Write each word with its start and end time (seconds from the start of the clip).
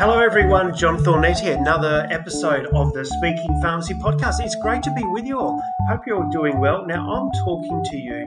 Hello, 0.00 0.18
everyone. 0.18 0.74
John 0.74 0.96
Thornett 1.04 1.40
here. 1.40 1.58
Another 1.58 2.08
episode 2.10 2.64
of 2.68 2.94
the 2.94 3.04
Speaking 3.04 3.60
Pharmacy 3.60 3.92
podcast. 3.92 4.40
It's 4.40 4.56
great 4.62 4.82
to 4.84 4.94
be 4.94 5.02
with 5.04 5.26
you 5.26 5.38
all. 5.38 5.62
Hope 5.90 6.06
you're 6.06 6.24
all 6.24 6.30
doing 6.30 6.58
well. 6.58 6.86
Now, 6.86 7.06
I'm 7.06 7.30
talking 7.44 7.84
to 7.84 7.96
you 7.98 8.26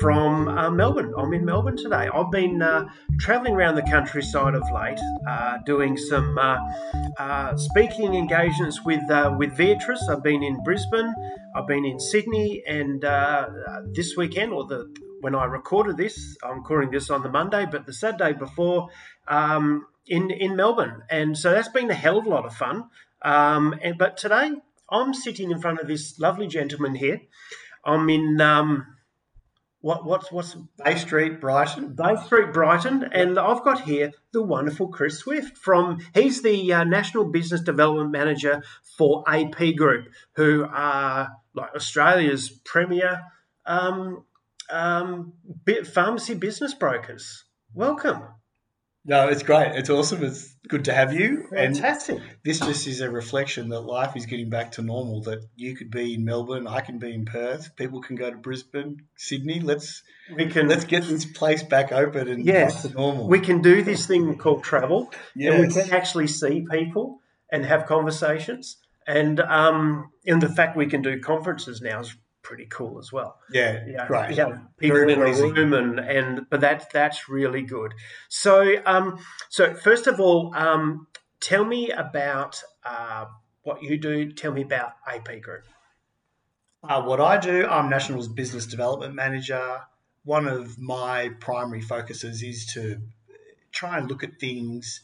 from 0.00 0.48
uh, 0.48 0.72
Melbourne. 0.72 1.14
I'm 1.16 1.32
in 1.32 1.44
Melbourne 1.44 1.76
today. 1.76 2.08
I've 2.12 2.32
been 2.32 2.60
uh, 2.60 2.88
travelling 3.20 3.54
around 3.54 3.76
the 3.76 3.82
countryside 3.82 4.56
of 4.56 4.64
late, 4.72 4.98
uh, 5.28 5.58
doing 5.64 5.96
some 5.96 6.36
uh, 6.36 6.58
uh, 7.20 7.56
speaking 7.58 8.16
engagements 8.16 8.84
with 8.84 9.08
uh, 9.08 9.36
with 9.38 9.56
Beatrice. 9.56 10.02
I've 10.10 10.24
been 10.24 10.42
in 10.42 10.64
Brisbane. 10.64 11.14
I've 11.54 11.68
been 11.68 11.84
in 11.84 12.00
Sydney, 12.00 12.64
and 12.66 13.02
this 13.94 14.16
weekend, 14.16 14.52
or 14.52 14.66
the 14.66 14.92
when 15.20 15.36
I 15.36 15.44
recorded 15.44 15.96
this, 15.96 16.36
I'm 16.42 16.58
recording 16.58 16.90
this 16.90 17.08
on 17.08 17.22
the 17.22 17.30
Monday, 17.30 17.68
but 17.70 17.86
the 17.86 17.92
Saturday 17.92 18.32
before. 18.32 18.88
Um, 19.28 19.86
in 20.06 20.30
in 20.30 20.56
Melbourne, 20.56 21.02
and 21.10 21.36
so 21.36 21.50
that's 21.50 21.68
been 21.68 21.90
a 21.90 21.94
hell 21.94 22.18
of 22.18 22.26
a 22.26 22.30
lot 22.30 22.44
of 22.44 22.54
fun. 22.54 22.84
Um, 23.22 23.74
and, 23.82 23.96
but 23.96 24.16
today 24.16 24.52
I'm 24.90 25.14
sitting 25.14 25.50
in 25.50 25.60
front 25.60 25.80
of 25.80 25.88
this 25.88 26.18
lovely 26.18 26.46
gentleman 26.46 26.94
here. 26.94 27.22
I'm 27.84 28.08
in 28.10 28.40
um, 28.40 28.86
what 29.80 30.04
what's 30.04 30.30
what's 30.32 30.56
Bay 30.82 30.96
Street, 30.96 31.40
Brighton. 31.40 31.94
Bay 31.94 32.16
Street, 32.24 32.52
Brighton, 32.52 33.04
and 33.12 33.38
I've 33.38 33.64
got 33.64 33.82
here 33.82 34.12
the 34.32 34.42
wonderful 34.42 34.88
Chris 34.88 35.18
Swift 35.18 35.58
from. 35.58 35.98
He's 36.14 36.42
the 36.42 36.72
uh, 36.72 36.84
National 36.84 37.24
Business 37.24 37.60
Development 37.60 38.10
Manager 38.10 38.62
for 38.96 39.24
AP 39.26 39.76
Group, 39.76 40.08
who 40.36 40.64
are 40.64 41.32
like 41.54 41.74
Australia's 41.74 42.48
premier 42.48 43.24
um, 43.66 44.24
um, 44.70 45.34
pharmacy 45.92 46.34
business 46.34 46.74
brokers. 46.74 47.44
Welcome. 47.74 48.22
No, 49.06 49.28
it's 49.28 49.42
great. 49.42 49.72
It's 49.74 49.90
awesome. 49.90 50.24
It's 50.24 50.56
good 50.66 50.86
to 50.86 50.94
have 50.94 51.12
you. 51.12 51.46
Fantastic. 51.50 52.16
And 52.16 52.26
this 52.42 52.58
just 52.58 52.86
is 52.86 53.02
a 53.02 53.10
reflection 53.10 53.68
that 53.68 53.80
life 53.80 54.16
is 54.16 54.24
getting 54.24 54.48
back 54.48 54.72
to 54.72 54.82
normal. 54.82 55.20
That 55.22 55.46
you 55.56 55.76
could 55.76 55.90
be 55.90 56.14
in 56.14 56.24
Melbourne, 56.24 56.66
I 56.66 56.80
can 56.80 56.98
be 56.98 57.12
in 57.12 57.26
Perth. 57.26 57.76
People 57.76 58.00
can 58.00 58.16
go 58.16 58.30
to 58.30 58.36
Brisbane, 58.36 59.02
Sydney. 59.16 59.60
Let's 59.60 60.02
we 60.34 60.46
can 60.46 60.68
let's 60.68 60.86
get 60.86 61.04
this 61.04 61.26
place 61.26 61.62
back 61.62 61.92
open 61.92 62.28
and 62.28 62.46
yes, 62.46 62.82
back 62.82 62.92
to 62.92 62.98
normal. 62.98 63.28
We 63.28 63.40
can 63.40 63.60
do 63.60 63.82
this 63.82 64.06
thing 64.06 64.38
called 64.38 64.64
travel, 64.64 65.12
yes. 65.36 65.52
and 65.52 65.66
we 65.66 65.72
can 65.72 65.92
actually 65.92 66.28
see 66.28 66.66
people 66.70 67.20
and 67.52 67.66
have 67.66 67.84
conversations. 67.84 68.78
And 69.06 69.38
um, 69.38 70.12
and 70.26 70.40
the 70.40 70.48
fact 70.48 70.78
we 70.78 70.86
can 70.86 71.02
do 71.02 71.20
conferences 71.20 71.82
now 71.82 72.00
is 72.00 72.16
pretty 72.44 72.66
cool 72.66 73.00
as 73.00 73.10
well. 73.12 73.40
Yeah, 73.50 73.82
yeah, 73.88 74.06
great. 74.06 74.36
Yeah, 74.36 74.58
people 74.78 74.98
Very 74.98 75.14
in 75.14 75.20
a 75.20 75.32
room 75.32 75.72
and 75.72 75.98
and 75.98 76.46
but 76.48 76.60
that 76.60 76.92
that's 76.92 77.28
really 77.28 77.62
good. 77.62 77.94
So 78.28 78.76
um, 78.86 79.18
so 79.48 79.74
first 79.74 80.06
of 80.06 80.20
all, 80.20 80.54
um, 80.54 81.08
tell 81.40 81.64
me 81.64 81.90
about 81.90 82.62
uh, 82.84 83.24
what 83.64 83.82
you 83.82 83.98
do. 83.98 84.30
Tell 84.30 84.52
me 84.52 84.62
about 84.62 84.92
AP 85.08 85.40
Group. 85.42 85.64
Uh, 86.84 87.02
what 87.02 87.20
I 87.20 87.38
do, 87.38 87.66
I'm 87.66 87.88
National's 87.88 88.28
Business 88.28 88.66
Development 88.66 89.14
Manager. 89.14 89.80
One 90.24 90.46
of 90.46 90.78
my 90.78 91.30
primary 91.40 91.80
focuses 91.80 92.42
is 92.42 92.66
to 92.74 93.00
try 93.72 93.98
and 93.98 94.08
look 94.08 94.22
at 94.22 94.38
things 94.38 95.00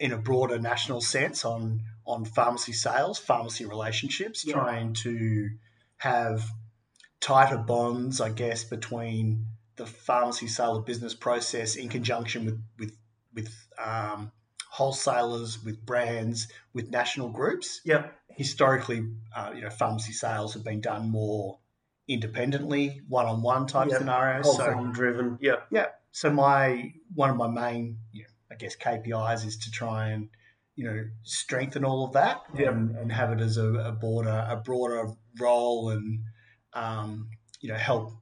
in 0.00 0.12
a 0.12 0.18
broader 0.18 0.58
national 0.58 1.00
sense 1.00 1.44
on 1.44 1.82
on 2.04 2.24
pharmacy 2.24 2.72
sales, 2.72 3.18
pharmacy 3.18 3.64
relationships, 3.64 4.44
yeah. 4.44 4.54
trying 4.54 4.92
to 4.94 5.50
have 5.98 6.50
tighter 7.20 7.58
bonds, 7.58 8.20
I 8.20 8.30
guess, 8.30 8.64
between 8.64 9.46
the 9.76 9.86
pharmacy 9.86 10.46
sale 10.46 10.76
of 10.76 10.86
business 10.86 11.14
process 11.14 11.76
in 11.76 11.88
conjunction 11.88 12.44
with 12.44 12.62
with 12.78 12.96
with 13.34 13.68
um, 13.78 14.32
wholesalers, 14.68 15.62
with 15.64 15.84
brands, 15.84 16.48
with 16.72 16.90
national 16.90 17.28
groups. 17.28 17.80
Yeah. 17.84 18.08
Historically, 18.28 19.06
uh, 19.34 19.52
you 19.54 19.62
know, 19.62 19.70
pharmacy 19.70 20.12
sales 20.12 20.54
have 20.54 20.64
been 20.64 20.80
done 20.80 21.10
more 21.10 21.58
independently, 22.08 23.00
one-on-one 23.08 23.66
type 23.66 23.88
yep. 23.90 23.98
scenarios. 23.98 24.56
So 24.56 24.90
driven. 24.92 25.38
Yeah. 25.40 25.56
Yeah. 25.70 25.86
So 26.12 26.30
my 26.30 26.92
one 27.14 27.30
of 27.30 27.36
my 27.36 27.48
main, 27.48 27.98
you 28.12 28.22
know, 28.22 28.28
I 28.50 28.54
guess 28.56 28.76
KPIs 28.76 29.46
is 29.46 29.58
to 29.58 29.70
try 29.70 30.08
and 30.08 30.28
you 30.76 30.84
know 30.84 31.04
strengthen 31.24 31.84
all 31.84 32.06
of 32.06 32.12
that 32.14 32.42
yep. 32.56 32.72
and, 32.72 32.96
and 32.96 33.12
have 33.12 33.32
it 33.32 33.40
as 33.40 33.56
a, 33.56 33.68
a 33.74 33.92
broader 33.92 34.46
a 34.48 34.56
broader 34.56 35.08
role 35.38 35.90
and 35.90 36.20
um, 36.72 37.28
you 37.60 37.68
know, 37.68 37.76
help 37.76 38.12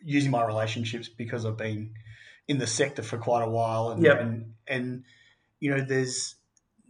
using 0.00 0.30
my 0.30 0.44
relationships 0.44 1.08
because 1.08 1.44
I've 1.44 1.56
been 1.56 1.94
in 2.46 2.58
the 2.58 2.66
sector 2.66 3.02
for 3.02 3.18
quite 3.18 3.42
a 3.42 3.50
while, 3.50 3.90
and 3.90 4.02
yep. 4.02 4.20
and, 4.20 4.54
and 4.66 5.04
you 5.60 5.70
know, 5.74 5.80
there's 5.82 6.36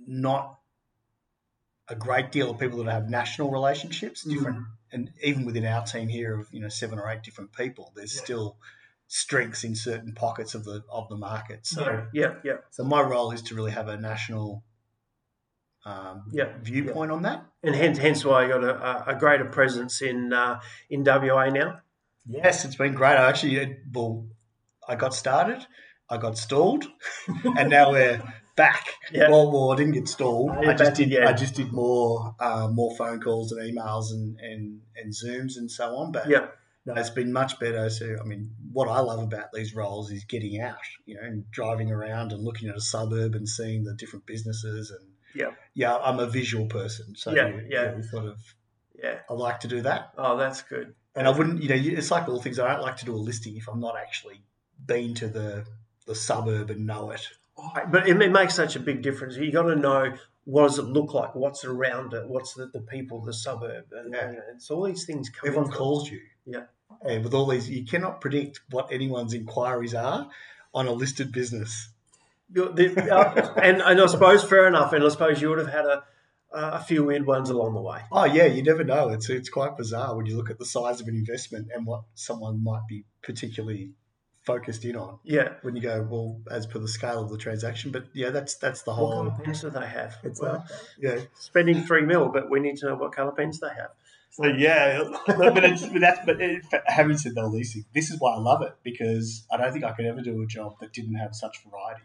not 0.07 0.59
a 1.89 1.95
great 1.95 2.31
deal 2.31 2.51
of 2.51 2.59
people 2.59 2.83
that 2.85 2.91
have 2.91 3.09
national 3.09 3.51
relationships, 3.51 4.23
mm-hmm. 4.23 4.35
different, 4.37 4.59
mm. 4.59 4.67
and 4.93 5.11
even 5.23 5.45
within 5.45 5.65
our 5.65 5.85
team 5.85 6.09
here 6.09 6.41
of 6.41 6.49
you 6.53 6.61
know 6.61 6.69
seven 6.69 6.99
or 6.99 7.11
eight 7.11 7.23
different 7.23 7.53
people, 7.53 7.93
there's 7.97 8.15
yeah. 8.15 8.23
still 8.23 8.57
strengths 9.09 9.65
in 9.65 9.75
certain 9.75 10.13
pockets 10.15 10.55
of 10.55 10.65
the 10.65 10.83
of 10.91 11.09
the 11.09 11.17
market. 11.17 11.67
So 11.67 12.07
yeah, 12.13 12.27
yeah, 12.27 12.35
yeah. 12.45 12.57
So 12.71 12.85
my 12.85 13.01
role 13.01 13.33
is 13.33 13.43
to 13.43 13.55
really 13.55 13.73
have 13.73 13.89
a 13.89 13.97
national 13.97 14.63
um, 15.89 16.25
yep. 16.31 16.63
viewpoint 16.63 17.11
yep. 17.11 17.17
on 17.17 17.23
that. 17.23 17.47
And 17.63 17.75
hence, 17.75 17.99
hence 17.99 18.25
why 18.25 18.45
you 18.45 18.53
got 18.53 18.65
a, 18.65 19.11
a 19.11 19.19
greater 19.19 19.47
presence 19.47 20.03
in 20.03 20.33
uh, 20.33 20.61
in 20.91 21.03
WA 21.05 21.49
now. 21.49 21.81
Yes, 22.27 22.65
it's 22.65 22.77
been 22.77 22.95
great. 22.95 23.17
I 23.17 23.29
actually, 23.29 23.79
well, 23.93 24.27
I 24.87 24.97
got 24.97 25.15
started, 25.15 25.67
I 26.11 26.19
got 26.19 26.37
stalled, 26.37 26.85
and 27.57 27.71
now 27.71 27.91
we're 27.93 28.23
back. 28.55 28.87
Yeah. 29.11 29.31
Well, 29.31 29.51
well, 29.51 29.73
I 29.73 29.77
didn't 29.77 29.95
get 29.95 30.09
stalled. 30.09 30.51
I 30.51 30.75
just 30.75 30.95
did. 30.95 31.11
Yeah. 31.11 31.29
I 31.29 31.33
just 31.33 31.55
did 31.55 31.73
more, 31.73 32.35
uh, 32.39 32.69
more 32.71 32.95
phone 32.97 33.21
calls 33.21 33.53
and 33.53 33.61
emails 33.63 34.11
and, 34.11 34.39
and 34.41 34.81
and 34.97 35.13
Zooms 35.13 35.57
and 35.57 35.71
so 35.71 35.97
on. 35.97 36.13
But 36.13 36.29
yeah. 36.29 36.49
No, 36.87 36.95
it's 36.95 37.11
been 37.11 37.33
much 37.35 37.61
better. 37.61 37.91
So, 37.91 38.17
I 38.19 38.25
mean, 38.25 38.51
what 38.73 38.89
I 38.89 39.01
love 39.01 39.23
about 39.23 39.53
these 39.53 39.75
roles 39.75 40.11
is 40.11 40.25
getting 40.25 40.59
out, 40.59 40.79
you 41.05 41.17
know, 41.17 41.21
and 41.23 41.45
driving 41.51 41.91
around 41.91 42.33
and 42.33 42.43
looking 42.43 42.71
at 42.71 42.77
a 42.77 42.81
suburb 42.81 43.35
and 43.35 43.47
seeing 43.47 43.85
the 43.85 43.93
different 43.95 44.25
businesses 44.25 44.91
and 44.91 45.08
yeah, 45.35 45.51
yeah, 45.75 45.97
I'm 45.97 46.19
a 46.19 46.27
visual 46.27 46.67
person, 46.67 47.15
so 47.17 47.35
yeah, 47.35 47.49
yeah, 47.69 47.97
yeah 47.97 48.01
sort 48.11 48.27
of, 48.27 48.39
yeah, 49.01 49.19
I 49.29 49.33
like 49.35 49.61
to 49.61 49.69
do 49.69 49.83
that. 49.83 50.13
Oh, 50.17 50.37
that's 50.37 50.63
good. 50.63 50.95
And 51.15 51.27
I 51.27 51.31
wouldn't, 51.31 51.63
you 51.63 51.69
know, 51.69 51.75
it's 51.75 52.11
like 52.11 52.29
all 52.29 52.41
things. 52.41 52.59
I 52.59 52.73
don't 52.73 52.83
like 52.83 52.97
to 52.99 53.05
do 53.05 53.15
a 53.15 53.17
listing 53.17 53.57
if 53.57 53.69
I'm 53.69 53.81
not 53.81 53.97
actually 53.97 54.43
been 54.87 55.15
to 55.15 55.29
the 55.29 55.67
the 56.07 56.15
suburb 56.15 56.71
and 56.71 56.87
know 56.87 57.11
it. 57.11 57.29
Oh, 57.57 57.73
but 57.91 58.09
it, 58.09 58.21
it 58.21 58.31
makes 58.31 58.55
such 58.55 58.77
a 58.77 58.81
big 58.81 59.03
difference. 59.03 59.37
You 59.37 59.51
got 59.53 59.63
to 59.63 59.77
know 59.77 60.15
what 60.45 60.63
does 60.63 60.79
it 60.79 60.85
look 60.85 61.13
like, 61.13 61.35
what's 61.35 61.65
around 61.65 62.15
it, 62.15 62.27
what's 62.27 62.55
the, 62.55 62.67
the 62.73 62.81
people, 62.81 63.21
the 63.21 63.33
suburb, 63.33 63.85
and 63.93 64.15
yeah. 64.15 64.31
you 64.31 64.37
know, 64.37 64.43
it's 64.55 64.71
all 64.71 64.85
these 64.85 65.05
things. 65.05 65.31
Everyone 65.45 65.71
calls 65.71 66.11
you. 66.11 66.21
Yeah. 66.47 66.65
And 67.03 67.23
with 67.23 67.35
all 67.35 67.47
these, 67.47 67.69
you 67.69 67.85
cannot 67.85 68.21
predict 68.21 68.61
what 68.71 68.91
anyone's 68.91 69.35
inquiries 69.35 69.95
are 69.95 70.29
on 70.73 70.87
a 70.87 70.93
listed 70.93 71.33
business. 71.33 71.91
The, 72.51 73.15
uh, 73.15 73.55
and, 73.63 73.83
and 73.83 74.01
I 74.01 74.07
suppose 74.07 74.43
fair 74.43 74.67
enough. 74.67 74.93
And 74.93 75.05
I 75.05 75.09
suppose 75.09 75.41
you 75.41 75.51
would 75.51 75.59
have 75.59 75.73
had 75.73 75.85
a, 75.85 76.05
a 76.53 76.83
few 76.83 77.05
weird 77.05 77.27
ones 77.27 77.51
along 77.51 77.75
the 77.75 77.83
way. 77.83 78.01
Oh 78.11 78.25
yeah, 78.25 78.47
you 78.47 78.63
never 78.63 78.85
know. 78.85 79.11
It's 79.11 79.29
it's 79.29 79.49
quite 79.49 79.77
bizarre 79.77 80.17
when 80.17 80.27
you 80.27 80.37
look 80.37 80.51
at 80.51 80.59
the 80.59 80.65
size 80.65 81.01
of 81.01 81.09
an 81.09 81.15
investment 81.15 81.69
and 81.75 81.87
what 81.87 82.05
someone 82.15 82.63
might 82.63 82.87
be 82.89 83.05
particularly 83.23 83.93
focused 84.49 84.85
in 84.87 84.97
on. 84.97 85.19
Yeah. 85.25 85.55
When 85.61 85.77
you 85.77 85.83
go, 85.83 86.07
well, 86.11 86.41
as 86.51 86.67
per 86.67 86.79
the 86.79 86.89
scale 86.89 87.23
of 87.23 87.31
the 87.31 87.37
transaction, 87.37 87.91
but 87.91 88.07
yeah, 88.15 88.31
that's 88.31 88.57
that's 88.57 88.83
the 88.83 88.95
whole. 88.95 89.25
What 89.25 89.35
colour 89.35 89.45
pens 89.45 89.61
do 89.61 89.71
they 89.71 89.87
have? 89.87 90.17
It's 90.25 90.41
well, 90.41 90.67
yeah, 90.99 91.21
spending 91.35 91.83
three 91.83 92.03
mil, 92.03 92.31
but 92.31 92.51
we 92.51 92.61
need 92.61 92.79
to 92.79 92.87
know 92.87 92.95
what 92.95 93.13
colour 93.13 93.33
pens 93.33 93.61
they 93.61 93.69
have. 93.69 93.91
So 94.31 94.47
yeah, 94.47 95.03
but, 95.27 95.65
it's, 95.65 95.87
but 95.87 96.01
that's 96.01 96.21
but 96.25 96.41
it, 96.41 96.65
having 96.87 97.19
said 97.19 97.33
all 97.37 97.51
these 97.51 97.73
things, 97.73 97.87
this 97.95 98.11
is 98.11 98.21
why 98.21 98.35
I 98.35 98.39
love 98.39 98.63
it 98.63 98.75
because 98.83 99.47
I 99.51 99.57
don't 99.57 99.73
think 99.73 99.85
I 99.85 99.93
could 99.93 100.07
ever 100.07 100.21
do 100.21 100.41
a 100.43 100.47
job 100.47 100.75
that 100.81 100.93
didn't 100.93 101.17
have 101.17 101.35
such 101.35 101.59
variety. 101.65 102.03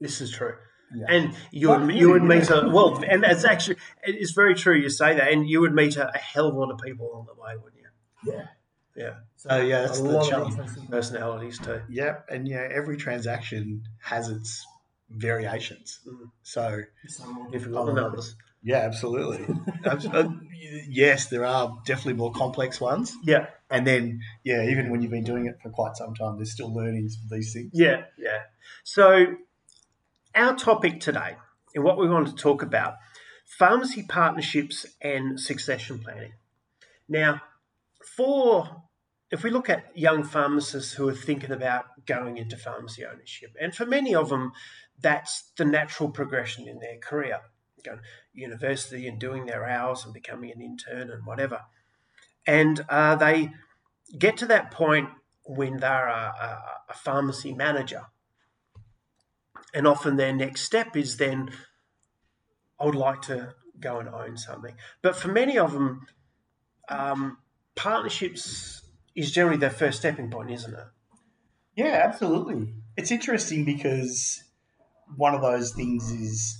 This 0.00 0.20
is 0.20 0.30
true. 0.30 0.54
Yeah. 0.94 1.06
And 1.08 1.36
you 1.50 1.68
would 1.68 1.94
you 1.94 2.10
would 2.10 2.22
meet 2.22 2.48
a 2.48 2.70
well, 2.72 3.02
and 3.06 3.22
it's 3.24 3.44
actually 3.44 3.76
it's 4.02 4.32
very 4.32 4.54
true 4.54 4.74
you 4.74 4.88
say 4.88 5.14
that, 5.16 5.32
and 5.32 5.48
you 5.48 5.60
would 5.60 5.74
meet 5.74 5.96
a, 5.96 6.08
a 6.14 6.18
hell 6.18 6.48
of 6.48 6.54
a 6.54 6.58
lot 6.58 6.70
of 6.70 6.78
people 6.78 7.10
on 7.14 7.26
the 7.26 7.34
way, 7.34 7.54
wouldn't 7.62 7.82
you? 7.82 8.32
Yeah, 8.32 8.46
yeah. 8.96 9.14
So 9.36 9.60
yeah, 9.60 9.82
that's 9.82 10.00
a 10.00 10.02
the 10.02 10.22
challenge. 10.22 10.56
Personalities 10.88 11.58
too. 11.58 11.82
Yeah, 11.90 12.20
and 12.30 12.48
yeah, 12.48 12.66
every 12.72 12.96
transaction 12.96 13.82
has 14.02 14.30
its 14.30 14.66
variations. 15.10 16.00
Mm. 16.06 16.30
So 16.42 16.82
some 17.06 17.34
more 17.34 17.50
difficult 17.50 17.86
than 17.86 17.98
others. 17.98 18.34
Yeah, 18.62 18.78
absolutely. 18.78 19.46
Uh, 19.84 20.28
yes, 20.88 21.28
there 21.28 21.46
are 21.46 21.78
definitely 21.86 22.14
more 22.14 22.32
complex 22.32 22.80
ones. 22.80 23.14
Yeah. 23.24 23.46
And 23.70 23.86
then, 23.86 24.20
yeah, 24.44 24.64
even 24.64 24.90
when 24.90 25.00
you've 25.00 25.10
been 25.10 25.24
doing 25.24 25.46
it 25.46 25.56
for 25.62 25.70
quite 25.70 25.96
some 25.96 26.14
time, 26.14 26.36
there's 26.36 26.52
still 26.52 26.74
learnings 26.74 27.16
for 27.16 27.34
these 27.34 27.52
things. 27.54 27.70
Yeah, 27.72 28.02
yeah. 28.18 28.40
So 28.84 29.26
our 30.38 30.54
topic 30.54 31.00
today 31.00 31.36
and 31.74 31.84
what 31.84 31.98
we 31.98 32.08
want 32.08 32.28
to 32.28 32.34
talk 32.34 32.62
about 32.62 32.94
pharmacy 33.44 34.04
partnerships 34.08 34.86
and 35.00 35.40
succession 35.40 35.98
planning. 35.98 36.32
Now, 37.08 37.40
for 38.16 38.84
if 39.30 39.42
we 39.42 39.50
look 39.50 39.68
at 39.68 39.96
young 39.96 40.22
pharmacists 40.22 40.92
who 40.92 41.08
are 41.08 41.14
thinking 41.14 41.50
about 41.50 42.06
going 42.06 42.38
into 42.38 42.56
pharmacy 42.56 43.04
ownership, 43.04 43.50
and 43.60 43.74
for 43.74 43.84
many 43.84 44.14
of 44.14 44.28
them, 44.28 44.52
that's 45.00 45.50
the 45.56 45.64
natural 45.64 46.10
progression 46.10 46.68
in 46.68 46.78
their 46.78 46.98
career, 46.98 47.40
going 47.84 47.98
to 47.98 48.04
university 48.32 49.08
and 49.08 49.18
doing 49.18 49.46
their 49.46 49.66
hours 49.66 50.04
and 50.04 50.14
becoming 50.14 50.52
an 50.52 50.62
intern 50.62 51.10
and 51.10 51.26
whatever. 51.26 51.62
And 52.46 52.84
uh, 52.88 53.16
they 53.16 53.50
get 54.16 54.36
to 54.38 54.46
that 54.46 54.70
point 54.70 55.08
when 55.44 55.78
they're 55.78 56.08
a, 56.08 56.34
a, 56.40 56.92
a 56.92 56.94
pharmacy 56.94 57.52
manager. 57.52 58.06
And 59.74 59.86
often 59.86 60.16
their 60.16 60.32
next 60.32 60.62
step 60.62 60.96
is 60.96 61.16
then, 61.16 61.50
I 62.80 62.86
would 62.86 62.94
like 62.94 63.22
to 63.22 63.54
go 63.80 63.98
and 63.98 64.08
own 64.08 64.36
something. 64.36 64.74
But 65.02 65.16
for 65.16 65.28
many 65.28 65.58
of 65.58 65.72
them, 65.72 66.06
um, 66.88 67.38
partnerships 67.74 68.82
is 69.14 69.30
generally 69.30 69.58
their 69.58 69.70
first 69.70 69.98
stepping 69.98 70.30
point, 70.30 70.50
isn't 70.50 70.72
it? 70.72 70.86
Yeah, 71.76 72.02
absolutely. 72.04 72.72
It's 72.96 73.10
interesting 73.10 73.64
because 73.64 74.42
one 75.16 75.34
of 75.34 75.42
those 75.42 75.72
things 75.72 76.10
is 76.10 76.58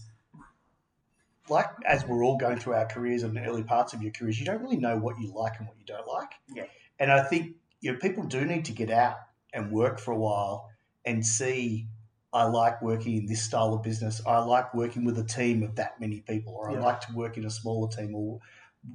like 1.51 1.67
as 1.87 2.05
we're 2.05 2.25
all 2.25 2.37
going 2.37 2.59
through 2.59 2.75
our 2.75 2.87
careers 2.87 3.23
and 3.23 3.35
the 3.35 3.45
early 3.45 3.63
parts 3.63 3.95
of 3.95 4.03
your 4.03 4.13
careers, 4.13 4.39
you 4.39 4.47
don't 4.47 4.63
really 4.63 4.77
know 4.77 4.97
what 4.97 5.19
you 5.19 5.33
like 5.35 5.55
and 5.59 5.67
what 5.67 5.77
you 5.79 5.85
don't 5.87 6.07
like. 6.07 6.31
Yeah. 6.55 6.65
And 6.99 7.11
I 7.11 7.25
think 7.25 7.57
you 7.81 7.93
know 7.93 7.99
people 7.99 8.25
do 8.25 8.45
need 8.45 8.67
to 8.67 8.73
get 8.73 8.91
out 8.91 9.17
and 9.53 9.73
work 9.73 9.99
for 9.99 10.13
a 10.13 10.19
while 10.19 10.71
and 11.05 11.25
see 11.25 11.89
I 12.33 12.45
like 12.45 12.83
working 12.83 13.17
in 13.17 13.27
this 13.27 13.43
style 13.43 13.73
of 13.75 13.83
business. 13.83 14.21
I 14.27 14.39
like 14.39 14.75
working 14.75 15.05
with 15.05 15.19
a 15.19 15.25
team 15.25 15.63
of 15.63 15.77
that 15.77 15.99
many 16.01 16.21
people, 16.21 16.55
or 16.55 16.71
Yeah. 16.71 16.79
I 16.79 16.83
like 16.83 17.01
to 17.03 17.13
work 17.15 17.37
in 17.39 17.45
a 17.47 17.51
smaller 17.51 17.89
team, 17.89 18.15
or 18.15 18.41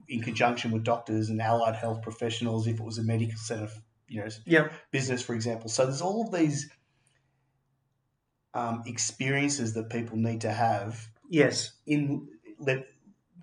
in 0.08 0.22
conjunction 0.22 0.72
with 0.72 0.84
doctors 0.84 1.30
and 1.30 1.42
allied 1.42 1.76
health 1.76 2.02
professionals. 2.04 2.68
If 2.68 2.80
it 2.80 2.84
was 2.84 2.98
a 3.00 3.04
medical 3.04 3.38
center, 3.38 3.70
you 4.08 4.22
know, 4.22 4.30
Yep. 4.46 4.72
business, 4.92 5.22
for 5.24 5.34
example. 5.34 5.70
So 5.70 5.86
there's 5.86 6.02
all 6.02 6.26
of 6.28 6.32
these 6.32 6.70
um, 8.54 8.84
experiences 8.86 9.74
that 9.74 9.90
people 9.90 10.18
need 10.18 10.42
to 10.42 10.52
have 10.52 11.08
Yes. 11.30 11.74
in 11.88 12.28
let 12.60 12.86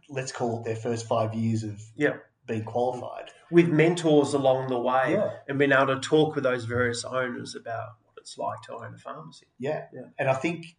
let's 0.09 0.33
call 0.33 0.61
it 0.61 0.65
their 0.65 0.77
first 0.77 1.07
five 1.09 1.35
years 1.35 1.63
of 1.65 1.81
Yeah. 1.97 2.17
being 2.47 2.65
qualified. 2.65 3.31
With 3.51 3.69
mentors 3.69 4.35
along 4.35 4.69
the 4.69 4.79
way 4.81 5.13
Yeah. 5.15 5.39
and 5.49 5.59
being 5.59 5.73
able 5.73 5.87
to 5.89 6.01
talk 6.01 6.35
with 6.37 6.45
those 6.45 6.65
various 6.65 7.05
owners 7.05 7.55
about 7.57 7.91
what 8.37 8.55
it's 8.55 8.69
like 8.69 8.79
to 8.81 8.85
own 8.85 8.95
a 8.95 8.99
pharmacy. 8.99 9.47
Yeah. 9.59 9.85
Yeah. 9.93 10.03
And 10.19 10.29
I 10.29 10.35
think 10.35 10.77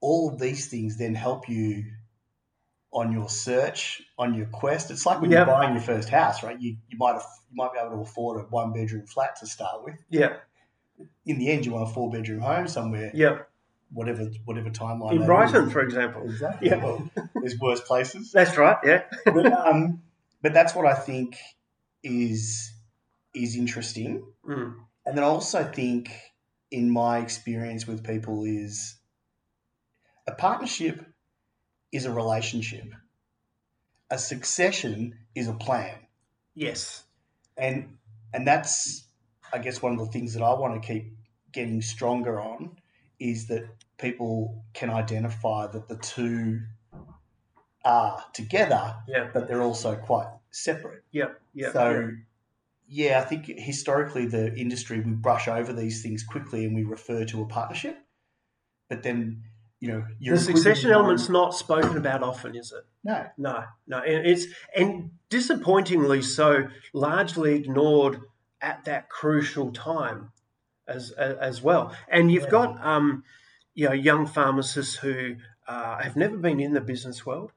all 0.00 0.30
of 0.32 0.38
these 0.38 0.66
things 0.68 0.98
then 0.98 1.14
help 1.14 1.48
you 1.48 1.84
on 2.92 3.12
your 3.12 3.28
search, 3.28 4.02
on 4.18 4.34
your 4.34 4.46
quest. 4.46 4.90
It's 4.90 5.04
like 5.04 5.20
when 5.20 5.30
Yeah. 5.30 5.38
you're 5.38 5.46
buying 5.46 5.72
your 5.74 5.82
first 5.82 6.08
house, 6.08 6.42
right? 6.42 6.58
You 6.60 6.76
you 6.88 6.98
might 6.98 7.12
have, 7.14 7.26
you 7.50 7.56
might 7.56 7.72
be 7.72 7.78
able 7.78 7.90
to 7.96 8.02
afford 8.02 8.40
a 8.40 8.44
one 8.44 8.72
bedroom 8.72 9.06
flat 9.06 9.36
to 9.40 9.46
start 9.46 9.84
with. 9.84 9.96
Yeah. 10.08 10.36
In 11.26 11.38
the 11.38 11.50
end, 11.50 11.66
you 11.66 11.72
want 11.72 11.88
a 11.90 11.92
four 11.92 12.10
bedroom 12.10 12.40
home 12.40 12.68
somewhere, 12.68 13.10
Yeah. 13.14 13.38
whatever 13.92 14.30
whatever 14.44 14.70
timeline. 14.70 15.12
In 15.12 15.18
that 15.20 15.26
Brighton, 15.26 15.66
is. 15.66 15.72
for 15.72 15.80
example. 15.82 16.22
Exactly. 16.24 16.68
Yeah. 16.68 16.76
Well, 16.84 17.10
there's 17.34 17.58
worse 17.58 17.80
places. 17.80 18.32
That's 18.32 18.56
right. 18.56 18.78
Yeah. 18.84 19.02
but, 19.26 19.52
um, 19.52 20.02
but 20.42 20.54
that's 20.54 20.74
what 20.74 20.86
I 20.86 20.94
think 20.94 21.36
is 22.02 22.72
is 23.34 23.56
interesting. 23.56 24.24
Mm. 24.48 24.74
And 25.04 25.16
then 25.18 25.22
I 25.22 25.26
also 25.26 25.62
think, 25.64 26.10
in 26.70 26.90
my 26.90 27.18
experience 27.18 27.86
with 27.86 28.04
people, 28.04 28.44
is 28.44 28.96
a 30.26 30.32
partnership 30.32 31.04
is 31.92 32.04
a 32.04 32.12
relationship. 32.12 32.92
A 34.10 34.18
succession 34.18 35.18
is 35.34 35.48
a 35.48 35.54
plan, 35.54 35.98
Yes. 36.54 37.04
and 37.56 37.98
and 38.32 38.46
that's 38.46 39.04
I 39.52 39.58
guess 39.58 39.80
one 39.82 39.92
of 39.92 39.98
the 39.98 40.06
things 40.06 40.34
that 40.34 40.42
I 40.42 40.54
want 40.54 40.80
to 40.80 40.86
keep 40.86 41.12
getting 41.52 41.80
stronger 41.82 42.40
on 42.40 42.76
is 43.18 43.46
that 43.48 43.64
people 43.98 44.64
can 44.74 44.90
identify 44.90 45.66
that 45.68 45.88
the 45.88 45.96
two 45.96 46.60
are 47.84 48.24
together, 48.32 48.96
Yeah. 49.08 49.30
but 49.32 49.48
they're 49.48 49.62
also 49.62 49.96
quite 49.96 50.28
separate. 50.50 51.02
Yeah. 51.12 51.30
Yeah. 51.54 51.72
So, 51.72 51.90
yeah, 51.90 52.10
I 53.20 53.24
think 53.24 53.46
historically 53.46 54.26
the 54.26 54.54
industry 54.54 55.00
we 55.00 55.12
brush 55.12 55.48
over 55.48 55.72
these 55.72 56.02
things 56.02 56.22
quickly 56.22 56.64
and 56.64 56.74
we 56.74 56.84
refer 56.84 57.24
to 57.24 57.42
a 57.42 57.46
partnership, 57.46 57.98
but 58.88 59.02
then 59.02 59.42
you 59.80 59.88
know 59.88 60.04
the 60.20 60.38
succession 60.38 60.90
element's 60.90 61.28
not 61.28 61.54
spoken 61.54 61.96
about 61.96 62.22
often, 62.22 62.54
is 62.56 62.72
it? 62.72 62.84
no, 63.04 63.26
No, 63.36 63.64
no, 63.86 63.98
and 63.98 64.26
it's 64.26 64.46
and 64.74 65.10
disappointingly 65.28 66.22
so, 66.22 66.68
largely 66.92 67.54
ignored 67.54 68.20
at 68.60 68.84
that 68.84 69.08
crucial 69.10 69.72
time, 69.72 70.32
as 70.86 71.10
as, 71.12 71.36
as 71.38 71.62
well. 71.62 71.94
And 72.08 72.30
you've 72.30 72.44
Yeah. 72.44 72.50
got 72.50 72.84
um, 72.86 73.24
you 73.74 73.86
know, 73.88 73.94
young 73.94 74.26
pharmacists 74.26 74.96
who 74.96 75.36
uh, 75.68 75.98
have 76.02 76.16
never 76.16 76.36
been 76.36 76.60
in 76.60 76.72
the 76.72 76.80
business 76.80 77.26
world. 77.26 77.52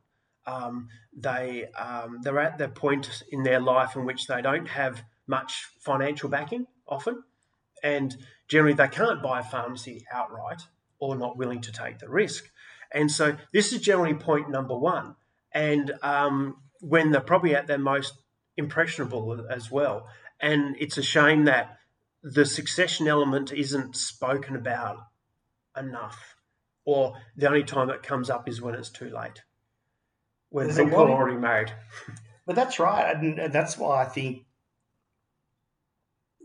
Um, 0.46 0.90
they 1.16 1.66
um, 1.78 2.20
they're 2.24 2.40
at 2.40 2.58
the 2.58 2.68
point 2.68 3.24
in 3.32 3.44
their 3.44 3.60
life 3.60 3.96
in 3.96 4.06
which 4.06 4.28
they 4.28 4.42
don't 4.42 4.68
have 4.68 5.04
much 5.30 5.68
financial 5.80 6.28
backing 6.30 6.66
often, 6.88 7.24
and 7.84 8.18
generally 8.48 8.74
they 8.74 8.88
can't 8.88 9.24
buy 9.24 9.40
a 9.40 9.44
pharmacy 9.44 10.06
outright 10.12 10.64
or 11.00 11.16
not 11.16 11.38
willing 11.38 11.62
to 11.62 11.72
take 11.72 12.00
the 12.00 12.10
risk. 12.10 12.50
And 12.92 13.10
so 13.12 13.38
this 13.54 13.72
is 13.72 13.80
generally 13.80 14.16
point 14.16 14.50
number 14.50 14.78
one. 14.78 15.16
And 15.54 15.94
um, 16.02 16.58
when 16.82 17.12
they're 17.12 17.22
probably 17.22 17.56
at 17.56 17.68
their 17.68 17.78
most 17.78 18.14
impressionable 18.60 19.46
as 19.50 19.72
well. 19.72 20.08
And 20.40 20.76
it's 20.80 20.98
a 20.98 21.04
shame 21.04 21.46
that 21.46 21.78
the 22.22 22.46
succession 22.46 23.08
element 23.08 23.52
isn't 23.52 23.96
spoken 23.96 24.56
about 24.56 24.98
enough, 25.78 26.36
or 26.86 27.16
the 27.36 27.48
only 27.48 27.64
time 27.64 27.90
it 27.90 28.04
comes 28.04 28.30
up 28.30 28.48
is 28.48 28.62
when 28.62 28.76
it's 28.76 28.90
too 28.90 29.10
late, 29.10 29.42
when 30.50 30.68
There's 30.68 30.78
people 30.78 31.00
are 31.00 31.10
already 31.10 31.38
married. 31.38 31.72
but 32.46 32.56
that's 32.56 32.80
right, 32.80 33.16
and 33.16 33.54
that's 33.54 33.78
why 33.78 34.04
I 34.04 34.06
think 34.06 34.46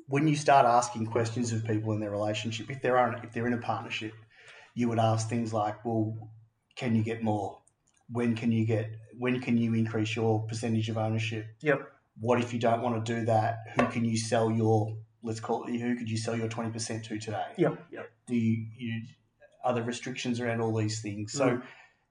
when 0.09 0.29
you 0.29 0.37
start 0.37 0.67
asking 0.67 1.07
questions 1.07 1.53
of 1.53 1.65
people 1.65 1.93
in 1.93 2.01
their 2.01 2.11
relationship, 2.11 2.71
if 2.71 2.83
they're 2.83 2.99
on, 2.99 3.21
if 3.25 3.33
they're 3.33 3.47
in 3.47 3.53
a 3.55 3.59
partnership, 3.59 4.13
you 4.75 4.89
would 4.89 4.99
ask 4.99 5.29
things 5.29 5.53
like, 5.53 5.85
"Well, 5.85 6.31
can 6.77 6.95
you 6.95 7.03
get 7.03 7.23
more? 7.23 7.61
When 8.11 8.35
can 8.37 8.53
you 8.53 8.67
get? 8.67 8.91
When 9.19 9.41
can 9.41 9.57
you 9.57 9.75
increase 9.75 10.15
your 10.17 10.43
percentage 10.47 10.89
of 10.89 10.99
ownership? 10.99 11.47
Yep. 11.61 11.91
What 12.21 12.41
if 12.41 12.53
you 12.53 12.61
don't 12.61 12.83
want 12.83 13.05
to 13.05 13.15
do 13.15 13.25
that? 13.27 13.59
Who 13.77 13.87
can 13.87 14.05
you 14.05 14.17
sell 14.17 14.51
your 14.51 14.97
let's 15.23 15.41
call 15.41 15.65
it 15.65 15.79
who 15.79 15.97
could 15.97 16.11
you 16.11 16.19
sell 16.19 16.37
your 16.37 16.49
twenty 16.49 16.71
percent 16.71 17.05
to 17.07 17.19
today? 17.19 17.47
Yep. 17.57 17.83
Yep. 17.91 18.11
do 18.27 18.37
you, 18.37 18.67
you 18.77 19.03
are 19.65 19.73
there 19.73 19.83
restrictions 19.83 20.39
around 20.39 20.61
all 20.61 20.75
these 20.77 21.01
things 21.01 21.33
so 21.33 21.47
Mm. 21.49 21.63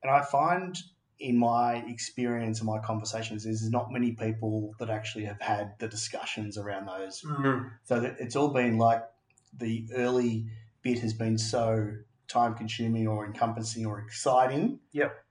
and 0.01 0.11
i 0.11 0.21
find 0.23 0.75
in 1.19 1.37
my 1.37 1.75
experience 1.87 2.59
and 2.59 2.67
my 2.67 2.79
conversations 2.79 3.45
is 3.45 3.61
there's 3.61 3.71
not 3.71 3.91
many 3.91 4.11
people 4.13 4.73
that 4.79 4.89
actually 4.89 5.25
have 5.25 5.39
had 5.41 5.73
the 5.79 5.87
discussions 5.87 6.57
around 6.57 6.85
those 6.87 7.21
Mhm. 7.21 7.71
so 7.83 7.99
that 7.99 8.19
it's 8.19 8.35
all 8.35 8.49
been 8.49 8.77
like 8.77 9.03
the 9.57 9.87
early 9.95 10.47
bit 10.81 10.99
has 10.99 11.13
been 11.13 11.37
so 11.37 11.93
time 12.27 12.55
consuming 12.55 13.07
or 13.07 13.25
encompassing 13.25 13.85
or 13.85 13.99
exciting 13.99 14.79
Yep. 14.91 15.23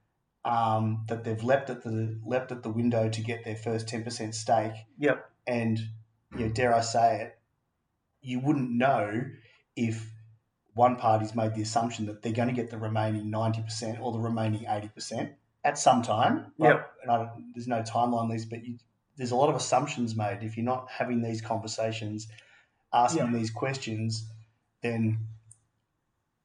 um, 0.45 1.03
that 1.07 1.23
they've 1.23 1.43
leapt 1.43 1.69
at 1.69 1.83
the 1.83 2.19
leapt 2.25 2.51
at 2.51 2.63
the 2.63 2.69
window 2.69 3.09
to 3.09 3.21
get 3.21 3.43
their 3.43 3.55
first 3.55 3.87
10% 3.87 4.33
stake 4.33 4.73
Yep. 4.97 5.29
and 5.45 5.79
you 6.35 6.47
know, 6.47 6.51
dare 6.51 6.73
I 6.73 6.81
say 6.81 7.21
it, 7.21 7.39
you 8.21 8.39
wouldn't 8.39 8.71
know 8.71 9.23
if 9.75 10.09
one 10.73 10.95
party's 10.95 11.35
made 11.35 11.53
the 11.53 11.61
assumption 11.61 12.07
that 12.07 12.21
they're 12.23 12.31
going 12.33 12.47
to 12.47 12.53
get 12.53 12.71
the 12.71 12.77
remaining 12.79 13.29
ninety 13.29 13.61
percent 13.61 13.99
or 14.01 14.11
the 14.11 14.19
remaining 14.19 14.65
eighty 14.67 14.87
percent 14.87 15.33
at 15.63 15.77
some 15.77 16.01
time. 16.01 16.51
Right? 16.57 16.75
Yep. 16.75 16.91
And 17.03 17.11
I 17.11 17.17
don't, 17.17 17.51
there's 17.53 17.67
no 17.67 17.81
timeline 17.81 18.21
on 18.21 18.29
these, 18.29 18.45
but 18.45 18.63
you, 18.65 18.77
there's 19.17 19.31
a 19.31 19.35
lot 19.35 19.49
of 19.49 19.55
assumptions 19.55 20.15
made. 20.15 20.39
If 20.41 20.57
you're 20.57 20.65
not 20.65 20.87
having 20.89 21.21
these 21.21 21.41
conversations, 21.41 22.27
asking 22.93 23.31
these 23.31 23.51
questions, 23.51 24.27
then 24.81 25.19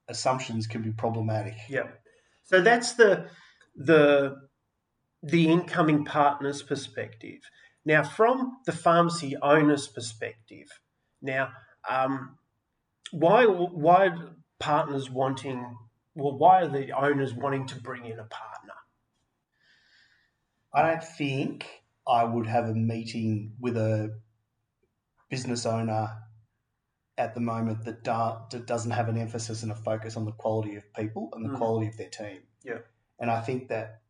assumptions 0.09 0.67
can 0.67 0.83
be 0.83 0.91
problematic. 0.91 1.55
Yeah. 1.69 1.89
So 2.45 2.61
that's 2.61 2.93
the 2.95 3.27
the 3.77 4.37
the 5.23 5.49
incoming 5.49 6.05
partner's 6.05 6.63
perspective. 6.63 7.41
Now, 7.85 8.03
from 8.03 8.59
the 8.67 8.73
pharmacy 8.73 9.37
owner's 9.43 9.87
perspective, 9.87 10.69
now 11.21 11.51
um, 11.89 12.37
why 13.11 13.45
why 13.47 14.11
partners 14.59 15.11
wanting? 15.11 15.77
Well, 16.15 16.37
why 16.37 16.63
are 16.63 16.69
the 16.69 16.93
owners 16.93 17.35
wanting 17.35 17.67
to 17.69 17.77
bring 17.77 18.05
in 18.05 18.19
a 18.19 18.25
partner? 18.25 18.58
I 20.79 20.91
don't 20.93 21.03
think 21.05 21.67
I 22.07 22.25
would 22.25 22.47
have 22.47 22.69
a 22.69 22.75
meeting 22.75 23.55
with 23.59 23.77
a 23.77 24.17
business 25.29 25.67
owner 25.67 26.11
at 27.19 27.35
the 27.35 27.41
moment 27.41 27.85
that, 27.85 28.05
do, 28.05 28.13
that 28.57 28.67
doesn't 28.67 28.93
have 28.93 29.09
an 29.09 29.19
emphasis 29.19 29.63
and 29.65 29.73
a 29.73 29.75
focus 29.75 30.17
on 30.17 30.25
the 30.25 30.31
quality 30.33 30.77
of 30.77 30.93
people 30.95 31.31
and 31.33 31.45
the 31.45 31.49
Mm. 31.51 31.57
quality 31.57 31.89
of 31.89 31.97
their 31.97 32.09
team. 32.09 32.43
Yeah. 32.63 32.79
And 33.19 33.29
I 33.31 33.41
think 33.41 33.69
that 33.69 34.03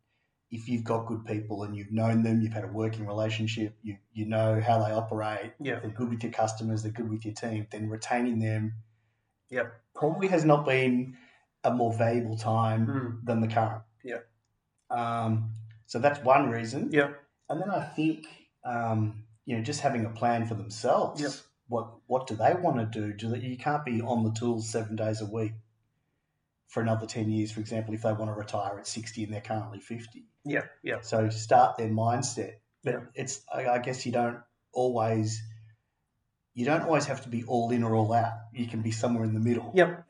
if 0.50 0.68
you've 0.68 0.84
got 0.84 1.06
good 1.06 1.24
people 1.24 1.62
and 1.62 1.74
you've 1.74 1.90
known 1.90 2.22
them, 2.22 2.42
you've 2.42 2.52
had 2.52 2.64
a 2.64 2.68
working 2.68 3.06
relationship, 3.06 3.74
you 3.82 3.96
you 4.12 4.26
know 4.26 4.60
how 4.60 4.78
they 4.84 4.92
operate, 4.92 5.52
Yeah. 5.58 5.80
they're 5.80 5.90
good 5.90 6.10
with 6.10 6.22
your 6.22 6.32
customers, 6.32 6.82
they're 6.82 6.92
good 6.92 7.08
with 7.08 7.24
your 7.24 7.34
team, 7.34 7.66
then 7.70 7.88
retaining 7.88 8.38
them 8.40 8.74
Yep. 9.48 9.72
probably 9.94 10.28
has 10.28 10.44
not 10.44 10.66
been 10.66 11.16
a 11.64 11.72
more 11.72 11.92
valuable 11.94 12.36
time 12.36 12.86
Mm. 12.86 13.24
than 13.24 13.40
the 13.40 13.48
current. 13.48 13.82
Yeah. 14.04 14.20
Um, 14.90 15.54
so 15.88 15.98
that's 15.98 16.20
one 16.20 16.48
reason. 16.50 16.90
Yeah. 16.92 17.10
And 17.50 17.60
then 17.60 17.70
I 17.70 17.82
think 17.84 18.26
um, 18.64 19.24
you 19.44 19.56
know 19.56 19.62
just 19.64 19.80
having 19.80 20.04
a 20.06 20.10
plan 20.10 20.46
for 20.46 20.54
themselves. 20.54 21.20
Yep. 21.20 21.32
What 21.68 21.90
what 22.06 22.26
do 22.28 22.36
they 22.36 22.54
want 22.54 22.76
to 22.78 22.86
do? 23.00 23.12
Do 23.12 23.28
they, 23.30 23.38
you 23.40 23.56
can't 23.56 23.84
be 23.84 24.00
on 24.00 24.22
the 24.22 24.30
tools 24.30 24.70
seven 24.70 24.94
days 24.96 25.20
a 25.20 25.26
week 25.26 25.52
for 26.68 26.82
another 26.82 27.06
ten 27.06 27.30
years, 27.30 27.50
for 27.50 27.60
example, 27.60 27.94
if 27.94 28.02
they 28.02 28.12
want 28.12 28.30
to 28.30 28.34
retire 28.34 28.78
at 28.78 28.86
sixty 28.86 29.24
and 29.24 29.32
they're 29.32 29.40
currently 29.40 29.80
fifty. 29.80 30.24
Yeah. 30.44 30.64
Yeah. 30.82 31.00
So 31.02 31.28
start 31.30 31.76
their 31.76 31.88
mindset. 31.90 32.54
But 32.84 32.92
Yeah. 32.94 33.00
it's 33.14 33.40
I 33.52 33.66
I 33.66 33.78
guess 33.80 34.06
you 34.06 34.12
don't 34.12 34.38
always 34.72 35.42
you 36.54 36.64
don't 36.64 36.82
always 36.82 37.06
have 37.06 37.22
to 37.22 37.28
be 37.28 37.44
all 37.44 37.70
in 37.70 37.82
or 37.82 37.94
all 37.94 38.12
out. 38.12 38.32
You 38.52 38.66
can 38.66 38.80
be 38.82 38.90
somewhere 38.90 39.24
in 39.24 39.32
the 39.34 39.40
middle. 39.40 39.72
Yep. 39.74 40.04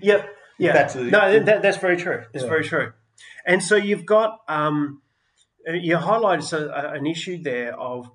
Yep. 0.00 0.28
Yeah. 0.58 0.72
That's 0.72 0.94
a- 0.94 1.04
no, 1.04 1.38
that, 1.40 1.60
that's 1.60 1.76
very 1.76 1.98
true. 1.98 2.24
It's 2.32 2.42
Yeah. 2.42 2.48
very 2.48 2.64
true. 2.64 2.92
And 3.44 3.62
so 3.62 3.76
you've 3.76 4.06
got 4.06 4.38
um, 4.48 5.02
you 5.66 5.96
highlighted 5.96 6.70
uh, 6.70 6.92
an 6.94 7.06
issue 7.06 7.42
there 7.42 7.78
of 7.78 8.10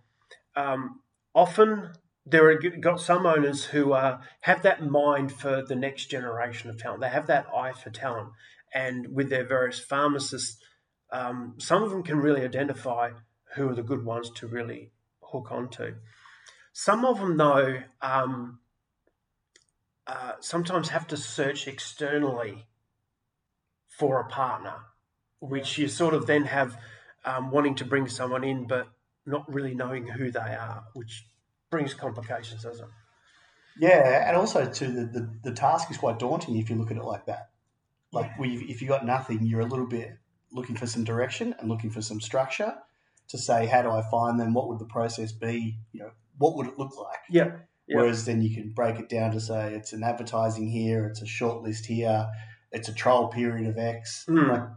um, 0.55 1.01
often 1.35 1.91
there 2.25 2.49
are 2.49 2.55
got 2.55 3.01
some 3.01 3.25
owners 3.25 3.65
who 3.65 3.93
uh, 3.93 4.19
have 4.41 4.61
that 4.61 4.83
mind 4.83 5.31
for 5.31 5.63
the 5.63 5.75
next 5.75 6.05
generation 6.05 6.69
of 6.69 6.77
talent. 6.77 7.01
They 7.01 7.09
have 7.09 7.27
that 7.27 7.47
eye 7.55 7.73
for 7.73 7.89
talent, 7.89 8.29
and 8.73 9.13
with 9.13 9.29
their 9.29 9.45
various 9.45 9.79
pharmacists, 9.79 10.61
um, 11.11 11.55
some 11.57 11.83
of 11.83 11.89
them 11.89 12.03
can 12.03 12.19
really 12.19 12.43
identify 12.43 13.11
who 13.55 13.69
are 13.69 13.75
the 13.75 13.83
good 13.83 14.05
ones 14.05 14.29
to 14.35 14.47
really 14.47 14.91
hook 15.21 15.51
onto. 15.51 15.95
Some 16.73 17.03
of 17.03 17.19
them, 17.19 17.35
though, 17.35 17.81
um, 18.01 18.59
uh, 20.07 20.33
sometimes 20.39 20.89
have 20.89 21.07
to 21.07 21.17
search 21.17 21.67
externally 21.67 22.67
for 23.89 24.19
a 24.21 24.27
partner, 24.27 24.75
which 25.39 25.77
you 25.77 25.87
sort 25.87 26.13
of 26.13 26.27
then 26.27 26.45
have 26.45 26.77
um, 27.25 27.51
wanting 27.51 27.75
to 27.75 27.85
bring 27.85 28.07
someone 28.07 28.43
in, 28.43 28.67
but 28.67 28.87
not 29.25 29.51
really 29.51 29.75
knowing 29.75 30.07
who 30.07 30.31
they 30.31 30.39
are, 30.39 30.83
which 30.93 31.27
brings 31.69 31.93
complications, 31.93 32.63
doesn't 32.63 32.85
it? 32.85 32.91
Yeah, 33.79 34.27
and 34.27 34.35
also 34.35 34.65
too 34.69 34.91
the, 34.91 35.05
the, 35.05 35.29
the 35.43 35.51
task 35.53 35.89
is 35.91 35.97
quite 35.97 36.19
daunting 36.19 36.57
if 36.57 36.69
you 36.69 36.75
look 36.75 36.91
at 36.91 36.97
it 36.97 37.03
like 37.03 37.25
that. 37.27 37.49
Like 38.11 38.37
we, 38.37 38.55
if 38.69 38.81
you 38.81 38.87
got 38.87 39.05
nothing, 39.05 39.45
you're 39.45 39.61
a 39.61 39.65
little 39.65 39.87
bit 39.87 40.17
looking 40.51 40.75
for 40.75 40.85
some 40.85 41.05
direction 41.05 41.55
and 41.59 41.69
looking 41.69 41.89
for 41.89 42.01
some 42.01 42.19
structure 42.19 42.75
to 43.29 43.37
say, 43.37 43.65
how 43.67 43.81
do 43.81 43.89
I 43.89 44.01
find 44.11 44.37
them? 44.37 44.53
What 44.53 44.67
would 44.67 44.79
the 44.79 44.85
process 44.85 45.31
be? 45.31 45.77
You 45.93 46.01
know, 46.01 46.11
what 46.37 46.57
would 46.57 46.67
it 46.67 46.77
look 46.77 46.97
like? 46.97 47.19
Yeah. 47.29 47.51
Yeah. 47.87 47.97
Whereas 47.97 48.25
then 48.25 48.41
you 48.41 48.53
can 48.53 48.71
break 48.73 48.99
it 48.99 49.07
down 49.07 49.31
to 49.31 49.39
say 49.39 49.73
it's 49.73 49.93
an 49.93 50.03
advertising 50.03 50.69
here, 50.69 51.05
it's 51.07 51.21
a 51.21 51.25
short 51.25 51.63
list 51.63 51.85
here, 51.85 52.27
it's 52.71 52.89
a 52.89 52.93
trial 52.93 53.29
period 53.29 53.67
of 53.69 53.77
X, 53.77 54.25
Mm. 54.27 54.49
like 54.49 54.69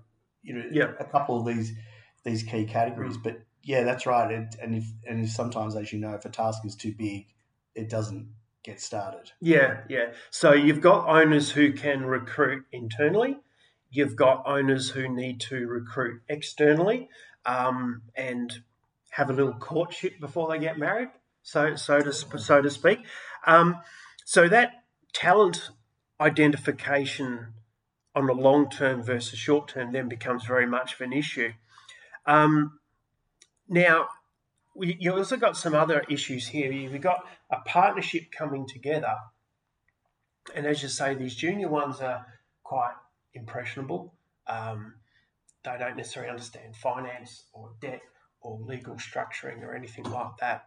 you 0.43 0.55
know, 0.55 0.65
Yeah. 0.71 0.93
a 1.01 1.05
couple 1.05 1.41
of 1.41 1.47
these 1.47 1.73
these 2.25 2.43
key 2.43 2.65
categories. 2.65 3.17
But 3.17 3.41
yeah, 3.63 3.85
that's 3.85 4.07
right. 4.07 4.33
And, 4.33 4.55
and 4.61 4.75
if 4.75 4.85
and 5.07 5.25
if 5.25 5.31
sometimes, 5.31 5.77
as 5.77 5.93
you 5.93 5.99
know, 5.99 6.15
if 6.15 6.25
a 6.25 6.31
task 6.31 6.65
is 6.65 6.75
too 6.75 6.95
big, 6.97 7.27
it 7.75 7.89
doesn't 7.89 8.29
get 8.63 8.81
started. 8.81 9.33
Yeah, 9.41 9.81
yeah. 9.89 10.13
So 10.31 10.53
you've 10.53 10.81
got 10.81 11.07
owners 11.09 11.51
who 11.51 11.73
can 11.73 12.05
recruit 12.05 12.65
internally. 12.73 13.39
You've 13.91 14.17
got 14.17 14.43
owners 14.47 14.91
who 14.91 15.09
need 15.09 15.41
to 15.43 15.67
recruit 15.69 16.23
externally, 16.29 17.09
um, 17.47 18.03
and 18.17 18.53
have 19.11 19.31
a 19.31 19.33
little 19.33 19.55
courtship 19.55 20.19
before 20.19 20.49
they 20.49 20.59
get 20.59 20.79
married. 20.79 21.09
So, 21.43 21.77
so 21.77 22.01
to 22.01 22.13
so 22.13 22.63
to 22.63 22.71
speak. 22.71 23.01
Um, 23.47 23.79
so 24.25 24.49
that 24.49 24.85
talent 25.13 25.71
identification 26.21 27.49
on 28.15 28.27
the 28.27 28.33
long 28.33 28.71
term 28.71 29.03
versus 29.03 29.39
short 29.39 29.69
term 29.69 29.93
then 29.93 30.09
becomes 30.09 30.45
very 30.45 30.67
much 30.67 30.95
of 30.95 31.01
an 31.03 31.13
issue. 31.13 31.53
Um, 32.27 32.79
now, 33.69 34.09
we, 34.75 34.97
you 34.99 35.15
also 35.15 35.37
got 35.37 35.57
some 35.57 35.75
other 35.75 36.05
issues 36.09 36.49
here. 36.49 36.73
You've 36.73 37.01
got 37.01 37.25
a 37.51 37.61
partnership 37.61 38.33
coming 38.37 38.67
together, 38.67 39.15
and 40.55 40.67
as 40.67 40.83
you 40.83 40.89
say, 40.89 41.15
these 41.15 41.35
junior 41.35 41.69
ones 41.69 42.01
are 42.01 42.27
quite 42.63 42.95
impressionable. 43.35 44.15
Um, 44.47 44.95
they 45.65 45.77
don't 45.79 45.97
necessarily 45.97 46.31
understand 46.31 46.77
finance 46.77 47.45
or 47.53 47.71
debt 47.81 48.03
or 48.41 48.59
legal 48.61 48.97
structuring 48.97 49.63
or 49.63 49.75
anything 49.75 50.05
like 50.05 50.37
that. 50.41 50.67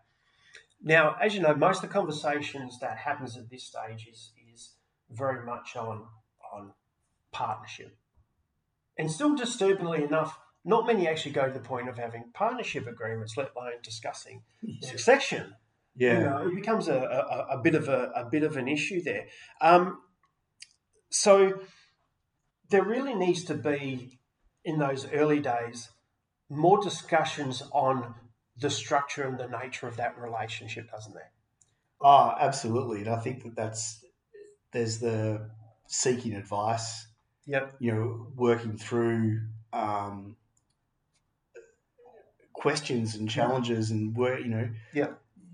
Now, 0.82 1.16
as 1.22 1.36
you 1.36 1.42
know, 1.42 1.56
most 1.56 1.84
of 1.84 1.90
the 1.90 1.94
conversations 1.94 2.80
that 2.80 2.98
happens 2.98 3.38
at 3.38 3.50
this 3.50 3.64
stage 3.64 4.08
is 4.12 4.32
is 4.54 4.72
very 5.12 5.46
much 5.46 5.76
on 5.76 6.06
on 6.54 6.72
partnership, 7.32 7.98
and 8.98 9.12
still 9.12 9.36
disturbingly 9.36 10.04
enough, 10.04 10.40
not 10.68 10.86
many 10.86 11.08
actually 11.08 11.32
go 11.32 11.48
to 11.48 11.54
the 11.54 11.62
point 11.62 11.88
of 11.88 11.98
having 11.98 12.26
partnership 12.34 12.88
agreements, 12.88 13.38
let 13.38 13.52
alone 13.56 13.72
discussing 13.82 14.44
succession. 14.82 15.56
You 15.96 16.14
know, 16.14 16.48
it 16.48 16.54
becomes 16.54 16.88
a, 16.90 16.96
a, 16.96 17.58
a 17.58 17.62
bit 17.64 17.74
of 17.74 17.88
a, 17.88 18.12
a 18.16 18.26
bit 18.26 18.44
of 18.44 18.58
an 18.58 18.68
issue 18.68 19.02
there. 19.02 19.26
Um, 19.62 20.00
so 21.10 21.62
there 22.70 22.84
really 22.84 23.16
needs 23.16 23.46
to 23.46 23.56
be 23.56 24.20
in 24.64 24.78
those 24.78 25.08
early 25.12 25.40
days 25.40 25.90
more 26.50 26.82
discussions 26.84 27.64
on 27.72 28.14
the 28.58 28.70
structure 28.70 29.24
and 29.24 29.40
the 29.40 29.48
nature 29.48 29.88
of 29.88 29.98
that 29.98 30.18
relationship, 30.20 30.92
doesn't 30.92 31.14
there? 31.14 31.32
Oh, 32.02 32.34
absolutely. 32.40 33.00
And 33.00 33.10
I 33.10 33.20
think 33.20 33.44
that 33.44 33.56
that's 33.56 34.04
there's 34.72 35.00
the 35.00 35.50
seeking 35.88 36.34
advice, 36.34 37.08
Yep. 37.46 37.76
you 37.80 37.92
know, 37.94 38.28
working 38.36 38.78
through 38.78 39.40
um, 39.72 40.36
questions 42.68 43.16
and 43.16 43.30
challenges 43.30 43.92
and 43.92 44.16
work, 44.16 44.40
you 44.40 44.48
know. 44.50 44.70
Yeah. 44.94 45.08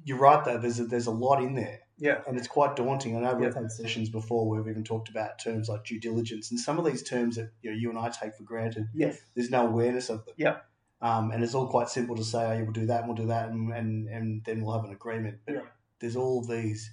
You're 0.03 0.17
right 0.17 0.43
though. 0.43 0.57
There's 0.57 0.79
a, 0.79 0.85
there's 0.85 1.05
a 1.07 1.11
lot 1.11 1.41
in 1.43 1.53
there, 1.55 1.79
Yeah. 1.97 2.21
and 2.27 2.37
it's 2.37 2.47
quite 2.47 2.75
daunting. 2.75 3.15
I 3.15 3.21
know 3.21 3.35
we've 3.35 3.53
Yeah. 3.53 3.61
had 3.61 3.71
sessions 3.71 4.09
before 4.09 4.47
where 4.49 4.61
we've 4.61 4.71
even 4.71 4.83
talked 4.83 5.09
about 5.09 5.39
terms 5.39 5.69
like 5.69 5.85
due 5.85 5.99
diligence, 5.99 6.49
and 6.51 6.59
some 6.59 6.79
of 6.79 6.85
these 6.85 7.03
terms 7.03 7.35
that 7.37 7.51
you 7.61 7.69
know 7.71 7.77
you 7.77 7.89
and 7.89 7.99
I 7.99 8.09
take 8.09 8.35
for 8.35 8.43
granted. 8.43 8.87
Yes. 8.93 9.17
There's 9.35 9.49
no 9.51 9.67
awareness 9.67 10.09
of 10.09 10.25
them. 10.25 10.35
Yeah. 10.37 10.57
Um, 11.01 11.31
and 11.31 11.43
it's 11.43 11.53
all 11.53 11.67
quite 11.67 11.89
simple 11.89 12.15
to 12.15 12.23
say, 12.23 12.43
oh, 12.45 12.51
yeah, 12.53 12.61
we'll 12.61 12.71
do 12.71 12.85
that 12.87 12.99
and 13.01 13.07
we'll 13.09 13.17
do 13.17 13.27
that, 13.27 13.49
and, 13.49 13.71
and, 13.73 14.07
and 14.07 14.43
then 14.45 14.61
we'll 14.63 14.73
have 14.75 14.85
an 14.85 14.91
agreement. 14.93 15.39
But 15.45 15.55
Yeah. 15.55 15.61
there's 15.99 16.15
all 16.15 16.41
these 16.43 16.89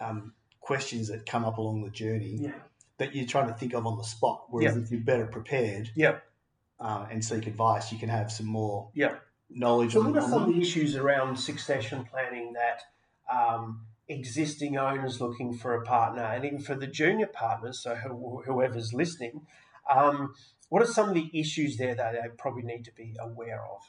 um, 0.00 0.34
questions 0.60 1.08
that 1.08 1.26
come 1.26 1.44
up 1.44 1.58
along 1.58 1.82
the 1.82 1.90
journey 1.90 2.36
Yeah. 2.40 2.52
that 2.98 3.14
you're 3.14 3.26
trying 3.26 3.48
to 3.48 3.54
think 3.54 3.72
of 3.74 3.86
on 3.86 3.96
the 3.96 4.04
spot. 4.04 4.46
Whereas 4.50 4.76
if 4.76 4.90
you're 4.90 5.00
better 5.00 5.26
prepared 5.26 5.90
Yeah. 5.94 6.18
um, 6.78 7.06
and 7.10 7.24
seek 7.24 7.46
advice, 7.46 7.90
you 7.92 7.98
can 7.98 8.08
have 8.10 8.30
some 8.30 8.46
more 8.46 8.90
Yeah. 8.94 9.16
Knowledge 9.50 9.92
So 9.92 10.00
what 10.02 10.16
are 10.16 10.28
some 10.28 10.42
of 10.42 10.54
the 10.54 10.60
issues 10.60 10.96
around 10.96 11.36
succession 11.36 12.04
planning 12.04 12.54
that 12.54 12.82
um, 13.32 13.82
existing 14.08 14.76
owners 14.76 15.20
looking 15.20 15.54
for 15.54 15.74
a 15.74 15.82
partner, 15.84 16.22
and 16.22 16.44
even 16.44 16.60
for 16.60 16.74
the 16.74 16.86
junior 16.86 17.26
partners, 17.26 17.80
so 17.80 17.94
who, 17.94 18.42
whoever's 18.46 18.92
listening, 18.92 19.46
um, 19.92 20.34
what 20.68 20.82
are 20.82 20.86
some 20.86 21.08
of 21.08 21.14
the 21.14 21.30
issues 21.32 21.76
there 21.76 21.94
that 21.94 22.12
they 22.12 22.28
probably 22.36 22.62
need 22.62 22.84
to 22.84 22.92
be 22.92 23.16
aware 23.20 23.62
of? 23.64 23.82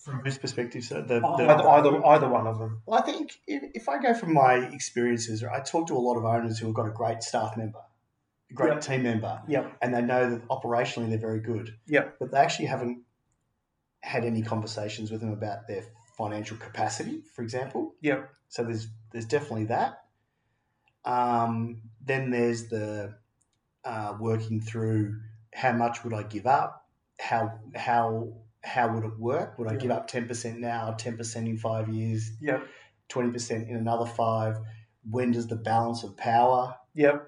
from 0.00 0.20
whose 0.20 0.38
perspective? 0.38 0.82
So 0.82 1.02
the, 1.02 1.20
the, 1.20 1.26
Either, 1.26 1.68
either, 1.68 2.06
either 2.06 2.28
one 2.28 2.46
of 2.46 2.58
them. 2.58 2.82
Well, 2.86 2.98
I 2.98 3.02
think 3.02 3.38
if, 3.46 3.62
if 3.74 3.88
I 3.88 4.00
go 4.00 4.14
from 4.14 4.32
my 4.32 4.54
experiences, 4.54 5.44
I 5.44 5.60
talk 5.60 5.88
to 5.88 5.94
a 5.94 5.98
lot 5.98 6.16
of 6.16 6.24
owners 6.24 6.58
who 6.58 6.66
have 6.66 6.74
got 6.74 6.86
a 6.86 6.90
great 6.90 7.22
staff 7.22 7.56
member, 7.56 7.80
a 8.50 8.54
great 8.54 8.72
Yep. 8.72 8.80
team 8.80 9.02
member, 9.02 9.42
Yep. 9.46 9.76
and 9.82 9.94
they 9.94 10.00
know 10.02 10.30
that 10.30 10.48
operationally 10.48 11.10
they're 11.10 11.18
very 11.18 11.40
good. 11.40 11.76
Yep. 11.86 12.16
But 12.18 12.30
they 12.30 12.38
actually 12.38 12.66
haven't 12.66 13.02
had 14.00 14.24
any 14.24 14.42
conversations 14.42 15.10
with 15.10 15.20
them 15.20 15.32
about 15.32 15.66
their 15.68 15.84
financial 16.16 16.56
capacity, 16.56 17.22
for 17.34 17.42
example. 17.42 17.94
Yep. 18.00 18.30
So 18.48 18.64
there's 18.64 18.88
there's 19.12 19.26
definitely 19.26 19.66
that. 19.66 20.04
Um, 21.04 21.82
then 22.04 22.30
there's 22.30 22.68
the 22.68 23.14
uh, 23.84 24.14
working 24.20 24.60
through 24.60 25.20
how 25.54 25.72
much 25.72 26.04
would 26.04 26.14
I 26.14 26.22
give 26.22 26.46
up? 26.46 26.86
How 27.18 27.58
how 27.74 28.34
how 28.62 28.94
would 28.94 29.04
it 29.04 29.18
work? 29.18 29.58
Would 29.58 29.68
I 29.68 29.76
give 29.76 29.90
up 29.90 30.06
ten 30.08 30.26
percent 30.28 30.60
now, 30.60 30.92
ten 30.92 31.16
percent 31.16 31.48
in 31.48 31.56
five 31.58 31.88
years, 31.88 32.30
Yep. 32.40 32.66
twenty 33.08 33.30
percent 33.30 33.68
in 33.68 33.76
another 33.76 34.06
five? 34.06 34.58
When 35.08 35.32
does 35.32 35.46
the 35.46 35.56
balance 35.56 36.02
of 36.04 36.16
power 36.16 36.76
Yep. 36.94 37.26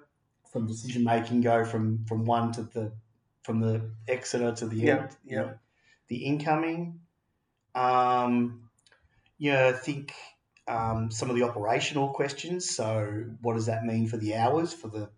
from 0.52 0.67
decision 0.67 1.05
making 1.05 1.41
go 1.41 1.64
from 1.64 2.05
from 2.07 2.25
one 2.25 2.52
to 2.52 2.62
the 2.62 2.93
from 3.43 3.61
the 3.61 3.91
exeter 4.07 4.52
to 4.52 4.67
the 4.67 4.76
Yeah, 4.76 4.99
end? 4.99 5.17
yeah. 5.25 5.52
The 6.12 6.26
incoming. 6.26 7.00
Um, 7.75 8.69
yeah, 9.38 9.69
I 9.69 9.73
think 9.73 10.12
um, 10.69 11.11
some 11.11 11.31
of 11.31 11.37
the 11.37 11.45
operational 11.45 12.11
questions. 12.11 12.69
So, 12.69 13.25
what 13.40 13.54
does 13.54 13.64
that 13.64 13.83
mean 13.87 14.07
for 14.09 14.19
the 14.19 14.35
hours 14.35 14.75
for 14.75 14.88
the 14.88 15.09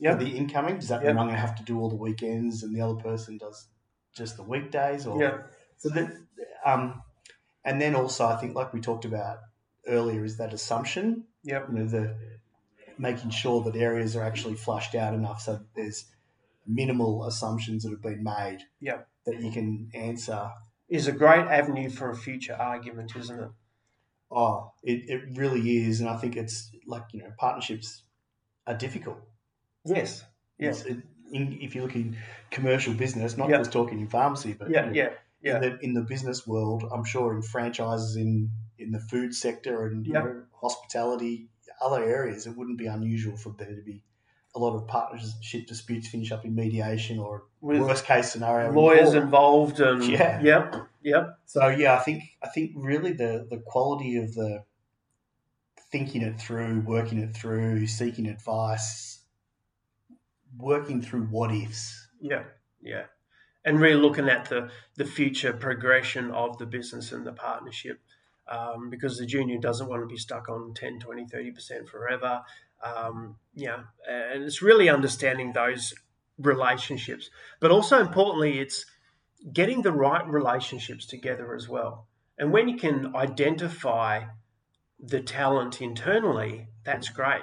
Yep. 0.00 0.18
for 0.18 0.24
the 0.24 0.36
incoming? 0.36 0.74
Does 0.80 0.88
that 0.88 1.02
Yep. 1.04 1.10
mean 1.10 1.18
I'm 1.18 1.26
going 1.26 1.36
to 1.36 1.40
have 1.40 1.54
to 1.54 1.62
do 1.62 1.78
all 1.78 1.88
the 1.88 1.94
weekends 1.94 2.64
and 2.64 2.74
the 2.74 2.80
other 2.80 2.96
person 3.00 3.38
does 3.38 3.68
just 4.12 4.36
the 4.36 4.42
weekdays? 4.42 5.06
Or 5.06 5.22
Yeah. 5.22 5.42
so 5.76 5.88
that, 5.90 6.16
um, 6.64 7.00
and 7.64 7.80
then 7.80 7.94
also 7.94 8.26
I 8.26 8.34
think 8.34 8.56
like 8.56 8.72
we 8.72 8.80
talked 8.80 9.04
about 9.04 9.38
earlier 9.86 10.24
is 10.24 10.38
that 10.38 10.52
assumption. 10.52 11.26
Yep. 11.44 11.68
You 11.68 11.74
know 11.78 11.86
the 11.86 12.16
making 12.98 13.30
sure 13.30 13.62
that 13.62 13.76
areas 13.76 14.16
are 14.16 14.24
actually 14.24 14.56
flushed 14.56 14.96
out 14.96 15.14
enough 15.14 15.42
so 15.42 15.52
that 15.52 15.74
there's 15.76 16.06
minimal 16.66 17.24
assumptions 17.24 17.84
that 17.84 17.90
have 17.90 18.02
been 18.02 18.24
made 18.24 18.64
Yeah. 18.80 19.02
That 19.26 19.40
you 19.40 19.50
can 19.50 19.90
answer. 19.94 20.50
Is 20.88 21.06
a 21.06 21.12
great 21.12 21.46
avenue 21.46 21.88
for 21.88 22.10
a 22.10 22.16
future 22.16 22.54
argument, 22.54 23.14
isn't 23.16 23.38
it? 23.38 23.50
Oh, 24.30 24.72
it, 24.82 25.08
it 25.08 25.22
really 25.36 25.78
is. 25.84 26.00
And 26.00 26.08
I 26.08 26.16
think 26.16 26.36
it's 26.36 26.70
like, 26.86 27.04
you 27.12 27.20
know, 27.20 27.32
partnerships 27.38 28.02
are 28.66 28.74
difficult. 28.76 29.18
Yes. 29.84 30.24
Yes. 30.58 30.84
it, 30.84 30.98
in, 31.32 31.58
if 31.60 31.74
you 31.74 31.82
look 31.82 31.94
in 31.94 32.16
commercial 32.50 32.92
business, 32.94 33.36
not 33.36 33.50
Yeah. 33.50 33.58
just 33.58 33.72
talking 33.72 34.00
in 34.00 34.08
pharmacy, 34.08 34.52
but 34.52 34.70
Yeah, 34.70 34.86
you 34.86 34.86
know, 34.86 34.92
yeah, 34.92 35.08
yeah. 35.42 35.54
in 35.56 35.60
the 35.60 35.78
in 35.84 35.94
the 35.94 36.02
business 36.02 36.46
world, 36.46 36.84
I'm 36.92 37.04
sure 37.04 37.34
in 37.34 37.42
franchises 37.42 38.16
in 38.16 38.50
in 38.78 38.90
the 38.92 39.00
food 39.00 39.34
sector 39.34 39.86
and 39.86 40.06
you 40.06 40.12
know, 40.12 40.42
hospitality, 40.60 41.48
other 41.80 42.02
areas, 42.02 42.46
it 42.46 42.56
wouldn't 42.56 42.78
be 42.78 42.86
unusual 42.86 43.36
for 43.36 43.54
there 43.58 43.74
to 43.74 43.82
be 43.82 44.02
a 44.54 44.58
lot 44.58 44.74
of 44.74 44.86
partnership 44.88 45.66
disputes 45.66 46.08
finish 46.08 46.32
up 46.32 46.44
in 46.44 46.54
mediation 46.54 47.18
or 47.18 47.44
With 47.60 47.80
worst 47.80 48.04
case 48.04 48.32
scenario 48.32 48.72
lawyers 48.72 49.14
involved 49.14 49.80
and 49.80 50.02
Yeah. 50.08 50.40
yep, 50.40 50.76
yep. 51.02 51.38
So 51.46 51.68
yeah, 51.68 51.94
I 51.94 51.98
think 51.98 52.24
I 52.42 52.48
think 52.48 52.72
really 52.74 53.12
the 53.12 53.46
the 53.50 53.58
quality 53.58 54.16
of 54.16 54.34
the 54.34 54.64
thinking 55.90 56.22
it 56.22 56.40
through, 56.40 56.80
working 56.80 57.18
it 57.18 57.34
through, 57.34 57.86
seeking 57.86 58.26
advice, 58.26 59.20
working 60.56 61.02
through 61.02 61.24
what 61.24 61.52
ifs. 61.52 62.08
Yeah, 62.20 62.44
yeah. 62.82 63.04
And 63.64 63.80
really 63.80 64.00
looking 64.00 64.28
at 64.28 64.48
the, 64.48 64.70
the 64.96 65.04
future 65.04 65.52
progression 65.52 66.30
of 66.30 66.58
the 66.58 66.66
business 66.66 67.12
and 67.12 67.26
the 67.26 67.32
partnership 67.32 68.00
um, 68.48 68.88
because 68.88 69.18
the 69.18 69.26
junior 69.26 69.58
doesn't 69.58 69.88
want 69.88 70.02
to 70.02 70.06
be 70.06 70.16
stuck 70.16 70.48
on 70.48 70.72
10, 70.74 71.00
20, 71.00 71.26
30% 71.26 71.88
forever. 71.88 72.40
Um, 72.82 73.36
yeah, 73.54 73.80
and 74.08 74.42
it's 74.42 74.62
really 74.62 74.88
understanding 74.88 75.52
those 75.52 75.92
relationships. 76.40 77.30
But 77.60 77.70
also 77.70 78.00
importantly, 78.00 78.58
it's 78.58 78.86
getting 79.52 79.82
the 79.82 79.92
right 79.92 80.26
relationships 80.26 81.06
together 81.06 81.54
as 81.54 81.68
well. 81.68 82.06
And 82.38 82.52
when 82.52 82.68
you 82.68 82.76
can 82.76 83.14
identify 83.14 84.24
the 84.98 85.20
talent 85.20 85.80
internally, 85.80 86.68
that's 86.84 87.08
great. 87.08 87.42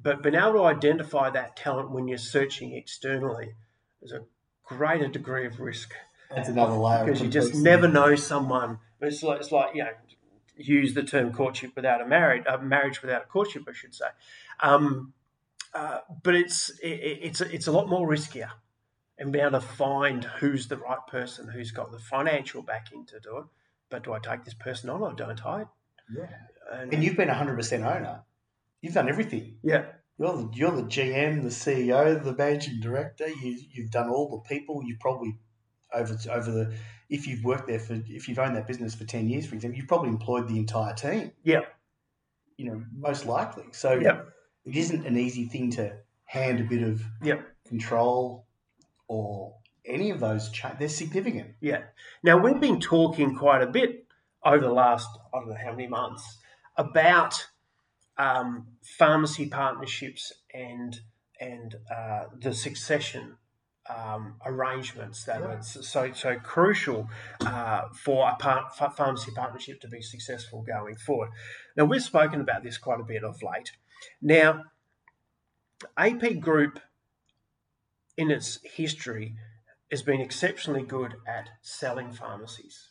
But 0.00 0.22
being 0.22 0.34
able 0.34 0.52
to 0.52 0.64
identify 0.64 1.30
that 1.30 1.56
talent 1.56 1.90
when 1.90 2.08
you're 2.08 2.18
searching 2.18 2.74
externally 2.74 3.54
is 4.00 4.12
a 4.12 4.24
greater 4.64 5.08
degree 5.08 5.46
of 5.46 5.60
risk 5.60 5.92
That's 6.34 6.48
another 6.48 6.74
layer. 6.74 7.04
because 7.04 7.20
you 7.20 7.28
just 7.28 7.54
never 7.54 7.88
know 7.88 8.14
someone. 8.14 8.78
It's 9.00 9.22
like, 9.22 9.40
it's 9.40 9.50
like 9.50 9.74
you 9.74 9.84
know, 9.84 9.90
use 10.56 10.94
the 10.94 11.02
term 11.02 11.32
courtship 11.32 11.74
without 11.74 12.00
a 12.00 12.06
marriage, 12.06 12.44
uh, 12.46 12.58
marriage 12.58 13.00
without 13.02 13.22
a 13.22 13.26
courtship, 13.26 13.64
I 13.68 13.72
should 13.72 13.94
say. 13.94 14.06
Um, 14.60 15.14
uh, 15.74 15.98
but 16.22 16.34
it's 16.34 16.70
it, 16.82 17.18
it's 17.22 17.40
it's 17.40 17.66
a 17.66 17.72
lot 17.72 17.88
more 17.88 18.08
riskier, 18.08 18.50
and 19.18 19.32
being 19.32 19.44
able 19.44 19.60
to 19.60 19.66
find 19.66 20.24
who's 20.24 20.68
the 20.68 20.76
right 20.76 21.06
person, 21.08 21.48
who's 21.48 21.70
got 21.70 21.90
the 21.92 21.98
financial 21.98 22.62
backing 22.62 23.06
to 23.06 23.20
do 23.20 23.38
it. 23.38 23.44
But 23.90 24.04
do 24.04 24.12
I 24.12 24.18
take 24.18 24.44
this 24.44 24.54
person 24.54 24.90
on 24.90 25.02
or 25.02 25.12
don't 25.14 25.44
I? 25.46 25.64
Yeah. 26.14 26.26
And, 26.72 26.92
And 26.92 27.02
you've 27.02 27.16
been 27.16 27.28
100% 27.28 27.78
owner. 27.78 28.22
You've 28.82 28.94
done 28.94 29.08
everything. 29.08 29.56
yeah, 29.62 29.86
You're 30.18 30.36
the, 30.36 30.50
you're 30.52 30.70
the 30.76 30.82
GM, 30.82 31.42
the 31.42 31.48
CEO, 31.48 32.22
the 32.22 32.34
managing 32.34 32.80
director. 32.80 33.26
You, 33.28 33.58
you've 33.72 33.90
done 33.90 34.10
all 34.10 34.28
the 34.30 34.48
people. 34.48 34.82
You've 34.84 35.00
probably 35.00 35.38
over 35.94 36.18
over 36.30 36.50
the 36.50 36.74
if 37.08 37.26
you've 37.26 37.42
worked 37.42 37.66
there 37.66 37.78
for 37.78 37.94
if 38.06 38.28
you've 38.28 38.38
owned 38.38 38.56
that 38.56 38.66
business 38.66 38.94
for 38.94 39.04
ten 39.04 39.28
years, 39.28 39.46
for 39.46 39.54
example, 39.54 39.78
you've 39.78 39.88
probably 39.88 40.10
employed 40.10 40.48
the 40.48 40.58
entire 40.58 40.94
team. 40.94 41.32
Yeah. 41.42 41.62
You 42.58 42.66
know, 42.66 42.84
most 42.94 43.24
likely. 43.24 43.64
So 43.72 43.94
yeah, 43.94 44.20
it 44.68 44.76
isn't 44.76 45.06
an 45.06 45.16
easy 45.16 45.46
thing 45.46 45.70
to 45.72 45.92
hand 46.24 46.60
a 46.60 46.64
bit 46.64 46.82
of 46.82 47.02
yeah. 47.22 47.40
control 47.66 48.44
or 49.08 49.54
any 49.86 50.10
of 50.10 50.20
those. 50.20 50.50
Cha- 50.50 50.76
they're 50.78 50.88
significant. 50.88 51.54
Yeah. 51.60 51.84
Now 52.22 52.36
we've 52.36 52.60
been 52.60 52.78
talking 52.78 53.34
quite 53.34 53.62
a 53.62 53.66
bit 53.66 54.04
over 54.44 54.60
the 54.60 54.72
last 54.72 55.08
I 55.32 55.38
don't 55.38 55.48
know 55.48 55.56
how 55.56 55.70
many 55.70 55.88
months 55.88 56.38
about 56.76 57.46
um, 58.18 58.66
pharmacy 58.82 59.48
partnerships 59.48 60.32
and 60.52 61.00
and 61.40 61.76
uh, 61.90 62.24
the 62.38 62.52
succession 62.52 63.36
um, 63.88 64.34
arrangements 64.44 65.24
that 65.24 65.40
are 65.40 65.62
so 65.62 66.12
so 66.12 66.38
crucial 66.38 67.08
uh, 67.40 67.82
for 67.94 68.28
a 68.28 68.90
pharmacy 68.90 69.30
partnership 69.34 69.80
to 69.80 69.88
be 69.88 70.02
successful 70.02 70.62
going 70.62 70.96
forward. 70.96 71.30
Now 71.76 71.86
we've 71.86 72.02
spoken 72.02 72.42
about 72.42 72.62
this 72.62 72.76
quite 72.76 73.00
a 73.00 73.04
bit 73.04 73.24
of 73.24 73.42
late. 73.42 73.72
Now, 74.20 74.64
AP 75.96 76.40
Group, 76.40 76.80
in 78.16 78.30
its 78.30 78.58
history, 78.62 79.36
has 79.90 80.02
been 80.02 80.20
exceptionally 80.20 80.82
good 80.82 81.14
at 81.26 81.48
selling 81.62 82.12
pharmacies. 82.12 82.90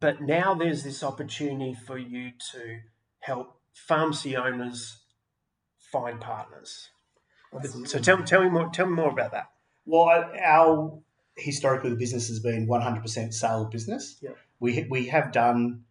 But 0.00 0.20
now 0.20 0.54
there's 0.54 0.82
this 0.82 1.02
opportunity 1.02 1.74
for 1.74 1.96
you 1.96 2.32
to 2.52 2.80
help 3.20 3.60
pharmacy 3.72 4.36
owners 4.36 5.00
find 5.78 6.20
partners. 6.20 6.90
So 7.84 8.00
tell, 8.00 8.22
tell 8.24 8.42
me 8.42 8.50
more. 8.50 8.68
Tell 8.70 8.86
me 8.86 8.94
more 8.94 9.10
about 9.10 9.30
that. 9.30 9.50
Well, 9.86 10.08
our 10.42 10.98
historically 11.36 11.90
the 11.90 11.96
business 11.96 12.28
has 12.28 12.40
been 12.40 12.66
100% 12.66 13.32
sale 13.32 13.64
business. 13.66 14.18
Yep. 14.20 14.36
We 14.60 14.86
we 14.90 15.06
have 15.06 15.32
done, 15.32 15.84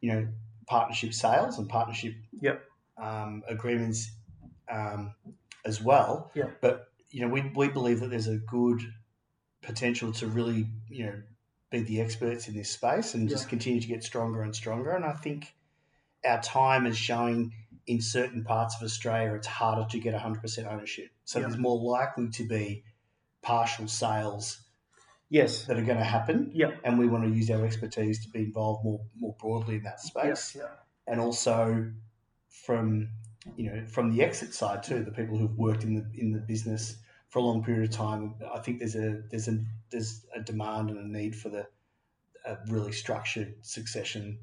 you 0.00 0.12
know, 0.12 0.28
partnership 0.66 1.12
sales 1.12 1.58
and 1.58 1.68
partnership 1.68 2.14
Yep. 2.40 2.62
Um, 3.00 3.42
agreements 3.48 4.10
um, 4.70 5.14
as 5.64 5.80
well. 5.82 6.30
Yep. 6.34 6.58
But 6.60 6.86
you 7.10 7.22
know, 7.22 7.28
we 7.28 7.50
we 7.54 7.68
believe 7.68 8.00
that 8.00 8.10
there's 8.10 8.28
a 8.28 8.36
good 8.36 8.80
potential 9.62 10.12
to 10.12 10.26
really, 10.26 10.66
you 10.88 11.06
know, 11.06 11.22
be 11.70 11.80
the 11.80 12.00
experts 12.00 12.48
in 12.48 12.54
this 12.56 12.70
space 12.70 13.14
and 13.14 13.28
just 13.28 13.48
continue 13.48 13.80
to 13.80 13.86
get 13.86 14.02
stronger 14.02 14.42
and 14.42 14.54
stronger. 14.54 14.90
And 14.92 15.04
I 15.04 15.12
think 15.12 15.54
our 16.24 16.40
time 16.40 16.86
is 16.86 16.96
showing 16.96 17.52
in 17.86 18.00
certain 18.00 18.44
parts 18.44 18.76
of 18.76 18.82
Australia 18.82 19.34
it's 19.34 19.46
harder 19.46 19.86
to 19.90 19.98
get 19.98 20.14
100% 20.14 20.66
ownership. 20.72 21.10
So 21.24 21.38
Yeah. 21.38 21.46
there's 21.46 21.58
more 21.58 21.78
likely 21.78 22.28
to 22.30 22.46
be 22.46 22.84
partial 23.42 23.88
sales 23.88 24.62
Yes. 25.28 25.64
that 25.66 25.78
are 25.78 25.84
going 25.84 25.98
to 25.98 26.04
happen. 26.04 26.50
Yep. 26.54 26.80
And 26.84 26.98
we 26.98 27.06
want 27.06 27.24
to 27.24 27.30
use 27.30 27.50
our 27.50 27.64
expertise 27.64 28.24
to 28.24 28.30
be 28.30 28.40
involved 28.40 28.84
more 28.84 29.00
more 29.16 29.34
broadly 29.38 29.76
in 29.76 29.82
that 29.84 30.00
space. 30.00 30.56
Yeah. 30.56 30.68
And 31.06 31.20
also 31.20 31.92
from 32.50 33.08
you 33.56 33.70
know 33.70 33.86
from 33.86 34.14
the 34.14 34.22
exit 34.22 34.52
side 34.54 34.82
too, 34.82 35.02
the 35.02 35.10
people 35.10 35.38
who've 35.38 35.56
worked 35.56 35.84
in 35.84 35.94
the 35.94 36.06
in 36.20 36.32
the 36.32 36.40
business 36.40 36.96
for 37.28 37.38
a 37.38 37.42
long 37.42 37.64
period 37.64 37.88
of 37.88 37.96
time. 37.96 38.34
I 38.52 38.58
think 38.58 38.78
there's 38.78 38.96
a 38.96 39.22
there's 39.30 39.48
a 39.48 39.58
there's 39.90 40.26
a 40.34 40.40
demand 40.40 40.90
and 40.90 40.98
a 40.98 41.08
need 41.08 41.36
for 41.36 41.48
the 41.48 41.66
a 42.44 42.58
really 42.68 42.92
structured 42.92 43.54
succession 43.62 44.38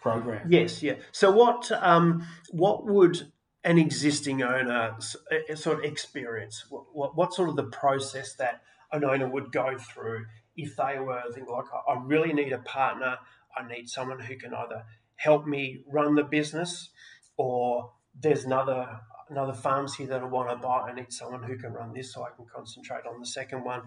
program. 0.00 0.50
Yes. 0.50 0.82
Yeah. 0.82 0.94
So 1.12 1.30
what 1.30 1.70
um, 1.72 2.26
what 2.50 2.86
would 2.86 3.30
an 3.64 3.78
existing 3.78 4.42
owner 4.42 4.96
uh, 4.96 5.54
sort 5.54 5.78
of 5.78 5.84
experience? 5.84 6.64
What, 6.70 6.84
what, 6.92 7.16
what 7.16 7.34
sort 7.34 7.48
of 7.48 7.56
the 7.56 7.64
process 7.64 8.34
that 8.34 8.62
an 8.92 9.04
owner 9.04 9.28
would 9.28 9.52
go 9.52 9.76
through 9.76 10.26
if 10.56 10.76
they 10.76 10.98
were 10.98 11.22
thinking 11.34 11.52
like, 11.52 11.64
I 11.86 12.00
really 12.02 12.32
need 12.32 12.52
a 12.52 12.58
partner. 12.58 13.18
I 13.56 13.66
need 13.66 13.88
someone 13.88 14.20
who 14.20 14.36
can 14.36 14.54
either 14.54 14.84
help 15.18 15.46
me 15.46 15.84
run 15.86 16.14
the 16.14 16.24
business, 16.24 16.90
or 17.36 17.92
there's 18.18 18.44
another 18.44 19.00
another 19.30 19.52
pharmacy 19.52 20.06
that 20.06 20.22
I 20.22 20.24
want 20.24 20.48
to 20.48 20.56
buy. 20.56 20.88
I 20.90 20.94
need 20.94 21.12
someone 21.12 21.42
who 21.42 21.56
can 21.58 21.72
run 21.72 21.92
this, 21.92 22.12
so 22.14 22.22
I 22.22 22.30
can 22.34 22.46
concentrate 22.46 23.04
on 23.06 23.20
the 23.20 23.26
second 23.26 23.62
one. 23.64 23.82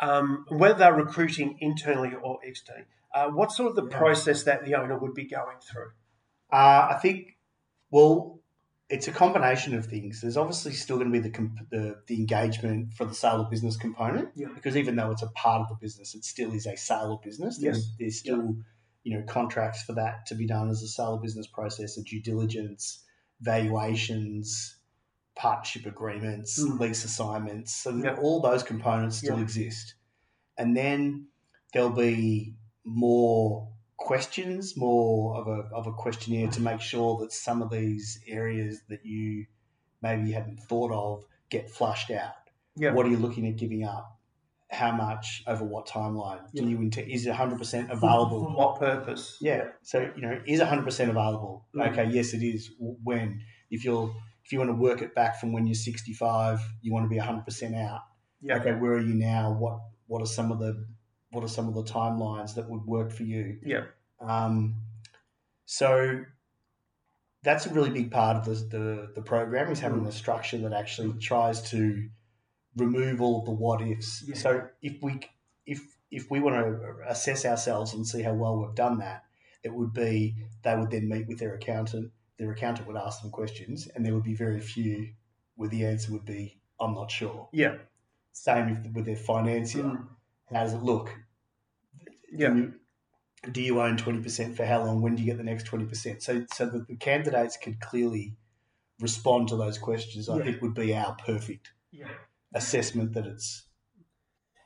Um, 0.00 0.44
whether 0.48 0.78
they're 0.78 0.94
recruiting 0.94 1.56
internally 1.60 2.12
or 2.20 2.40
externally, 2.42 2.86
uh, 3.14 3.28
what 3.28 3.52
sort 3.52 3.70
of 3.70 3.76
the 3.76 3.86
Yeah. 3.88 3.98
process 3.98 4.42
that 4.44 4.64
the 4.64 4.74
owner 4.74 4.98
would 4.98 5.14
be 5.14 5.26
going 5.28 5.58
through? 5.60 5.90
Uh, 6.52 6.88
I 6.94 6.98
think, 7.02 7.36
well, 7.90 8.40
it's 8.88 9.06
a 9.06 9.12
combination 9.12 9.74
of 9.78 9.86
things. 9.86 10.20
There's 10.22 10.36
obviously 10.38 10.72
still 10.72 10.96
going 10.96 11.12
to 11.12 11.16
be 11.20 11.20
the, 11.28 11.30
comp- 11.30 11.68
the 11.70 12.02
the 12.08 12.16
engagement 12.16 12.92
for 12.94 13.04
the 13.04 13.14
sale 13.14 13.40
of 13.42 13.50
business 13.50 13.76
component, 13.76 14.30
Yeah. 14.34 14.48
because 14.54 14.76
even 14.76 14.96
though 14.96 15.10
it's 15.12 15.22
a 15.22 15.28
part 15.28 15.60
of 15.62 15.68
the 15.68 15.76
business, 15.76 16.14
it 16.16 16.24
still 16.24 16.52
is 16.54 16.66
a 16.66 16.76
sale 16.76 17.12
of 17.12 17.22
business. 17.22 17.58
There's, 17.58 17.76
Yes. 17.76 17.96
there's 18.00 18.18
still, 18.18 18.56
you 19.02 19.16
know, 19.16 19.24
contracts 19.26 19.82
for 19.82 19.94
that 19.94 20.26
to 20.26 20.34
be 20.34 20.46
done 20.46 20.68
as 20.68 20.82
a 20.82 20.88
sale 20.88 21.14
of 21.14 21.22
business 21.22 21.46
process, 21.46 21.96
a 21.96 22.02
due 22.02 22.20
diligence, 22.22 23.02
valuations, 23.40 24.76
partnership 25.36 25.86
agreements, 25.86 26.62
Mm. 26.62 26.78
lease 26.80 27.04
assignments. 27.04 27.74
So 27.74 27.96
Yeah. 27.96 28.16
all 28.16 28.40
those 28.40 28.62
components 28.62 29.16
still 29.18 29.36
Yeah. 29.36 29.42
exist, 29.42 29.94
and 30.58 30.76
then 30.76 31.28
there'll 31.72 31.90
be 31.90 32.56
more 32.84 33.68
questions, 33.96 34.76
more 34.76 35.36
of 35.36 35.46
a, 35.46 35.68
of 35.74 35.86
a 35.86 35.92
questionnaire 35.92 36.50
to 36.50 36.60
make 36.60 36.80
sure 36.80 37.18
that 37.20 37.32
some 37.32 37.62
of 37.62 37.70
these 37.70 38.20
areas 38.26 38.82
that 38.88 39.04
you 39.04 39.46
maybe 40.02 40.32
hadn't 40.32 40.58
thought 40.58 40.90
of 40.92 41.24
get 41.50 41.70
flushed 41.70 42.10
out. 42.10 42.34
Yeah. 42.76 42.92
What 42.92 43.06
are 43.06 43.10
you 43.10 43.18
looking 43.18 43.46
at 43.46 43.56
giving 43.56 43.84
up? 43.84 44.18
How 44.70 44.92
much 44.92 45.42
over 45.46 45.64
what 45.64 45.86
timeline? 45.88 46.40
Do 46.54 46.64
you 46.68 46.78
int- 46.80 46.98
is 46.98 47.26
it 47.26 47.34
100% 47.34 47.90
available? 47.90 48.44
For 48.44 48.56
what 48.56 48.78
purpose? 48.78 49.36
Yeah. 49.40 49.64
So, 49.82 50.10
you 50.14 50.22
know, 50.22 50.40
is 50.46 50.60
100% 50.60 50.86
available? 51.08 51.66
Mm. 51.74 51.90
Okay, 51.90 52.04
yes, 52.10 52.34
it 52.34 52.42
is. 52.44 52.70
When? 52.78 53.42
If 53.70 53.84
you're 53.84 54.14
if 54.44 54.52
you 54.52 54.58
want 54.58 54.70
to 54.70 54.74
work 54.76 55.02
it 55.02 55.14
back 55.14 55.38
from 55.40 55.52
when 55.52 55.66
you're 55.66 55.74
65, 55.74 56.60
you 56.82 56.92
want 56.92 57.04
to 57.04 57.08
be 57.08 57.20
100% 57.20 57.76
out. 57.84 58.00
Yeah. 58.42 58.56
Okay, 58.58 58.72
where 58.72 58.92
are 58.92 59.00
you 59.00 59.14
now? 59.14 59.52
What 59.58 59.80
what 60.06 60.22
are 60.22 60.26
some 60.26 60.50
of 60.52 60.58
the 60.60 60.86
what 61.30 61.44
are 61.44 61.48
some 61.48 61.68
of 61.68 61.74
the 61.74 61.84
timelines 61.84 62.54
that 62.54 62.68
would 62.68 62.84
work 62.86 63.12
for 63.12 63.22
you? 63.24 63.58
Yeah. 63.64 63.84
Um, 64.20 64.76
so 65.66 66.20
that's 67.42 67.66
a 67.66 67.72
really 67.72 67.90
big 67.90 68.10
part 68.10 68.36
of 68.36 68.44
the, 68.44 68.54
the, 68.76 69.12
the 69.14 69.22
program 69.22 69.70
is 69.72 69.80
having 69.80 70.00
Mm. 70.00 70.08
a 70.08 70.12
structure 70.12 70.58
that 70.58 70.72
actually 70.72 71.12
tries 71.20 71.62
to 71.70 72.08
remove 72.80 73.20
all 73.20 73.44
the 73.44 73.50
what 73.50 73.80
ifs. 73.82 74.24
Yeah. 74.26 74.34
So 74.34 74.68
if 74.82 75.02
we 75.02 75.20
if 75.66 75.80
if 76.10 76.30
we 76.30 76.40
want 76.40 76.56
to 76.56 76.94
assess 77.08 77.44
ourselves 77.44 77.94
and 77.94 78.06
see 78.06 78.22
how 78.22 78.34
well 78.34 78.58
we've 78.58 78.74
done 78.74 78.98
that, 78.98 79.24
it 79.62 79.72
would 79.72 79.92
be 79.92 80.36
they 80.62 80.76
would 80.76 80.90
then 80.90 81.08
meet 81.08 81.28
with 81.28 81.38
their 81.38 81.54
accountant. 81.54 82.10
Their 82.38 82.52
accountant 82.52 82.88
would 82.88 82.96
ask 82.96 83.20
them 83.22 83.30
questions, 83.30 83.86
and 83.94 84.04
there 84.04 84.14
would 84.14 84.24
be 84.24 84.34
very 84.34 84.60
few 84.60 85.12
where 85.56 85.68
the 85.68 85.84
answer 85.84 86.10
would 86.12 86.24
be 86.24 86.60
I'm 86.80 86.94
not 86.94 87.10
sure. 87.10 87.48
Yeah. 87.52 87.76
Same 88.32 88.92
with 88.94 89.04
their 89.04 89.16
financier. 89.16 89.82
Mm. 89.84 90.06
How 90.50 90.64
does 90.64 90.72
it 90.72 90.82
look? 90.82 91.10
Yeah. 92.32 92.48
Do 92.50 92.58
you, 92.58 92.74
do 93.52 93.62
you 93.62 93.80
own 93.80 93.96
twenty 93.96 94.22
percent 94.22 94.56
for 94.56 94.64
how 94.64 94.84
long? 94.84 95.02
When 95.02 95.14
do 95.16 95.22
you 95.22 95.26
get 95.26 95.36
the 95.36 95.44
next 95.44 95.64
twenty 95.64 95.84
percent? 95.84 96.22
So, 96.22 96.46
so 96.54 96.66
that 96.66 96.88
the 96.88 96.96
candidates 96.96 97.56
could 97.56 97.80
clearly 97.80 98.36
respond 99.00 99.48
to 99.48 99.56
those 99.56 99.78
questions. 99.78 100.28
I 100.28 100.38
Yeah. 100.38 100.44
think 100.44 100.62
would 100.62 100.74
be 100.74 100.94
our 100.94 101.14
perfect 101.26 101.72
Yeah. 101.90 102.08
Assessment 102.54 103.12
that 103.14 103.26
it's 103.26 103.66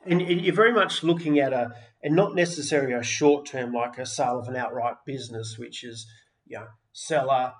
And, 0.05 0.21
and 0.21 0.41
you're 0.41 0.55
very 0.55 0.73
much 0.73 1.03
looking 1.03 1.39
at 1.39 1.53
a, 1.53 1.71
and 2.03 2.15
not 2.15 2.35
necessarily 2.35 2.93
a 2.93 3.03
short 3.03 3.45
term 3.45 3.73
like 3.73 3.97
a 3.97 4.05
sale 4.05 4.39
of 4.39 4.47
an 4.47 4.55
outright 4.55 4.95
business, 5.05 5.57
which 5.57 5.83
is, 5.83 6.05
you 6.45 6.57
know, 6.59 6.67
seller 6.93 7.53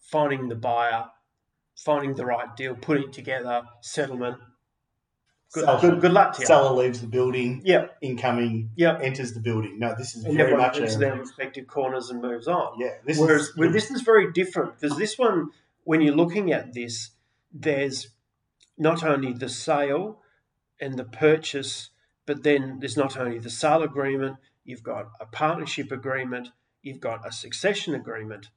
finding 0.00 0.48
the 0.48 0.54
buyer, 0.54 1.06
finding 1.76 2.14
the 2.14 2.24
right 2.26 2.54
deal, 2.56 2.74
putting 2.74 3.04
it 3.04 3.12
together, 3.12 3.62
settlement. 3.80 4.38
Good, 5.52 5.64
Seller- 5.64 5.80
good, 5.80 6.00
good 6.00 6.12
luck 6.12 6.34
to 6.34 6.40
you. 6.40 6.46
seller 6.46 6.74
leaves 6.82 7.00
the 7.00 7.06
building, 7.06 7.62
Yeah, 7.64 7.86
incoming 8.02 8.70
yeah. 8.76 8.98
enters 9.00 9.34
the 9.34 9.40
building. 9.40 9.78
No, 9.78 9.94
this 9.96 10.16
is 10.16 10.24
And 10.24 10.36
very 10.36 10.56
much 10.56 10.80
moves 10.80 10.98
their 10.98 11.16
respective 11.16 11.66
corners 11.68 12.10
and 12.10 12.20
moves 12.20 12.48
on. 12.48 12.78
yeah. 12.80 12.94
This 13.06 13.18
Whereas 13.18 13.42
is 13.42 13.56
well, 13.56 13.70
this 13.70 13.90
is 13.90 14.00
very 14.02 14.32
different 14.32 14.78
because 14.80 14.96
this 14.98 15.16
one, 15.16 15.50
when 15.84 16.00
you're 16.00 16.14
looking 16.16 16.52
at 16.52 16.72
this, 16.72 17.10
there's 17.52 18.08
not 18.76 19.02
only 19.04 19.32
the 19.32 19.48
sale 19.48 20.20
and 20.80 20.98
the 20.98 21.04
purchase, 21.04 21.90
but 22.26 22.42
then 22.42 22.78
there's 22.80 22.96
not 22.96 23.16
only 23.16 23.38
the 23.38 23.50
sale 23.50 23.82
agreement, 23.82 24.36
you've 24.64 24.82
got 24.82 25.10
a 25.20 25.26
partnership 25.26 25.92
agreement, 25.92 26.48
you've 26.82 27.00
got 27.00 27.26
a 27.26 27.32
succession 27.32 27.94
agreement, 27.94 28.48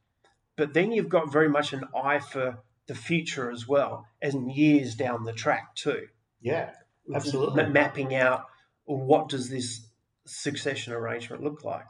but 0.55 0.73
then 0.73 0.91
you've 0.91 1.09
got 1.09 1.31
very 1.31 1.49
much 1.49 1.73
an 1.73 1.85
eye 1.95 2.19
for 2.19 2.59
the 2.87 2.95
future 2.95 3.51
as 3.51 3.67
well, 3.67 4.07
and 4.21 4.51
years 4.51 4.95
down 4.95 5.23
the 5.25 5.33
track 5.33 5.75
too. 5.75 6.07
yeah. 6.41 6.71
Absolutely. 7.13 7.63
ma- 7.63 7.69
mapping 7.69 8.13
out 8.15 8.47
what 8.83 9.29
does 9.29 9.49
this 9.49 9.87
succession 10.25 10.91
arrangement 10.91 11.41
look 11.41 11.63
like. 11.63 11.87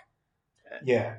Yeah, 0.84 1.16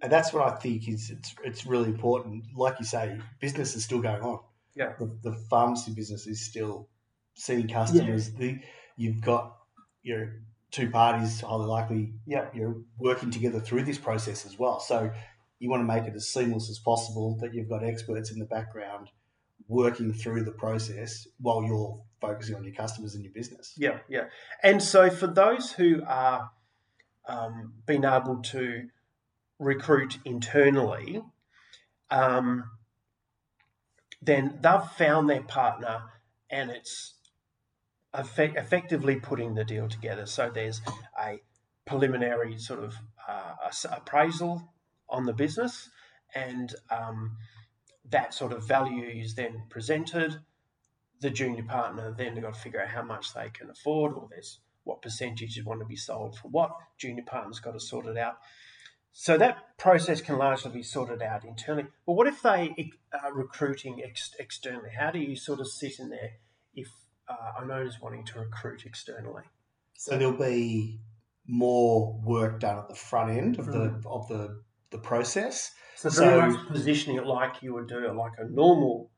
and 0.00 0.12
that's 0.12 0.32
what 0.32 0.46
I 0.46 0.54
think 0.56 0.88
is 0.88 1.10
it's 1.10 1.34
it's 1.42 1.66
really 1.66 1.88
important. 1.88 2.44
Like 2.56 2.76
you 2.78 2.84
say, 2.84 3.18
business 3.40 3.74
is 3.74 3.82
still 3.84 4.00
going 4.00 4.22
on. 4.22 4.40
Yeah. 4.74 4.92
the, 4.98 5.16
the 5.22 5.32
pharmacy 5.50 5.92
business 5.92 6.26
is 6.26 6.44
still 6.44 6.88
seeing 7.34 7.68
customers. 7.68 8.32
The 8.32 8.58
you've 8.96 9.20
got 9.20 9.56
you 10.02 10.16
know 10.18 10.28
two 10.70 10.90
parties 10.90 11.40
highly 11.40 11.66
likely 11.66 12.12
Yeah. 12.26 12.46
you 12.54 12.62
know 12.62 12.84
working 12.98 13.30
together 13.30 13.60
through 13.60 13.84
this 13.84 13.98
process 13.98 14.46
as 14.46 14.58
well. 14.58 14.80
So 14.80 15.10
you 15.58 15.70
want 15.70 15.82
to 15.82 15.86
make 15.86 16.04
it 16.04 16.14
as 16.14 16.28
seamless 16.28 16.70
as 16.70 16.78
possible. 16.78 17.38
That 17.40 17.54
you've 17.54 17.68
got 17.68 17.84
experts 17.84 18.30
in 18.30 18.38
the 18.38 18.46
background 18.46 19.10
working 19.68 20.12
through 20.12 20.44
the 20.44 20.52
process 20.52 21.26
while 21.40 21.62
you're 21.62 22.00
focusing 22.20 22.54
on 22.54 22.64
your 22.64 22.74
customers 22.74 23.14
and 23.14 23.24
your 23.24 23.32
business. 23.32 23.74
Yeah, 23.76 23.98
yeah. 24.08 24.24
And 24.62 24.82
so 24.82 25.10
for 25.10 25.26
those 25.26 25.72
who 25.72 26.02
are 26.06 26.50
um, 27.26 27.74
being 27.86 28.04
able 28.04 28.42
to 28.42 28.88
recruit 29.58 30.18
internally, 30.24 31.22
um, 32.10 32.64
then 34.22 34.58
they've 34.62 34.90
found 34.96 35.28
their 35.28 35.42
partner 35.42 36.04
and 36.48 36.70
it's 36.70 37.14
effect- 38.14 38.56
effectively 38.56 39.16
putting 39.16 39.54
the 39.54 39.64
deal 39.64 39.88
together. 39.88 40.26
So 40.26 40.48
there's 40.48 40.80
a 41.20 41.40
preliminary 41.84 42.56
sort 42.58 42.84
of 42.84 42.94
uh, 43.28 43.54
appraisal 43.90 44.72
on 45.08 45.26
the 45.26 45.32
business 45.32 45.90
and 46.34 46.74
um, 46.90 47.36
that 48.10 48.32
sort 48.32 48.52
of 48.52 48.66
value 48.66 49.06
is 49.06 49.34
then 49.34 49.64
presented. 49.68 50.38
The 51.20 51.30
junior 51.30 51.64
partner 51.64 52.14
then 52.16 52.40
got 52.40 52.54
to 52.54 52.60
figure 52.60 52.80
out 52.80 52.88
how 52.88 53.02
much 53.02 53.34
they 53.34 53.50
can 53.50 53.70
afford 53.70 54.14
or 54.14 54.28
there's 54.30 54.60
what 54.84 55.02
percentage 55.02 55.56
you 55.56 55.64
want 55.64 55.80
to 55.80 55.86
be 55.86 55.96
sold 55.96 56.36
for 56.36 56.48
what. 56.48 56.70
Junior 56.98 57.24
partner's 57.24 57.60
got 57.60 57.72
to 57.72 57.80
sort 57.80 58.06
it 58.06 58.16
out 58.16 58.38
so 59.12 59.36
that 59.36 59.76
process 59.78 60.20
can 60.20 60.38
largely 60.38 60.70
be 60.72 60.82
sorted 60.82 61.20
out 61.22 61.44
internally 61.44 61.86
but 62.06 62.14
what 62.14 62.26
if 62.26 62.40
they 62.42 62.74
are 63.22 63.32
recruiting 63.34 64.02
ex- 64.04 64.34
externally 64.38 64.90
how 64.98 65.10
do 65.10 65.18
you 65.18 65.36
sort 65.36 65.60
of 65.60 65.68
sit 65.68 65.98
in 65.98 66.08
there 66.08 66.30
if 66.74 66.88
uh, 67.28 67.34
an 67.62 67.70
owner's 67.70 68.00
wanting 68.00 68.24
to 68.24 68.38
recruit 68.38 68.84
externally 68.86 69.42
So 69.94 70.16
there'll 70.16 70.32
be 70.36 71.00
more 71.46 72.18
work 72.24 72.60
done 72.60 72.78
at 72.78 72.88
the 72.88 72.94
front 72.94 73.30
end 73.36 73.58
of 73.58 73.66
the 73.66 74.00
of 74.06 74.28
the 74.28 74.62
the 74.90 74.98
process. 74.98 75.72
so 75.96 76.08
So- 76.10 76.56
positioning 76.68 77.16
it 77.18 77.26
like 77.26 77.62
you 77.62 77.74
would 77.74 77.88
do 77.88 78.04
it 78.06 78.14
like 78.14 78.32
a 78.38 78.44
normal 78.44 79.10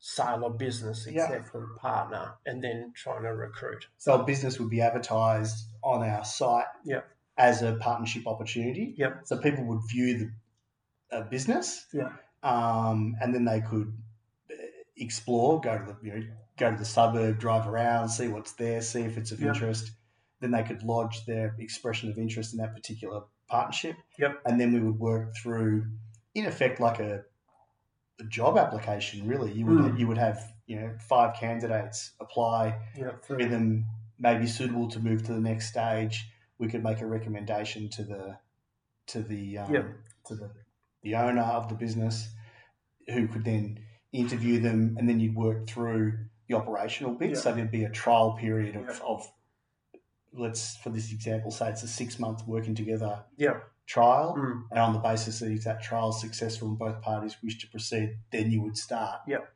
sale 0.00 0.44
of 0.44 0.58
business 0.58 1.06
Yeah. 1.10 1.24
except 1.24 1.48
for 1.48 1.64
a 1.64 1.78
partner 1.78 2.34
and 2.46 2.62
then 2.62 2.92
trying 2.94 3.22
to 3.22 3.34
recruit 3.34 3.86
So 3.98 4.20
a 4.20 4.24
business 4.24 4.60
would 4.60 4.70
be 4.70 4.80
advertised 4.80 5.56
on 5.82 6.02
our 6.08 6.24
site 6.24 6.66
Yeah. 6.84 7.00
As 7.38 7.62
a 7.62 7.74
partnership 7.74 8.26
opportunity. 8.26 8.94
Yep. 8.98 9.20
So 9.24 9.38
people 9.38 9.64
would 9.64 9.80
view 9.88 10.18
the 11.10 11.16
uh, 11.16 11.22
business, 11.30 11.86
Yeah. 11.92 12.10
um, 12.42 13.16
and 13.20 13.34
then 13.34 13.44
they 13.44 13.60
could 13.60 13.92
explore, 14.96 15.60
go 15.60 15.78
to 15.78 15.84
the 15.84 15.96
you 16.06 16.12
know 16.14 16.26
go 16.56 16.70
to 16.72 16.76
the 16.76 16.84
suburb, 16.84 17.38
drive 17.38 17.68
around, 17.68 18.08
see 18.08 18.26
what's 18.28 18.52
there, 18.54 18.82
see 18.82 19.02
if 19.02 19.16
it's 19.16 19.30
of 19.30 19.40
Yeah. 19.40 19.48
interest. 19.48 19.92
Then 20.40 20.50
they 20.50 20.62
could 20.64 20.82
lodge 20.82 21.24
their 21.24 21.54
expression 21.58 22.10
of 22.10 22.18
interest 22.18 22.52
in 22.52 22.58
that 22.58 22.74
particular 22.74 23.22
partnership. 23.48 23.96
Yep. 24.18 24.40
And 24.44 24.60
then 24.60 24.72
we 24.72 24.80
would 24.80 24.98
work 24.98 25.34
through, 25.36 25.86
in 26.34 26.46
effect, 26.46 26.80
like 26.80 26.98
a, 27.00 27.24
a 28.20 28.24
job 28.24 28.58
application. 28.58 29.26
Really, 29.26 29.52
you 29.52 29.66
would 29.66 29.78
Mm. 29.78 29.98
you 30.00 30.06
would 30.08 30.18
have 30.18 30.40
you 30.66 30.80
know 30.80 30.96
five 31.08 31.34
candidates 31.36 32.12
apply 32.20 32.76
yeah 32.96 33.12
three 33.22 33.44
of 33.44 33.50
them 33.50 33.86
maybe 34.18 34.46
suitable 34.46 34.88
to 34.88 34.98
move 35.00 35.22
to 35.22 35.32
the 35.32 35.40
next 35.40 35.68
stage, 35.68 36.28
we 36.58 36.68
could 36.68 36.82
make 36.82 37.00
a 37.00 37.06
recommendation 37.06 37.88
to 37.90 38.02
the 38.04 38.38
to 39.08 39.22
the 39.22 39.58
um, 39.58 39.72
Yep. 39.74 39.86
to 40.26 40.34
the 40.34 40.50
the 41.02 41.14
owner 41.14 41.42
of 41.42 41.68
the 41.68 41.74
business, 41.74 42.28
who 43.08 43.28
could 43.28 43.44
then 43.44 43.78
interview 44.12 44.60
them, 44.60 44.96
and 44.98 45.08
then 45.08 45.20
you'd 45.20 45.34
work 45.36 45.66
through 45.68 46.18
the 46.48 46.54
operational 46.54 47.14
bit. 47.14 47.30
Yeah. 47.30 47.36
So 47.36 47.52
there'd 47.52 47.70
be 47.70 47.84
a 47.84 47.90
trial 47.90 48.32
period 48.38 48.74
of, 48.76 48.86
Yeah. 48.86 48.98
of 49.06 49.30
let's 50.32 50.76
for 50.78 50.90
this 50.90 51.12
example 51.12 51.50
say 51.50 51.70
it's 51.70 51.82
a 51.82 51.88
six 51.88 52.18
month 52.18 52.46
working 52.46 52.74
together 52.74 53.24
Yeah. 53.36 53.60
trial, 53.86 54.34
Mm. 54.36 54.62
and 54.70 54.78
on 54.78 54.92
the 54.92 54.98
basis 54.98 55.38
that 55.40 55.50
if 55.50 55.64
that 55.64 55.82
trial 55.82 56.10
is 56.10 56.20
successful 56.20 56.68
and 56.68 56.78
both 56.78 57.00
parties 57.00 57.36
wish 57.42 57.58
to 57.58 57.68
proceed, 57.68 58.18
then 58.30 58.50
you 58.50 58.60
would 58.62 58.76
start 58.76 59.20
Yep. 59.26 59.52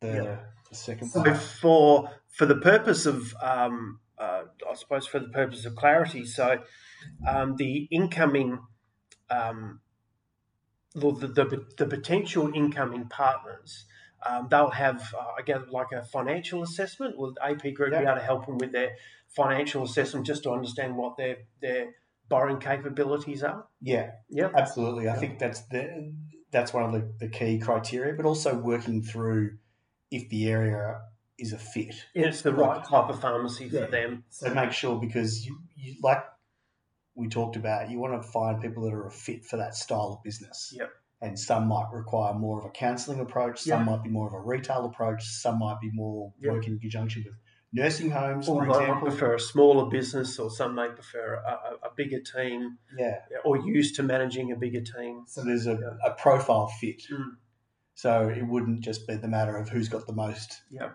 the, 0.00 0.06
Yep. 0.12 0.54
the 0.70 0.74
second 0.74 1.08
So 1.08 1.22
part. 1.24 1.36
for 1.38 2.10
for 2.28 2.46
the 2.46 2.56
purpose 2.56 3.06
of, 3.06 3.32
um, 3.40 4.00
I 4.68 4.74
suppose, 4.74 5.06
for 5.06 5.18
the 5.20 5.28
purpose 5.28 5.64
of 5.64 5.76
clarity, 5.76 6.24
so 6.24 6.62
um, 7.26 7.56
the 7.56 7.88
incoming, 7.90 8.60
um, 9.30 9.80
the, 10.94 11.10
the 11.12 11.66
the 11.76 11.86
potential 11.86 12.50
incoming 12.54 13.08
partners, 13.08 13.86
um, 14.24 14.48
they'll 14.50 14.70
have, 14.70 15.12
uh, 15.14 15.32
I 15.38 15.42
guess, 15.42 15.62
like 15.70 15.92
a 15.92 16.02
financial 16.02 16.62
assessment. 16.62 17.16
Will 17.18 17.34
AP 17.42 17.74
Group 17.74 17.90
be 17.90 17.96
able 17.96 18.14
to 18.14 18.20
help 18.22 18.46
them 18.46 18.58
with 18.58 18.72
their 18.72 18.96
financial 19.28 19.82
assessment 19.82 20.26
just 20.26 20.44
to 20.44 20.50
understand 20.50 20.96
what 20.96 21.16
their 21.16 21.38
their 21.60 21.94
borrowing 22.28 22.58
capabilities 22.58 23.42
are? 23.42 23.66
Yeah, 23.80 24.12
Yeah. 24.28 24.50
Absolutely, 24.54 25.08
I 25.08 25.14
Yeah. 25.14 25.20
think 25.20 25.38
that's 25.38 25.62
the 25.68 26.14
that's 26.50 26.72
one 26.72 26.84
of 26.84 26.92
the, 26.92 27.26
the 27.26 27.28
key 27.28 27.58
criteria, 27.58 28.14
but 28.14 28.24
also 28.24 28.56
working 28.56 29.02
through 29.02 29.58
if 30.10 30.28
the 30.28 30.48
area 30.48 31.00
is 31.38 31.52
a 31.52 31.58
fit. 31.58 31.94
It's 32.14 32.42
the 32.42 32.54
right 32.54 32.84
type 32.84 33.08
of 33.10 33.20
pharmacy 33.20 33.68
for 33.68 33.76
Yeah. 33.80 33.86
them. 33.86 34.24
So 34.30 34.52
make 34.54 34.72
sure 34.72 35.00
because 35.00 35.44
you, 35.46 35.58
you 35.76 35.96
like 36.02 36.22
we 37.16 37.28
talked 37.28 37.56
about, 37.56 37.90
you 37.90 37.98
want 37.98 38.20
to 38.20 38.28
find 38.28 38.60
people 38.60 38.82
that 38.84 38.92
are 38.92 39.06
a 39.06 39.10
fit 39.10 39.44
for 39.44 39.56
that 39.56 39.74
style 39.74 40.14
of 40.16 40.22
business. 40.22 40.72
Yep. 40.76 40.90
And 41.20 41.38
some 41.38 41.68
might 41.68 41.88
require 41.92 42.34
more 42.34 42.58
of 42.58 42.66
a 42.66 42.70
counselling 42.70 43.20
approach. 43.20 43.60
Some 43.60 43.80
Yeah. 43.80 43.84
might 43.92 44.02
be 44.02 44.10
more 44.10 44.26
of 44.26 44.34
a 44.34 44.40
retail 44.40 44.84
approach. 44.84 45.24
Some 45.24 45.58
might 45.60 45.80
be 45.80 45.90
more 45.92 46.32
working 46.44 46.74
in 46.74 46.78
conjunction 46.80 47.22
with 47.24 47.34
nursing 47.72 48.10
homes, 48.10 48.48
Or 48.48 48.60
for 48.60 48.62
they 48.62 48.68
might 48.68 48.80
example. 48.82 49.08
prefer 49.10 49.34
a 49.34 49.40
smaller 49.40 49.88
business, 49.90 50.38
or 50.38 50.50
some 50.50 50.74
may 50.74 50.88
prefer 50.88 51.34
a, 51.34 51.50
a, 51.50 51.88
a 51.88 51.94
bigger 51.96 52.20
team, 52.20 52.78
Yeah. 52.96 53.20
or 53.44 53.56
used 53.58 53.96
to 53.96 54.02
managing 54.02 54.52
a 54.52 54.56
bigger 54.56 54.80
team. 54.80 55.24
So 55.26 55.42
there's 55.44 55.66
a, 55.66 55.72
Yeah. 55.74 56.10
a 56.10 56.14
profile 56.14 56.68
fit. 56.68 57.02
Mm. 57.12 57.36
So 57.94 58.28
it 58.28 58.42
wouldn't 58.42 58.80
just 58.82 59.06
be 59.06 59.14
the 59.16 59.28
matter 59.28 59.56
of 59.56 59.68
who's 59.68 59.88
got 59.88 60.06
the 60.06 60.12
most 60.12 60.62
Yeah. 60.70 60.90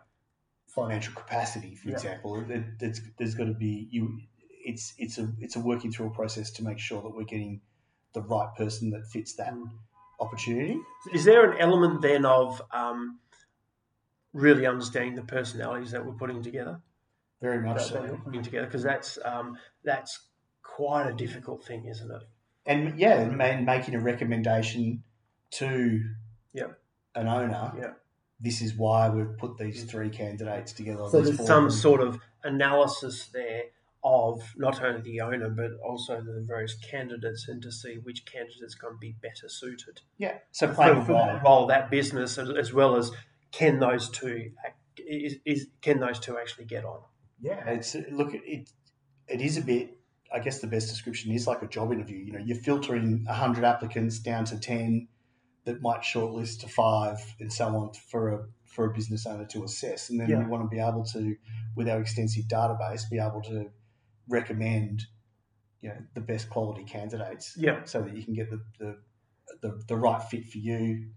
Financial 0.73 1.13
capacity, 1.13 1.75
for 1.75 1.89
Yeah. 1.89 1.95
example. 1.95 2.39
It, 2.49 2.63
it's, 2.79 3.01
there's 3.17 3.35
got 3.35 3.45
to 3.45 3.53
be 3.53 3.87
you. 3.91 4.19
It's 4.65 4.93
it's 4.97 5.17
a 5.17 5.31
it's 5.39 5.55
a 5.55 5.59
working 5.59 5.91
through 5.91 6.07
a 6.07 6.11
process 6.11 6.51
to 6.51 6.63
make 6.63 6.79
sure 6.79 7.01
that 7.01 7.09
we're 7.09 7.23
getting 7.23 7.61
the 8.13 8.21
right 8.21 8.49
person 8.55 8.89
that 8.91 9.05
fits 9.07 9.33
that 9.35 9.53
Mm. 9.53 9.69
opportunity. 10.19 10.77
Is 11.13 11.23
there 11.25 11.49
an 11.51 11.57
element 11.59 12.01
then 12.01 12.25
of 12.25 12.61
um, 12.71 13.19
really 14.33 14.65
understanding 14.65 15.15
the 15.15 15.23
personalities 15.23 15.91
that 15.91 16.05
we're 16.05 16.13
putting 16.13 16.43
together? 16.43 16.81
Very 17.41 17.61
much 17.61 17.77
that, 17.89 17.93
that 17.93 18.07
so. 18.07 18.11
we're 18.13 18.17
putting 18.21 18.43
together 18.43 18.65
because 18.65 18.83
that's 18.83 19.17
um, 19.23 19.57
that's 19.83 20.19
quite 20.61 21.07
a 21.07 21.13
difficult 21.13 21.63
thing, 21.63 21.85
isn't 21.85 22.11
it? 22.11 22.23
And 22.65 22.99
yeah, 22.99 23.19
and 23.19 23.65
making 23.65 23.95
a 23.95 23.99
recommendation 23.99 25.03
to 25.51 26.03
Yep. 26.53 26.79
an 27.15 27.27
owner. 27.27 27.73
Yep. 27.77 28.01
This 28.39 28.61
is 28.61 28.73
why 28.73 29.09
we've 29.09 29.37
put 29.37 29.57
these 29.57 29.83
mm. 29.83 29.89
three 29.89 30.09
candidates 30.09 30.71
together. 30.71 31.07
So 31.09 31.21
there's 31.21 31.45
some 31.45 31.65
them. 31.65 31.71
sort 31.71 32.01
of 32.01 32.19
analysis 32.43 33.27
there 33.33 33.63
of 34.01 34.41
not 34.55 34.81
only 34.81 35.01
the 35.01 35.19
owner 35.19 35.49
but 35.49 35.71
also 35.85 36.21
the 36.21 36.41
various 36.47 36.73
candidates 36.75 37.49
and 37.49 37.61
to 37.61 37.69
see 37.69 37.95
which 37.95 38.25
candidate's 38.25 38.73
going 38.73 38.93
to 38.93 38.97
be 38.97 39.13
better 39.21 39.49
suited 39.49 39.99
yeah. 40.17 40.35
So 40.51 40.73
playing 40.73 40.99
a 40.99 41.05
for 41.05 41.11
role. 41.11 41.25
that 41.25 41.43
role, 41.43 41.67
that 41.67 41.91
business, 41.91 42.37
as, 42.37 42.49
as 42.49 42.71
well 42.71 42.95
as 42.95 43.11
can 43.51 43.79
those 43.79 44.09
two 44.09 44.51
is, 44.97 45.35
is 45.45 45.67
can 45.81 45.99
those 45.99 46.19
two 46.19 46.37
actually 46.37 46.65
get 46.65 46.85
on? 46.85 46.99
Yeah, 47.41 47.67
it's 47.69 47.95
look 48.11 48.33
it. 48.33 48.69
It 49.27 49.41
is 49.41 49.57
a 49.57 49.61
bit. 49.61 49.97
I 50.31 50.39
guess 50.39 50.59
the 50.59 50.67
best 50.67 50.89
description 50.89 51.31
is 51.31 51.47
like 51.47 51.61
a 51.61 51.67
job 51.67 51.91
interview. 51.91 52.17
You 52.17 52.33
know, 52.33 52.39
you're 52.39 52.57
filtering 52.57 53.25
hundred 53.25 53.63
applicants 53.63 54.19
down 54.19 54.45
to 54.45 54.59
ten 54.59 55.07
that 55.69 55.81
might 55.81 56.01
shortlist 56.01 56.61
to 56.61 56.67
five 56.67 57.17
and 57.39 57.53
so 57.53 57.67
on 57.67 57.91
for 58.11 58.29
a 58.29 58.39
for 58.65 58.85
a 58.85 58.93
business 58.93 59.25
owner 59.25 59.45
to 59.45 59.63
assess, 59.63 60.09
and 60.09 60.19
then 60.19 60.29
Yeah. 60.29 60.39
we 60.39 60.45
want 60.45 60.63
to 60.63 60.69
be 60.69 60.79
able 60.79 61.03
to, 61.13 61.35
with 61.75 61.89
our 61.89 61.99
extensive 61.99 62.45
database, 62.45 63.09
be 63.09 63.17
able 63.19 63.41
to 63.43 63.71
recommend, 64.27 65.05
you 65.81 65.89
know, 65.89 65.97
the 66.13 66.21
best 66.21 66.49
quality 66.49 66.83
candidates, 66.83 67.55
Yeah. 67.57 67.83
so 67.85 68.01
that 68.03 68.15
you 68.15 68.23
can 68.23 68.33
get 68.33 68.49
the 68.49 68.61
the, 68.77 68.97
the, 69.61 69.83
the 69.87 69.95
right 69.95 70.21
fit 70.21 70.45
for 70.45 70.59
you 70.59 71.09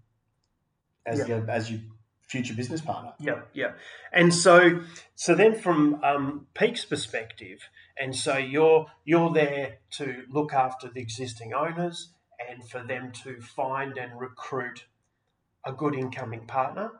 as 1.05 1.19
Yeah. 1.19 1.27
your 1.27 1.49
as 1.49 1.69
your 1.71 1.81
future 2.27 2.55
business 2.55 2.81
partner. 2.81 3.13
Yeah, 3.19 3.41
yeah. 3.53 3.73
And 4.11 4.33
so, 4.33 4.81
so 5.13 5.35
then 5.35 5.53
from 5.53 6.03
um, 6.03 6.47
Peak's 6.55 6.85
perspective, 6.85 7.59
and 7.95 8.15
so 8.15 8.37
you're 8.37 8.87
you're 9.05 9.31
there 9.31 9.77
to 9.97 10.23
look 10.29 10.53
after 10.53 10.89
the 10.89 10.99
existing 11.01 11.53
owners 11.53 12.13
and 12.49 12.67
for 12.67 12.83
them 12.83 13.11
to 13.23 13.41
find 13.41 13.97
and 13.97 14.19
recruit 14.19 14.85
a 15.65 15.71
good 15.71 15.95
incoming 15.95 16.45
partner. 16.45 16.91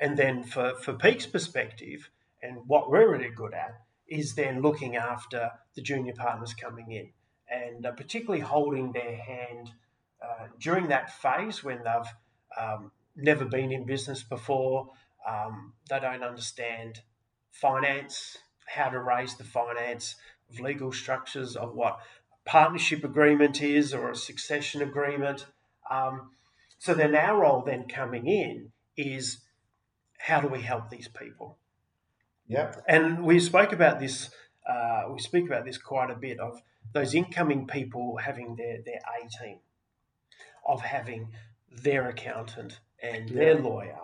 And 0.00 0.16
then 0.16 0.44
for, 0.44 0.74
for 0.74 0.92
Peak's 0.92 1.26
perspective, 1.26 2.10
and 2.42 2.58
what 2.66 2.90
we're 2.90 3.10
really 3.10 3.30
good 3.30 3.54
at 3.54 3.80
is 4.06 4.34
then 4.34 4.62
looking 4.62 4.96
after 4.96 5.50
the 5.74 5.82
junior 5.82 6.14
partners 6.14 6.54
coming 6.54 6.92
in 6.92 7.10
and 7.50 7.86
uh, 7.86 7.92
particularly 7.92 8.40
holding 8.40 8.92
their 8.92 9.16
hand 9.16 9.70
uh, 10.22 10.46
during 10.58 10.88
that 10.88 11.10
phase 11.10 11.62
when 11.64 11.78
they've 11.78 12.60
um, 12.60 12.90
never 13.16 13.44
been 13.44 13.72
in 13.72 13.84
business 13.84 14.22
before, 14.22 14.90
um, 15.26 15.72
they 15.88 16.00
don't 16.00 16.22
understand 16.22 17.00
finance, 17.50 18.36
how 18.66 18.88
to 18.88 18.98
raise 19.00 19.36
the 19.36 19.44
finance, 19.44 20.16
of 20.50 20.60
legal 20.60 20.92
structures, 20.92 21.56
of 21.56 21.74
what 21.74 22.00
partnership 22.48 23.04
agreement 23.04 23.62
is 23.62 23.92
or 23.92 24.10
a 24.10 24.16
succession 24.16 24.80
agreement. 24.80 25.44
Um, 25.90 26.30
so 26.78 26.94
then 26.94 27.14
our 27.14 27.42
role 27.42 27.62
then 27.62 27.86
coming 27.86 28.26
in 28.26 28.72
is 28.96 29.40
how 30.18 30.40
do 30.40 30.48
we 30.48 30.62
help 30.62 30.88
these 30.88 31.08
people? 31.08 31.58
Yeah, 32.48 32.72
And 32.88 33.22
we 33.22 33.38
spoke 33.38 33.72
about 33.72 34.00
this. 34.00 34.30
Uh, 34.66 35.04
we 35.12 35.18
speak 35.18 35.46
about 35.46 35.66
this 35.66 35.76
quite 35.76 36.10
a 36.10 36.14
bit 36.14 36.40
of 36.40 36.62
those 36.94 37.14
incoming 37.14 37.66
people 37.66 38.16
having 38.16 38.56
their 38.56 38.78
their 38.82 39.00
A 39.16 39.28
team, 39.44 39.58
of 40.66 40.80
having 40.80 41.28
their 41.70 42.08
accountant 42.08 42.80
and 43.02 43.28
their 43.28 43.56
lawyer, 43.56 44.00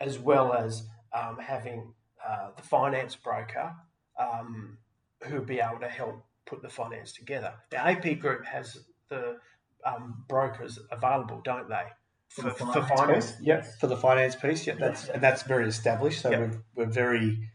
as 0.00 0.18
well 0.20 0.52
as 0.52 0.84
um, 1.12 1.38
having 1.38 1.92
uh, 2.24 2.50
the 2.56 2.62
finance 2.62 3.16
broker 3.16 3.74
um, 4.18 4.78
who 5.24 5.40
be 5.40 5.58
able 5.58 5.80
to 5.80 5.88
help 5.88 6.25
put 6.46 6.62
the 6.62 6.68
finance 6.68 7.12
together. 7.12 7.54
The 7.70 7.84
AP 7.84 8.18
Group 8.20 8.44
has 8.46 8.78
the 9.08 9.36
um, 9.84 10.24
brokers 10.28 10.78
available, 10.90 11.40
don't 11.44 11.68
they? 11.68 11.84
For 12.28 12.42
the 12.42 12.50
finance 12.50 13.32
piece? 13.32 13.40
Yeah. 13.40 13.62
for 13.80 13.86
the 13.86 13.96
finance 13.96 14.34
piece. 14.34 14.66
Yeah, 14.66 14.74
that's 14.74 15.08
and 15.08 15.22
that's 15.22 15.42
very 15.42 15.68
established. 15.68 16.22
So 16.22 16.30
we're, 16.30 16.62
we're 16.74 16.90
very 16.90 17.50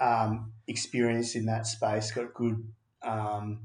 um, 0.00 0.52
experienced 0.66 1.36
in 1.36 1.46
that 1.46 1.66
space. 1.66 2.10
Got 2.10 2.34
good, 2.34 2.66
um, 3.02 3.60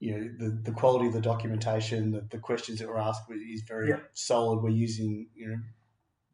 you 0.00 0.12
know, 0.12 0.30
the, 0.38 0.62
the 0.64 0.72
quality 0.72 1.06
of 1.06 1.12
the 1.12 1.20
documentation, 1.20 2.10
the, 2.10 2.26
the 2.28 2.38
questions 2.38 2.80
that 2.80 2.88
were 2.88 2.98
asked 2.98 3.22
is 3.30 3.62
very 3.62 3.94
solid. 4.14 4.62
We're 4.62 4.70
using 4.70 5.28
you 5.34 5.48
know 5.48 5.58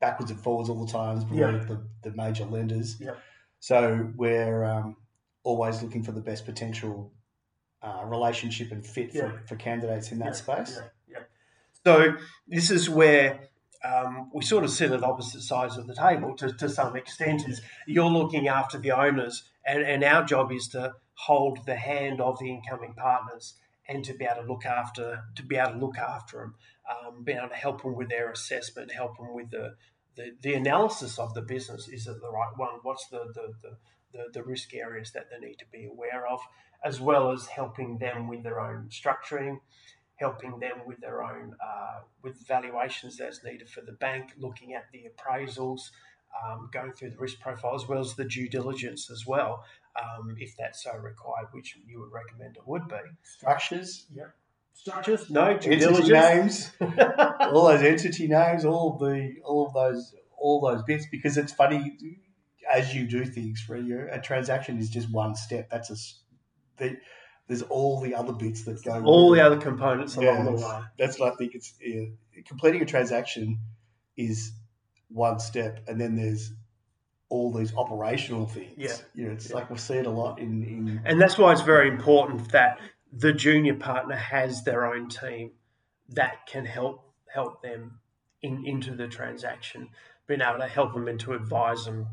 backwards 0.01 0.31
and 0.31 0.41
forwards 0.41 0.71
all 0.71 0.85
the 0.85 0.91
times. 0.91 1.25
Yeah. 1.31 1.51
the, 1.51 1.87
the 2.03 2.17
major 2.17 2.47
lenders. 2.47 2.97
Yeah. 2.99 3.15
So 3.61 4.11
we're 4.17 4.65
um, 4.65 4.97
always 5.45 5.83
looking 5.83 6.03
for 6.03 6.13
the 6.13 6.23
best 6.23 6.47
potential 6.47 7.13
uh, 7.83 8.03
relationship 8.05 8.73
and 8.73 8.85
fit 8.85 9.15
Yeah. 9.15 9.31
for, 9.31 9.43
for 9.49 9.57
candidates 9.57 10.13
in 10.13 10.19
that 10.19 10.27
Yeah, 10.27 10.33
space. 10.33 10.81
Yeah. 11.09 11.19
So 11.85 12.17
this 12.47 12.71
is 12.71 12.91
where 12.91 13.49
um, 13.85 14.31
we 14.35 14.43
sort 14.45 14.65
of 14.65 14.71
sit 14.71 14.93
at 14.93 15.03
opposite 15.03 15.41
sides 15.41 15.77
of 15.79 15.87
the 15.87 15.95
table 15.95 16.37
to, 16.37 16.53
to 16.53 16.69
some 16.69 16.97
extent. 16.97 17.49
Is 17.49 17.63
you're 17.87 18.11
looking 18.11 18.49
after 18.49 18.79
the 18.79 18.91
owners, 18.93 19.45
and, 19.67 19.83
and 19.83 20.05
our 20.05 20.25
job 20.25 20.53
is 20.53 20.69
to 20.69 20.95
hold 21.15 21.65
the 21.67 21.77
hand 21.77 22.21
of 22.21 22.39
the 22.39 22.51
incoming 22.51 22.95
partners 22.95 23.55
and 23.89 24.05
to 24.05 24.15
be 24.15 24.25
able 24.25 24.43
to 24.43 24.49
look 24.49 24.67
after 24.67 25.25
to 25.35 25.43
be 25.43 25.57
able 25.57 25.73
to 25.73 25.79
look 25.79 25.99
after 25.99 26.39
them, 26.39 26.55
um, 26.91 27.25
being 27.25 27.39
able 27.39 27.49
to 27.49 27.55
help 27.55 27.83
them 27.83 27.95
with 27.97 28.09
their 28.11 28.31
assessment, 28.31 28.93
help 28.93 29.17
them 29.17 29.35
with 29.35 29.51
the 29.51 29.75
the, 30.17 30.33
the 30.43 30.55
analysis 30.55 31.19
of 31.19 31.33
the 31.35 31.43
business. 31.43 31.89
Is 31.89 32.07
it 32.07 32.21
the 32.21 32.31
right 32.31 32.53
one? 32.57 32.81
What's 32.83 33.07
the 33.09 33.21
the, 33.35 33.53
the 33.63 33.77
the, 34.13 34.27
the 34.33 34.43
risk 34.43 34.75
areas 34.75 35.13
that 35.13 35.29
they 35.31 35.47
need 35.47 35.59
to 35.59 35.67
be 35.73 35.87
aware 35.87 36.27
of, 36.27 36.41
as 36.85 37.01
well 37.01 37.31
as 37.31 37.47
helping 37.47 37.99
them 37.99 38.29
with 38.29 38.43
their 38.43 38.61
own 38.61 38.89
structuring, 38.91 39.61
helping 40.17 40.59
them 40.61 40.83
with 40.87 41.01
their 41.01 41.23
own 41.23 41.55
uh, 41.65 42.01
with 42.23 42.47
valuations 42.47 43.17
that's 43.17 43.43
needed 43.45 43.69
for 43.69 43.81
the 43.81 43.93
bank, 43.93 44.33
looking 44.39 44.75
at 44.75 44.85
the 44.93 45.05
appraisals, 45.11 45.91
um, 46.45 46.69
going 46.73 46.93
through 46.93 47.11
the 47.11 47.19
risk 47.19 47.41
profile 47.41 47.75
as 47.75 47.89
well 47.89 48.01
as 48.01 48.15
the 48.15 48.25
due 48.25 48.49
diligence 48.49 49.11
as 49.11 49.27
well, 49.27 49.65
um, 49.97 50.37
if 50.39 50.57
that's 50.57 50.85
so 50.85 50.93
required, 50.97 51.49
which 51.53 51.77
you 51.87 52.01
would 52.01 52.13
recommend 52.13 52.57
it 52.57 52.67
would 52.67 52.87
be. 52.89 52.97
Structures, 53.23 54.07
yeah. 54.15 54.25
Structures? 54.73 55.29
No 55.29 55.59
due 55.59 55.73
entity 55.73 55.79
diligence. 55.79 56.73
names, 56.81 56.97
all 57.53 57.67
those 57.67 57.83
entity 57.83 58.29
names, 58.29 58.65
all 58.65 58.97
the 58.99 59.35
all 59.45 59.67
of 59.67 59.75
those 59.75 60.15
all 60.39 60.61
those 60.61 60.83
bits. 60.85 61.07
Because 61.11 61.37
it's 61.37 61.53
funny 61.53 61.97
as 62.73 62.95
you 62.95 63.07
do 63.07 63.25
things 63.25 63.61
for 63.61 63.77
you, 63.77 64.09
a 64.11 64.21
transaction 64.21 64.79
is 64.79 64.91
just 64.91 65.11
one 65.11 65.35
step. 65.35 65.69
That's 65.71 65.91
a 65.91 65.97
the, 66.79 66.97
there's 67.49 67.63
all 67.63 68.01
the 68.01 68.15
other 68.15 68.33
bits 68.33 68.65
that 68.65 68.83
go. 68.85 69.03
All 69.05 69.33
the 69.33 69.45
other 69.45 69.57
components 69.59 70.17
along 70.17 70.45
the 70.45 70.53
way. 70.53 70.81
That's 70.99 71.19
what 71.19 71.33
I 71.33 71.37
think. 71.37 71.55
It's 71.55 71.75
yeah, 71.81 72.07
completing 72.47 72.83
a 72.83 72.87
transaction 72.87 73.59
is 74.17 74.53
one 75.09 75.41
step, 75.41 75.85
and 75.89 76.01
then 76.01 76.15
there's 76.17 76.53
all 77.29 77.53
these 77.53 77.75
operational 77.75 78.47
things. 78.47 78.73
Yeah. 78.77 78.97
you 79.15 79.27
know, 79.27 79.33
it's 79.33 79.51
Yeah. 79.51 79.57
like 79.57 79.71
we 79.71 79.79
see 79.79 79.95
it 79.95 80.07
a 80.07 80.11
lot 80.11 80.39
in 80.39 80.63
in 80.63 81.03
And 81.05 81.21
that's 81.21 81.39
why 81.39 81.53
it's 81.53 81.61
very 81.63 81.89
important 81.89 82.51
that 82.53 82.79
the 83.13 83.33
junior 83.33 83.75
partner 83.75 84.17
has 84.17 84.63
their 84.63 84.87
own 84.87 85.09
team 85.09 85.53
that 86.11 86.47
can 86.47 86.65
help 86.65 87.13
help 87.33 87.63
them 87.63 88.01
in, 88.43 88.65
into 88.67 88.95
the 88.95 89.09
transaction, 89.09 89.89
being 90.27 90.41
able 90.41 90.59
to 90.59 90.67
help 90.67 90.95
them 90.95 91.09
and 91.09 91.21
to 91.21 91.33
advise 91.33 91.85
them. 91.85 92.07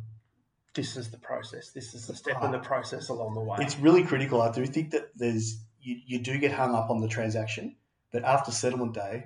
This 0.78 0.96
is 0.96 1.10
the 1.10 1.18
process. 1.18 1.72
This 1.72 1.96
is 1.96 2.06
the 2.06 2.16
step 2.16 2.44
in 2.44 2.52
the 2.52 2.60
process 2.60 3.10
along 3.10 3.34
the 3.34 3.42
way. 3.42 3.58
It's 3.62 3.80
really 3.80 4.04
critical. 4.04 4.44
I 4.44 4.52
do 4.52 4.64
think 4.68 4.92
that 4.92 5.10
there's 5.16 5.58
you, 5.82 5.98
you 6.06 6.20
do 6.20 6.38
get 6.38 6.52
hung 6.52 6.76
up 6.76 6.92
on 6.92 7.02
the 7.02 7.08
transaction, 7.08 7.76
but 8.12 8.24
after 8.24 8.52
settlement 8.52 8.94
day, 8.94 9.26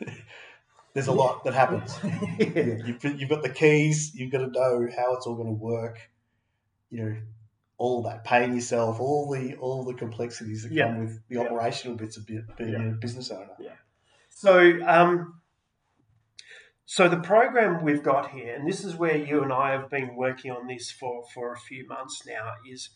there's 0.94 1.08
a 1.08 1.12
lot 1.12 1.44
that 1.44 1.52
happens. 1.52 1.94
yeah. 2.38 2.86
You've, 2.86 3.04
you've 3.20 3.28
got 3.28 3.42
the 3.42 3.50
keys. 3.50 4.14
You've 4.14 4.32
got 4.32 4.38
to 4.38 4.46
know 4.46 4.88
how 4.96 5.14
it's 5.14 5.26
all 5.26 5.34
going 5.34 5.48
to 5.48 5.52
work. 5.62 5.98
You 6.90 7.04
know, 7.04 7.16
all 7.76 8.02
that 8.04 8.24
paying 8.24 8.54
yourself, 8.54 8.98
all 8.98 9.30
the 9.30 9.56
all 9.56 9.84
the 9.84 9.92
complexities 9.94 10.62
that 10.62 10.72
Yeah. 10.72 10.86
come 10.86 11.00
with 11.00 11.20
the 11.28 11.34
Yeah. 11.34 11.40
operational 11.42 11.98
bits 11.98 12.16
of 12.16 12.26
being 12.26 12.46
a 12.58 12.96
business 12.98 13.30
owner. 13.30 13.50
Yeah. 13.58 13.72
So, 14.30 14.78
um, 14.86 15.39
so 16.90 17.08
the 17.08 17.20
program 17.20 17.84
we've 17.84 18.02
got 18.02 18.32
here, 18.32 18.52
and 18.52 18.66
this 18.66 18.84
is 18.84 18.96
where 18.96 19.16
you 19.16 19.44
and 19.44 19.52
I 19.52 19.70
have 19.70 19.88
been 19.88 20.16
working 20.16 20.50
on 20.50 20.66
this 20.66 20.90
for, 20.90 21.22
for 21.32 21.52
a 21.52 21.56
few 21.56 21.86
months 21.86 22.22
now, 22.26 22.54
is 22.68 22.90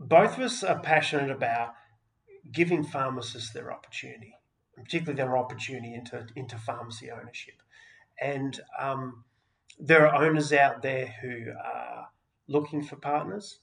both 0.00 0.36
of 0.36 0.40
us 0.40 0.64
are 0.64 0.80
passionate 0.80 1.30
about 1.30 1.74
giving 2.50 2.82
pharmacists 2.82 3.52
their 3.52 3.72
opportunity, 3.72 4.34
particularly 4.74 5.16
their 5.16 5.38
opportunity 5.38 5.94
into, 5.94 6.26
into 6.34 6.58
pharmacy 6.58 7.08
ownership. 7.08 7.54
And 8.20 8.58
um, 8.80 9.22
there 9.78 10.04
are 10.08 10.24
owners 10.24 10.52
out 10.52 10.82
there 10.82 11.14
who 11.22 11.52
are 11.52 12.08
looking 12.48 12.82
for 12.82 12.96
partners, 12.96 13.60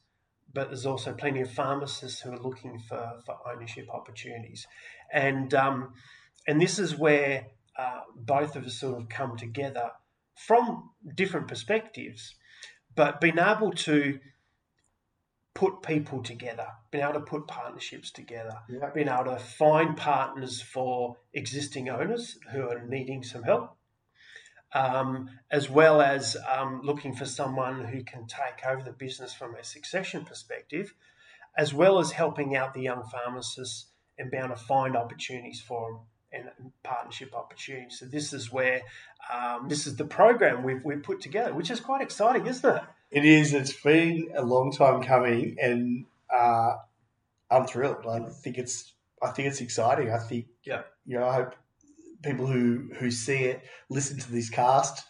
but 0.54 0.70
there's 0.70 0.86
also 0.86 1.12
plenty 1.12 1.42
of 1.42 1.52
pharmacists 1.52 2.22
who 2.22 2.32
are 2.32 2.40
looking 2.40 2.80
for, 2.80 3.20
for 3.26 3.36
ownership 3.54 3.90
opportunities. 3.94 4.66
And, 5.12 5.54
um, 5.54 5.92
and 6.48 6.62
this 6.62 6.80
is 6.80 6.98
where 6.98 7.48
uh, 7.78 8.02
both 8.16 8.56
of 8.56 8.66
us 8.66 8.80
sort 8.80 9.02
of 9.02 9.10
come 9.10 9.38
together 9.38 9.92
from 10.36 10.92
different 11.16 11.48
perspectives, 11.48 12.36
but 12.96 13.22
being 13.22 13.40
able 13.40 13.72
to 13.72 14.20
put 15.54 15.84
people 15.84 16.24
together, 16.24 16.68
being 16.92 17.04
able 17.04 17.14
to 17.14 17.20
put 17.20 17.48
partnerships 17.48 18.12
together, 18.12 18.58
Yeah. 18.68 18.90
being 18.90 19.08
able 19.08 19.26
to 19.26 19.38
find 19.38 19.96
partners 19.96 20.62
for 20.62 21.18
existing 21.34 21.90
owners 21.90 22.40
who 22.52 22.68
are 22.70 22.84
needing 22.84 23.24
some 23.24 23.44
help, 23.44 23.78
um, 24.74 25.40
as 25.52 25.70
well 25.70 26.02
as 26.02 26.36
um, 26.48 26.82
looking 26.82 27.16
for 27.16 27.26
someone 27.26 27.86
who 27.86 28.04
can 28.04 28.26
take 28.26 28.66
over 28.66 28.82
the 28.82 28.92
business 28.92 29.34
from 29.34 29.54
a 29.56 29.64
succession 29.64 30.26
perspective, 30.26 30.96
as 31.56 31.72
well 31.74 32.00
as 32.00 32.12
helping 32.12 32.56
out 32.56 32.74
the 32.74 32.82
young 32.82 33.04
pharmacists 33.04 33.92
and 34.18 34.32
being 34.32 34.44
able 34.44 34.56
to 34.56 34.62
find 34.62 34.96
opportunities 34.96 35.62
for 35.62 35.92
them 35.92 36.02
and 36.34 36.72
partnership 36.84 37.34
opportunities. 37.36 38.00
So 38.00 38.06
this 38.06 38.34
is 38.34 38.52
where 38.52 38.82
um, 39.34 39.68
this 39.70 39.88
is 39.88 39.96
the 39.96 40.06
program 40.06 40.64
we've, 40.64 40.84
we've 40.84 41.04
put 41.04 41.22
together, 41.22 41.54
which 41.54 41.70
is 41.72 41.80
quite 41.80 42.02
exciting, 42.02 42.48
isn't 42.48 42.76
it? 42.76 42.84
It 43.12 43.26
is. 43.26 43.54
It's 43.54 43.74
been 43.74 44.30
a 44.36 44.42
long 44.44 44.72
time 44.72 45.04
coming, 45.04 45.58
and 45.62 46.06
uh, 46.34 46.74
I'm 47.52 47.66
thrilled. 47.68 48.06
I 48.08 48.20
think 48.30 48.58
it's. 48.58 48.92
I 49.22 49.30
think 49.30 49.48
it's 49.48 49.62
exciting. 49.62 50.12
I 50.12 50.18
think. 50.18 50.48
Yeah. 50.64 50.82
You 51.06 51.20
know, 51.20 51.28
I 51.28 51.34
hope 51.36 51.56
people 52.24 52.48
who 52.48 52.90
who 52.98 53.12
see 53.12 53.44
it 53.46 53.62
listen 53.90 54.18
to 54.20 54.32
this 54.32 54.50
cast. 54.50 55.06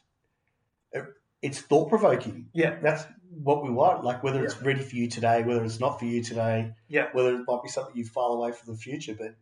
It's 1.42 1.60
thought 1.60 1.90
provoking. 1.90 2.48
Yeah. 2.54 2.78
That's 2.82 3.04
what 3.30 3.64
we 3.64 3.70
want. 3.70 4.04
Like 4.04 4.24
whether 4.24 4.44
it's 4.44 4.62
ready 4.62 4.82
for 4.82 4.96
you 4.96 5.10
today, 5.10 5.44
whether 5.44 5.64
it's 5.64 5.80
not 5.80 6.00
for 6.00 6.06
you 6.06 6.24
today, 6.24 6.74
Yeah. 6.88 7.08
whether 7.12 7.36
it 7.36 7.44
might 7.48 7.64
be 7.64 7.70
something 7.70 7.96
you 7.96 8.06
file 8.06 8.34
away 8.34 8.52
for 8.54 8.66
the 8.66 8.78
future. 8.78 9.16
But 9.18 9.36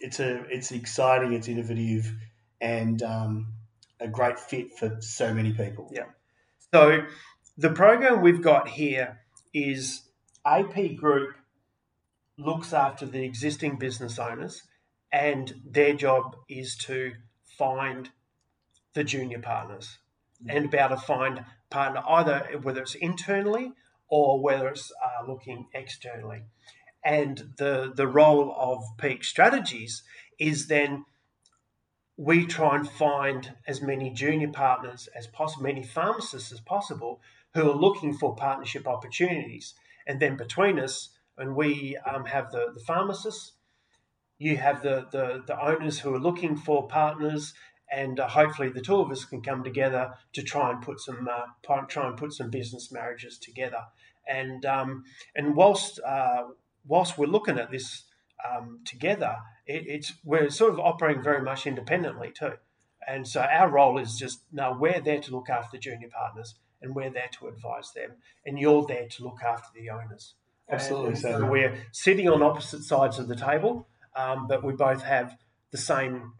it's 0.00 0.20
a 0.20 0.44
it's 0.50 0.72
exciting. 0.72 1.32
It's 1.32 1.48
innovative, 1.48 2.12
and 2.60 3.02
um, 3.02 3.54
a 4.00 4.08
great 4.08 4.38
fit 4.38 4.78
for 4.78 4.98
so 5.00 5.34
many 5.34 5.52
people. 5.52 5.90
Yeah. 5.92 6.06
So 6.72 7.04
the 7.56 7.70
program 7.70 8.20
we've 8.22 8.42
got 8.42 8.68
here 8.68 9.20
is 9.52 10.02
AP 10.44 10.96
Group 10.96 11.34
looks 12.36 12.72
after 12.72 13.06
the 13.06 13.24
existing 13.24 13.76
business 13.76 14.18
owners, 14.18 14.62
and 15.12 15.54
their 15.64 15.94
job 15.94 16.36
is 16.48 16.76
to 16.76 17.12
find 17.58 18.10
the 18.94 19.04
junior 19.04 19.40
partners 19.40 19.98
and 20.48 20.70
be 20.70 20.78
able 20.78 20.96
to 20.96 21.02
find 21.02 21.44
partner 21.70 22.02
either 22.08 22.48
whether 22.62 22.82
it's 22.82 22.94
internally 22.94 23.72
or 24.08 24.40
whether 24.40 24.68
it's 24.68 24.92
uh, 25.04 25.26
looking 25.26 25.66
externally. 25.74 26.42
And 27.08 27.54
the 27.56 27.90
the 27.96 28.06
role 28.06 28.54
of 28.54 28.84
Peak 28.98 29.24
Strategies 29.24 30.02
is 30.38 30.66
then 30.66 31.06
we 32.18 32.44
try 32.44 32.76
and 32.76 32.86
find 32.86 33.54
as 33.66 33.80
many 33.80 34.10
junior 34.10 34.48
partners 34.48 35.08
as 35.16 35.26
possible, 35.26 35.62
many 35.62 35.82
pharmacists 35.82 36.52
as 36.52 36.60
possible, 36.60 37.22
who 37.54 37.70
are 37.70 37.74
looking 37.74 38.12
for 38.12 38.36
partnership 38.36 38.86
opportunities. 38.86 39.72
And 40.06 40.20
then 40.20 40.36
between 40.36 40.78
us, 40.78 41.08
and 41.38 41.56
we 41.56 41.96
um, 42.04 42.26
have 42.26 42.52
the, 42.52 42.72
the 42.74 42.80
pharmacists, 42.80 43.52
you 44.38 44.58
have 44.58 44.82
the, 44.82 45.06
the, 45.10 45.42
the 45.46 45.58
owners 45.58 46.00
who 46.00 46.12
are 46.14 46.20
looking 46.20 46.56
for 46.58 46.88
partners, 46.88 47.54
and 47.90 48.20
uh, 48.20 48.28
hopefully 48.28 48.68
the 48.68 48.82
two 48.82 48.96
of 48.96 49.10
us 49.10 49.24
can 49.24 49.40
come 49.40 49.64
together 49.64 50.12
to 50.34 50.42
try 50.42 50.70
and 50.70 50.82
put 50.82 51.00
some 51.00 51.26
uh, 51.26 51.46
try 51.88 52.06
and 52.06 52.18
put 52.18 52.32
some 52.34 52.50
business 52.50 52.92
marriages 52.92 53.38
together. 53.38 53.82
And 54.28 54.66
um, 54.66 55.04
and 55.34 55.56
whilst 55.56 56.00
uh, 56.00 56.42
whilst 56.86 57.18
we're 57.18 57.26
looking 57.26 57.58
at 57.58 57.70
this 57.70 58.04
um, 58.48 58.80
together, 58.84 59.36
it, 59.66 59.84
it's 59.86 60.12
we're 60.24 60.50
sort 60.50 60.72
of 60.72 60.80
operating 60.80 61.22
very 61.22 61.42
much 61.42 61.66
independently 61.66 62.32
too. 62.32 62.52
And 63.06 63.26
so 63.26 63.40
our 63.40 63.68
role 63.70 63.98
is 63.98 64.16
just 64.16 64.40
no, 64.52 64.76
we're 64.78 65.00
there 65.00 65.20
to 65.20 65.30
look 65.32 65.48
after 65.48 65.76
the 65.76 65.80
junior 65.80 66.08
partners, 66.08 66.54
and 66.82 66.94
we're 66.94 67.10
there 67.10 67.30
to 67.38 67.48
advise 67.48 67.92
them, 67.94 68.12
and 68.44 68.58
you're 68.58 68.84
there 68.86 69.08
to 69.08 69.24
look 69.24 69.42
after 69.42 69.68
the 69.74 69.90
owners. 69.90 70.34
Absolutely. 70.70 71.08
And 71.10 71.18
So- 71.18 71.38
so 71.40 71.46
we're 71.46 71.78
sitting 71.92 72.28
on 72.28 72.42
opposite 72.42 72.82
sides 72.82 73.18
of 73.18 73.28
the 73.28 73.36
table, 73.36 73.88
um, 74.14 74.46
but 74.46 74.62
we 74.62 74.74
both 74.74 75.02
have 75.02 75.36
the 75.70 75.78
same 75.78 76.34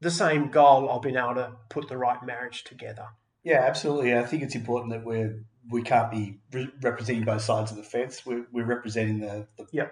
the 0.00 0.10
same 0.10 0.50
goal 0.50 0.90
of 0.90 1.02
being 1.02 1.14
able 1.16 1.36
to 1.36 1.52
put 1.68 1.88
the 1.88 1.96
right 1.96 2.20
marriage 2.24 2.64
together. 2.64 3.06
Yeah, 3.44 3.60
absolutely. 3.60 4.16
I 4.16 4.24
think 4.24 4.42
it's 4.42 4.56
important 4.56 4.92
that 4.92 5.04
we're 5.04 5.44
we 5.70 5.82
can't 5.82 6.10
be 6.10 6.40
re- 6.52 6.70
representing 6.82 7.24
both 7.24 7.42
sides 7.42 7.70
of 7.70 7.76
the 7.76 7.82
fence. 7.82 8.24
We're, 8.26 8.46
we're 8.52 8.64
representing 8.66 9.20
the 9.20 9.46
the, 9.56 9.66
Yeah. 9.72 9.88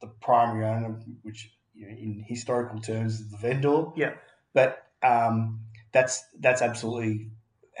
the 0.00 0.08
primary 0.08 0.64
owner, 0.66 0.98
which 1.22 1.52
you 1.74 1.86
know, 1.86 1.92
in 1.96 2.24
historical 2.26 2.80
terms 2.80 3.20
is 3.20 3.30
the 3.30 3.36
vendor. 3.36 3.86
Yeah. 3.96 4.14
But 4.54 4.82
um, 5.02 5.60
that's 5.92 6.24
that's 6.40 6.62
absolutely 6.62 7.30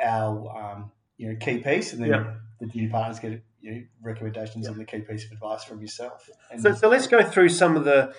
our 0.02 0.56
um, 0.56 0.92
you 1.16 1.28
know 1.30 1.36
key 1.36 1.58
piece, 1.58 1.92
and 1.92 2.02
then 2.02 2.10
Yeah. 2.10 2.34
the 2.60 2.66
junior 2.66 2.90
partners 2.90 3.18
get 3.18 3.42
you 3.60 3.72
know, 3.72 3.82
recommendations 4.02 4.66
and 4.66 4.76
the 4.76 4.84
key 4.84 5.00
piece 5.00 5.24
of 5.26 5.32
advice 5.32 5.64
from 5.64 5.80
yourself. 5.80 6.28
And 6.50 6.60
So, 6.60 6.72
so 6.74 6.88
let's 6.88 7.06
go 7.06 7.22
through 7.22 7.50
some 7.50 7.76
of 7.76 7.84
the, 7.84 8.14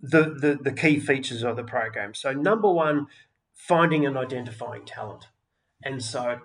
the 0.00 0.22
the 0.24 0.58
the 0.62 0.72
key 0.72 1.00
features 1.00 1.42
of 1.42 1.56
the 1.56 1.64
program. 1.64 2.14
So 2.14 2.32
number 2.32 2.70
one, 2.70 3.06
finding 3.54 4.06
and 4.06 4.16
identifying 4.16 4.84
talent, 4.86 5.26
and 5.84 6.02
so 6.02 6.40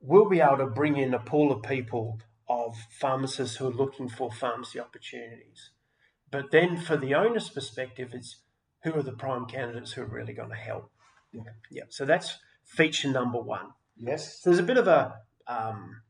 we'll 0.00 0.28
be 0.28 0.40
able 0.40 0.58
to 0.58 0.66
bring 0.66 0.96
in 0.96 1.14
a 1.14 1.18
pool 1.18 1.52
of 1.52 1.62
people 1.62 2.20
of 2.48 2.76
pharmacists 2.90 3.56
who 3.56 3.68
are 3.68 3.72
looking 3.72 4.08
for 4.08 4.30
pharmacy 4.30 4.80
opportunities. 4.80 5.70
But 6.30 6.50
then, 6.50 6.76
for 6.76 6.96
the 6.96 7.14
owner's 7.14 7.48
perspective, 7.48 8.10
it's 8.12 8.40
who 8.82 8.94
are 8.94 9.02
the 9.02 9.12
prime 9.12 9.46
candidates 9.46 9.92
who 9.92 10.02
are 10.02 10.06
really 10.06 10.32
going 10.32 10.50
to 10.50 10.56
help. 10.56 10.90
Yeah. 11.32 11.42
yeah. 11.70 11.82
So 11.88 12.04
that's 12.04 12.38
feature 12.64 13.08
number 13.08 13.40
one. 13.40 13.66
yes, 13.96 14.40
So 14.40 14.50
there's 14.50 14.60
a 14.60 14.64
bit 14.64 14.78
of 14.78 14.88
a 14.88 15.16
um, 15.46 16.02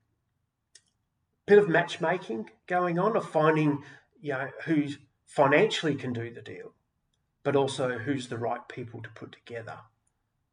bit 1.47 1.59
of 1.59 1.69
matchmaking 1.69 2.51
going 2.67 2.99
on 2.99 3.17
of 3.17 3.29
finding 3.29 3.83
you 4.21 4.33
know 4.33 4.49
who 4.65 4.89
financially 5.27 5.95
can 5.95 6.13
do 6.13 6.33
the 6.33 6.43
deal, 6.43 6.75
but 7.43 7.57
also 7.57 7.99
who's 7.99 8.29
the 8.29 8.39
right 8.39 8.67
people 8.69 9.03
to 9.03 9.11
put 9.11 9.33
together, 9.33 9.79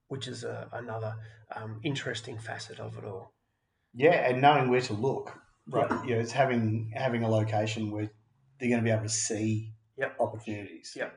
which 0.08 0.28
is 0.28 0.44
a, 0.44 0.68
another 0.74 1.16
um, 1.56 1.80
interesting 1.84 2.38
facet 2.38 2.80
of 2.80 2.98
it 2.98 3.04
all. 3.04 3.34
yeah, 3.94 4.30
and 4.30 4.42
knowing 4.42 4.70
where 4.70 4.82
to 4.82 4.94
look. 4.94 5.34
Right, 5.70 5.90
Yeah. 5.90 6.04
you 6.04 6.16
know, 6.16 6.22
it's 6.22 6.32
having 6.32 6.92
having 6.96 7.24
a 7.24 7.30
location 7.30 7.92
where 7.92 8.10
they're 8.60 8.70
going 8.70 8.80
to 8.82 8.84
be 8.86 8.92
able 8.92 9.04
to 9.04 9.10
see 9.10 9.74
Yep. 9.98 10.16
opportunities. 10.20 10.94
Yep. 10.96 11.14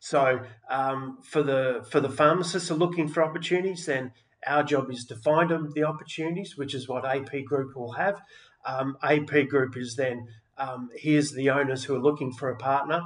So 0.00 0.40
um, 0.68 1.18
for 1.22 1.42
the 1.42 1.86
for 1.90 2.00
the 2.00 2.08
pharmacists 2.10 2.68
who 2.68 2.74
are 2.74 2.78
looking 2.78 3.08
for 3.08 3.22
opportunities, 3.22 3.86
then 3.86 4.12
our 4.46 4.62
job 4.62 4.90
is 4.90 5.04
to 5.06 5.16
find 5.16 5.50
them 5.50 5.70
the 5.74 5.84
opportunities, 5.84 6.56
which 6.56 6.74
is 6.74 6.88
what 6.88 7.04
AP 7.06 7.44
Group 7.44 7.74
will 7.76 7.92
have. 7.92 8.20
Um, 8.66 8.96
AP 9.02 9.48
Group 9.48 9.76
is 9.76 9.94
then 9.96 10.26
um, 10.58 10.90
here's 10.96 11.32
the 11.32 11.50
owners 11.50 11.84
who 11.84 11.94
are 11.94 12.00
looking 12.02 12.32
for 12.32 12.48
a 12.50 12.56
partner, 12.56 13.02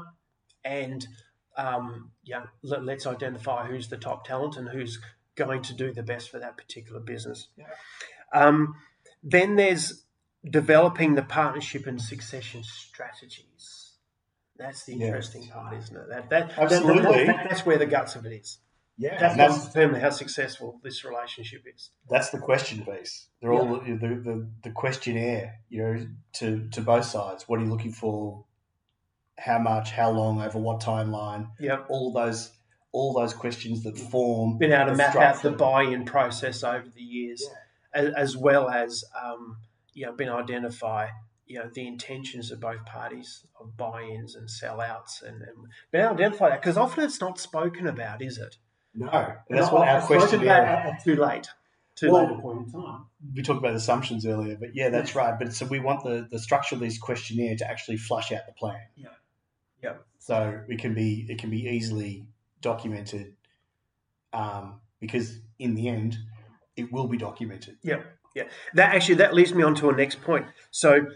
and 0.65 1.07
um, 1.57 2.12
yeah, 2.25 2.45
let, 2.63 2.85
let's 2.85 3.07
identify 3.07 3.67
who's 3.67 3.89
the 3.89 3.97
top 3.97 4.27
talent 4.27 4.57
and 4.57 4.69
who's 4.69 4.99
going 5.35 5.63
to 5.63 5.75
do 5.75 5.93
the 5.93 6.03
best 6.03 6.31
for 6.31 6.39
that 6.39 6.57
particular 6.57 7.01
business. 7.01 7.49
Yeah. 7.57 7.67
Um, 8.33 8.75
then 9.23 9.57
there's 9.57 10.05
developing 10.49 11.15
the 11.15 11.23
partnership 11.23 11.87
and 11.87 12.01
succession 12.01 12.63
strategies. 12.65 13.93
That's 14.57 14.85
the 14.85 14.95
Yes. 14.95 15.07
interesting 15.07 15.49
part, 15.49 15.75
isn't 15.77 15.97
it? 15.97 16.09
That, 16.09 16.31
that, 16.31 16.59
Absolutely. 16.59 17.27
that- 17.27 17.49
that's 17.49 17.65
where 17.67 17.79
the 17.79 17.87
guts 17.87 18.17
of 18.17 18.27
it 18.27 18.33
is. 18.33 18.59
Yeah, 18.99 19.19
That's, 19.19 19.33
and 19.33 19.41
that's 19.41 19.59
what 19.59 19.73
determines 19.73 20.03
how 20.03 20.11
successful 20.11 20.79
this 20.85 21.03
relationship 21.03 21.63
is. 21.75 21.91
that's 22.11 22.29
the 22.29 22.39
question 22.39 22.85
piece. 22.85 23.27
They're 23.41 23.53
all 23.53 23.81
the, 23.81 23.95
the 23.97 24.49
the 24.65 24.71
questionnaire, 24.71 25.61
you 25.71 25.83
know, 25.83 26.07
to 26.35 26.69
to 26.69 26.81
both 26.83 27.07
sides. 27.07 27.49
What 27.49 27.59
are 27.59 27.65
you 27.65 27.71
looking 27.71 27.91
for? 27.93 28.45
How 29.39 29.59
much? 29.59 29.91
How 29.91 30.11
long? 30.11 30.41
Over 30.43 30.59
what 30.59 30.81
timeline? 30.81 31.49
Yeah. 31.59 31.81
All 31.89 32.13
those 32.13 32.51
all 32.93 33.15
those 33.15 33.33
questions 33.33 33.83
that 33.85 33.99
form. 33.99 34.59
Been 34.59 34.73
able 34.73 34.87
to 34.87 34.91
the 34.93 34.97
map 34.97 35.17
out 35.17 35.43
the 35.43 35.51
buy-in 35.51 36.05
process 36.05 36.63
over 36.63 36.89
the 36.95 37.03
years, 37.03 37.43
as, 37.95 38.13
as 38.15 38.37
well 38.37 38.69
as 38.69 39.05
um, 39.21 39.57
you 39.95 40.07
know, 40.07 40.13
been 40.13 40.29
able 40.29 40.39
identify 40.39 41.09
you 41.47 41.59
know 41.59 41.71
the 41.73 41.87
intentions 41.87 42.51
of 42.51 42.61
both 42.61 42.85
parties 42.85 43.47
of 43.59 43.77
buy-ins 43.77 44.35
and 44.35 44.49
sellouts, 44.49 45.23
and, 45.23 45.43
and 45.43 45.57
been 45.91 46.03
able 46.03 46.11
to 46.17 46.23
identify 46.23 46.51
that 46.51 46.61
because 46.63 46.77
often 46.77 47.05
it's 47.05 47.21
not 47.21 47.39
spoken 47.39 47.87
about, 47.87 48.23
is 48.23 48.39
it? 48.39 48.57
No, 48.95 49.09
and 49.09 49.37
that's 49.59 49.67
Not- 49.67 49.73
what 49.73 49.89
our 49.89 49.99
it's 49.99 50.07
question. 50.07 50.43
about 50.43 50.65
at, 50.65 50.87
at 50.87 51.05
too 51.05 51.17
late, 51.17 51.49
too 51.97 52.13
Well- 52.13 52.27
late 52.27 52.39
a 52.39 52.41
point 52.41 52.67
in 52.67 52.73
time. 52.73 53.07
We 53.35 53.43
talked 53.43 53.59
about 53.59 53.75
assumptions 53.75 54.27
earlier, 54.27 54.57
but 54.59 54.75
yeah, 54.75 54.91
that's 54.91 55.15
right. 55.15 55.39
But 55.39 55.55
so 55.55 55.65
we 55.67 55.79
want 55.81 56.05
the 56.05 56.27
the 56.31 56.39
structure 56.39 56.75
of 56.75 56.81
this 56.81 56.99
questionnaire 56.99 57.57
to 57.57 57.71
actually 57.71 57.97
flush 57.97 58.33
out 58.33 58.47
the 58.47 58.53
plan. 58.53 58.81
Yeah. 58.97 59.09
Yeah. 59.83 59.95
So 60.19 60.61
it 60.69 60.79
can 60.79 60.95
be 60.95 61.27
it 61.29 61.39
can 61.39 61.51
be 61.51 61.63
easily 61.63 62.27
documented, 62.61 63.35
um, 64.33 64.81
because 65.01 65.41
in 65.59 65.75
the 65.75 65.89
end, 65.89 66.17
it 66.77 66.93
will 66.93 67.09
be 67.09 67.19
documented. 67.19 67.77
Yeah, 67.83 68.03
yeah. 68.35 68.45
That 68.75 68.95
actually 68.95 69.17
that 69.17 69.35
leads 69.35 69.53
me 69.53 69.65
on 69.65 69.75
to 69.77 69.91
a 69.91 69.93
next 69.93 70.23
point. 70.23 70.47
So 70.71 71.07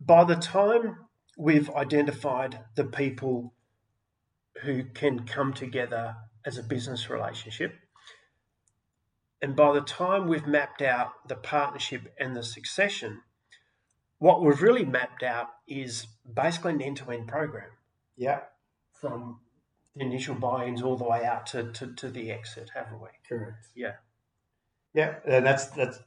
by 0.00 0.24
the 0.24 0.36
time 0.36 0.96
we've 1.36 1.68
identified 1.70 2.60
the 2.76 2.84
people 2.84 3.52
who 4.62 4.84
can 4.84 5.26
come 5.26 5.52
together 5.52 6.14
as 6.44 6.56
a 6.56 6.62
business 6.62 7.10
relationship, 7.10 7.74
and 9.42 9.56
by 9.56 9.72
the 9.72 9.80
time 9.80 10.28
we've 10.28 10.46
mapped 10.46 10.82
out 10.82 11.28
the 11.28 11.34
partnership 11.34 12.14
and 12.18 12.36
the 12.36 12.44
succession, 12.44 13.22
what 14.18 14.42
we've 14.42 14.62
really 14.62 14.84
mapped 14.84 15.24
out 15.24 15.48
is 15.66 16.06
basically 16.32 16.72
an 16.72 16.80
end-to-end 16.80 17.26
program 17.26 17.70
Yeah, 18.16 18.40
from 19.00 19.40
the 19.94 20.04
initial 20.04 20.34
buy-ins 20.34 20.82
all 20.82 20.96
the 20.96 21.04
way 21.04 21.24
out 21.24 21.46
to, 21.48 21.72
to, 21.72 21.92
to 21.94 22.08
the 22.10 22.30
exit, 22.30 22.70
haven't 22.74 23.00
we? 23.00 23.08
correct. 23.28 23.68
Yeah. 23.74 23.94
Yeah, 24.94 25.16
and 25.26 25.44
that's 25.44 25.66
that's 25.66 25.98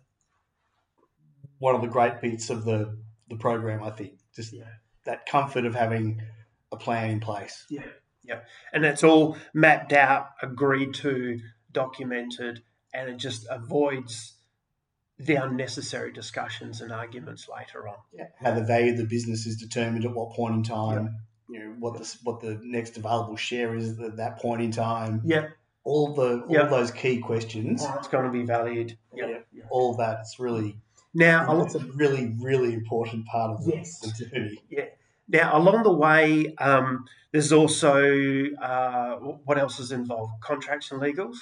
one 1.59 1.75
of 1.75 1.81
the 1.81 1.87
great 1.87 2.21
bits 2.21 2.49
of 2.49 2.65
the 2.65 2.97
the 3.29 3.35
program. 3.35 3.83
I 3.83 3.91
think 3.91 4.13
just 4.35 4.53
Yeah. 4.53 4.63
that 5.05 5.25
comfort 5.27 5.65
of 5.65 5.75
having 5.75 6.21
a 6.71 6.77
plan 6.77 7.11
in 7.11 7.19
place. 7.19 7.65
Yeah, 7.69 7.85
yeah, 8.23 8.39
and 8.73 8.83
it's 8.85 9.03
all 9.03 9.37
mapped 9.53 9.93
out, 9.93 10.29
agreed 10.41 10.93
to, 10.95 11.39
documented, 11.71 12.63
and 12.93 13.09
it 13.09 13.17
just 13.17 13.45
avoids 13.49 14.35
the 15.19 15.35
unnecessary 15.35 16.11
discussions 16.13 16.81
and 16.81 16.91
arguments 16.91 17.47
later 17.47 17.87
on. 17.87 17.97
Yeah. 18.13 18.27
How 18.39 18.51
the 18.55 18.63
value 18.63 18.91
of 18.93 18.97
the 18.97 19.05
business 19.05 19.45
is 19.45 19.57
determined 19.57 20.05
at 20.05 20.13
what 20.15 20.31
point 20.33 20.55
in 20.55 20.63
time. 20.63 21.15
You 21.49 21.59
know 21.59 21.75
what 21.79 21.97
the 21.97 22.17
what 22.23 22.39
the 22.41 22.59
next 22.63 22.97
available 22.97 23.35
share 23.35 23.75
is 23.75 23.99
at 23.99 24.17
that 24.17 24.39
point 24.39 24.61
in 24.61 24.71
time. 24.71 25.21
Yeah, 25.25 25.47
All 25.83 26.13
the 26.13 26.41
all 26.41 26.45
Yeah. 26.55 26.67
those 26.67 26.91
key 26.91 27.19
questions. 27.19 27.83
it's 27.97 28.07
going 28.07 28.25
to 28.25 28.31
be 28.31 28.43
valued. 28.43 28.97
Yeah. 29.15 29.27
Yeah. 29.27 29.37
yeah. 29.51 29.63
All 29.71 29.95
that's 29.95 30.39
really 30.39 30.77
Now, 31.13 31.61
it's 31.63 31.75
a 31.75 31.79
really 31.79 32.35
really 32.39 32.73
important 32.73 33.25
part 33.25 33.51
of 33.51 33.65
the, 33.65 33.71
Yes. 33.77 33.99
the 33.99 34.25
journey. 34.25 34.59
now 35.27 35.57
along 35.57 35.83
the 35.83 35.93
way, 35.93 36.53
um, 36.59 37.05
there's 37.31 37.51
also 37.51 37.95
uh, 38.61 39.15
what 39.45 39.57
else 39.57 39.79
is 39.79 39.91
involved? 39.91 40.33
Contracts 40.41 40.91
and 40.91 41.01
legals. 41.01 41.37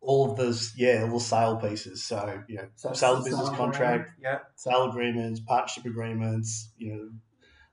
All 0.00 0.30
of 0.32 0.36
those, 0.36 0.72
yeah, 0.76 1.02
all 1.04 1.18
the 1.18 1.24
sale 1.24 1.56
pieces. 1.56 2.02
So 2.04 2.42
you 2.48 2.56
know, 2.56 2.68
So 2.76 2.92
sale 2.94 3.16
it's 3.16 3.26
business 3.26 3.48
sale 3.48 3.56
contract, 3.56 4.10
Yeah, 4.20 4.38
sale 4.56 4.88
agreements, 4.90 5.40
partnership 5.40 5.84
agreements, 5.84 6.70
you 6.78 6.92
know, 6.94 7.10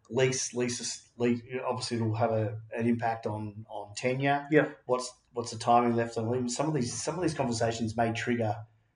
lease, 0.10 0.53
leases, 0.53 1.03
lease, 1.18 1.41
obviously 1.68 1.97
it'll 1.97 2.16
have 2.16 2.32
a, 2.32 2.57
an 2.76 2.88
impact 2.88 3.26
on, 3.28 3.66
on 3.70 3.93
tenure. 3.95 4.47
Yeah. 4.51 4.70
What's, 4.86 5.12
what's 5.34 5.51
the 5.51 5.57
timing 5.60 5.95
left 5.95 6.18
on 6.18 6.30
leave? 6.30 6.49
Some 6.51 6.68
of 6.68 6.74
these, 6.74 6.93
some 6.93 7.16
of 7.16 7.22
these 7.22 7.34
conversations 7.34 7.95
may 7.95 8.12
trigger 8.14 8.55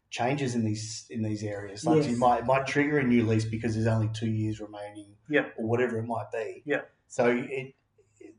changes 0.09 0.55
in 0.55 0.63
these, 0.65 1.05
in 1.09 1.21
these 1.23 1.43
areas. 1.43 1.85
Like 1.85 1.97
Yes. 2.03 2.07
you 2.07 2.17
might, 2.17 2.39
it 2.39 2.45
might 2.45 2.67
trigger 2.67 2.99
a 2.99 3.03
new 3.03 3.25
lease 3.25 3.45
because 3.45 3.73
there's 3.75 3.87
only 3.87 4.09
two 4.13 4.29
years 4.29 4.59
remaining. 4.59 5.15
Yeah. 5.29 5.45
Or 5.57 5.67
whatever 5.67 5.97
it 5.97 6.03
might 6.05 6.31
be. 6.31 6.61
Yeah. 6.65 6.81
So 7.07 7.27
it, 7.27 7.73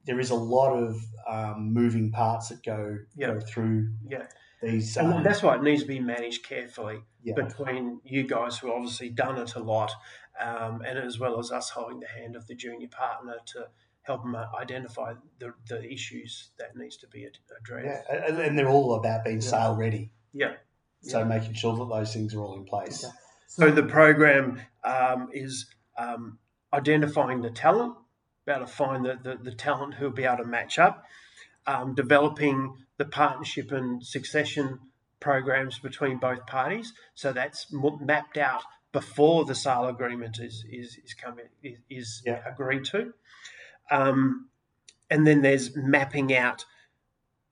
there 0.07 0.21
is 0.21 0.31
a 0.31 0.35
lot 0.35 0.73
of 0.77 0.97
um, 1.29 1.73
moving 1.73 2.11
parts 2.13 2.49
that 2.49 2.63
go, 2.63 2.99
Yeah. 3.17 3.35
go 3.35 3.41
through 3.41 3.91
yeah, 4.09 4.27
these. 4.63 4.97
and 4.97 5.13
um, 5.15 5.23
that's 5.23 5.43
why 5.43 5.55
it 5.57 5.63
needs 5.63 5.83
to 5.83 5.89
be 5.89 5.99
managed 6.01 6.45
carefully. 6.47 7.01
yeah. 7.23 7.35
between 7.35 8.01
you 8.05 8.25
guys 8.25 8.59
who 8.59 8.71
obviously 8.73 9.09
done 9.09 9.39
it 9.39 9.55
a 9.55 9.61
lot, 9.61 9.93
um, 10.41 10.83
and 10.87 10.99
as 10.99 11.19
well 11.19 11.39
as 11.39 11.51
us 11.51 11.71
holding 11.71 12.01
the 12.01 12.09
hand 12.09 12.37
of 12.37 12.47
the 12.47 12.55
junior 12.55 12.89
partner 12.89 13.37
to 13.47 13.69
help 14.03 14.23
them 14.23 14.37
identify 14.61 15.15
the, 15.39 15.53
the 15.69 15.83
issues 15.91 16.51
that 16.59 16.77
needs 16.77 16.97
to 16.99 17.07
be 17.09 17.25
ad- 17.25 17.39
Yeah, 17.51 17.57
addressed. 17.61 18.09
and, 18.11 18.39
and 18.39 18.59
they're 18.59 18.69
all 18.69 18.95
about 18.95 19.25
being 19.25 19.41
Yeah. 19.41 19.49
sale 19.49 19.77
ready. 19.77 20.11
Yeah. 20.33 20.55
So 21.01 21.21
Yeah. 21.21 21.25
making 21.25 21.55
sure 21.55 21.77
that 21.77 21.89
those 21.89 22.13
things 22.13 22.35
are 22.35 22.41
all 22.41 22.55
in 22.57 22.65
place. 22.65 23.05
Okay. 23.05 23.13
So 23.47 23.71
the 23.71 23.85
program 23.85 24.61
um, 24.85 25.31
is 25.33 25.67
um, 25.97 26.39
identifying 26.73 27.41
the 27.41 27.51
talent, 27.51 27.97
about 28.47 28.59
to 28.59 28.67
find 28.67 29.05
the, 29.07 29.19
the, 29.23 29.37
the 29.43 29.53
talent 29.55 29.95
who 29.95 30.07
will 30.07 30.13
be 30.13 30.25
able 30.25 30.39
to 30.39 30.45
match 30.45 30.79
up, 30.79 31.05
um, 31.67 31.95
developing 31.95 32.77
the 32.99 33.05
partnership 33.07 33.73
and 33.73 34.05
succession 34.05 34.81
programs 35.21 35.79
between 35.79 36.19
both 36.19 36.47
parties. 36.47 36.93
So 37.15 37.33
that's 37.33 37.73
mapped 37.73 38.37
out 38.37 38.63
before 38.95 39.45
the 39.45 39.55
sale 39.57 39.87
agreement 39.89 40.39
is 40.39 40.65
is 40.71 40.97
is 41.05 41.13
coming 41.15 41.49
is, 41.63 41.79
is 41.91 42.23
Yeah. 42.25 42.41
agreed 42.47 42.85
to, 42.87 43.13
um, 43.91 44.49
and 45.11 45.27
then 45.27 45.43
there's 45.43 45.77
mapping 45.77 46.35
out 46.35 46.65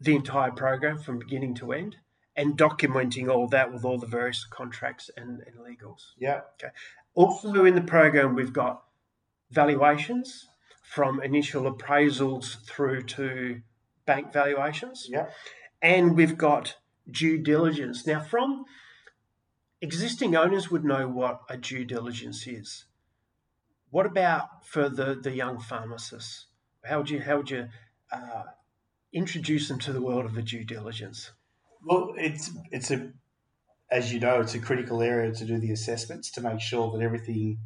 the 0.01 0.15
entire 0.15 0.53
program 0.53 0.99
from 0.99 1.19
beginning 1.19 1.55
to 1.57 1.73
end 1.73 1.97
and 2.37 2.57
documenting 2.57 3.29
all 3.29 3.47
that 3.49 3.73
with 3.73 3.85
all 3.85 3.99
the 3.99 4.07
various 4.07 4.45
contracts 4.45 5.11
and, 5.17 5.41
and 5.47 5.57
legals. 5.59 6.03
Yeah, 6.19 6.41
Okay. 6.55 6.73
Also 7.15 7.65
in 7.67 7.75
the 7.75 7.83
program, 7.97 8.35
we've 8.35 8.53
got 8.55 8.85
valuations 9.51 10.49
from 10.83 11.21
initial 11.23 11.65
appraisals 11.73 12.65
through 12.67 13.03
to 13.03 13.61
bank 14.07 14.33
valuations, 14.33 15.07
yeah, 15.11 15.27
and 15.83 16.17
we've 16.17 16.39
got 16.39 16.77
due 17.11 17.37
diligence. 17.39 18.07
Now, 18.07 18.21
from 18.21 18.65
existing 19.83 20.35
owners 20.37 20.71
would 20.71 20.85
know 20.85 21.09
what 21.09 21.43
a 21.51 21.59
due 21.59 21.85
diligence 21.85 22.47
is. 22.47 22.87
What 23.91 24.07
about 24.07 24.65
for 24.65 24.89
the, 24.89 25.15
the 25.15 25.33
young 25.33 25.59
pharmacists? 25.59 26.47
How 26.85 26.99
would 26.99 27.11
you 27.11 27.21
how 27.21 27.37
would 27.37 27.51
you 27.51 27.69
uh, 28.11 28.45
introduce 29.13 29.69
them 29.69 29.79
to 29.81 29.93
the 29.93 30.01
world 30.01 30.25
of 30.25 30.35
the 30.35 30.43
due 30.43 30.65
diligence? 30.65 31.33
Well, 31.85 32.15
it's 32.17 32.51
it's 32.71 32.91
a 32.91 33.13
as 33.91 34.13
you 34.13 34.21
know, 34.21 34.41
it's 34.41 34.55
a 34.55 34.59
critical 34.59 35.03
area 35.03 35.33
to 35.33 35.45
do 35.45 35.59
the 35.59 35.73
assessments 35.73 36.31
to 36.31 36.41
make 36.41 36.61
sure 36.61 36.91
that 36.93 37.05
everything 37.05 37.59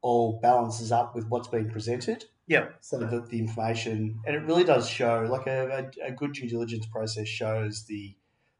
all 0.00 0.40
balances 0.40 0.90
up 0.90 1.14
with 1.14 1.28
what's 1.28 1.48
being 1.48 1.70
presented. 1.70 2.24
Yeah, 2.46 2.68
So 2.80 2.98
that 2.98 3.28
the 3.28 3.38
information 3.38 4.20
and 4.26 4.34
it 4.34 4.42
really 4.44 4.64
does 4.64 4.88
show 4.88 5.26
like 5.30 5.46
a, 5.46 5.90
a, 6.02 6.06
a 6.06 6.12
good 6.12 6.32
due 6.32 6.48
diligence 6.48 6.86
process 6.86 7.28
shows 7.28 7.84
the 7.84 8.16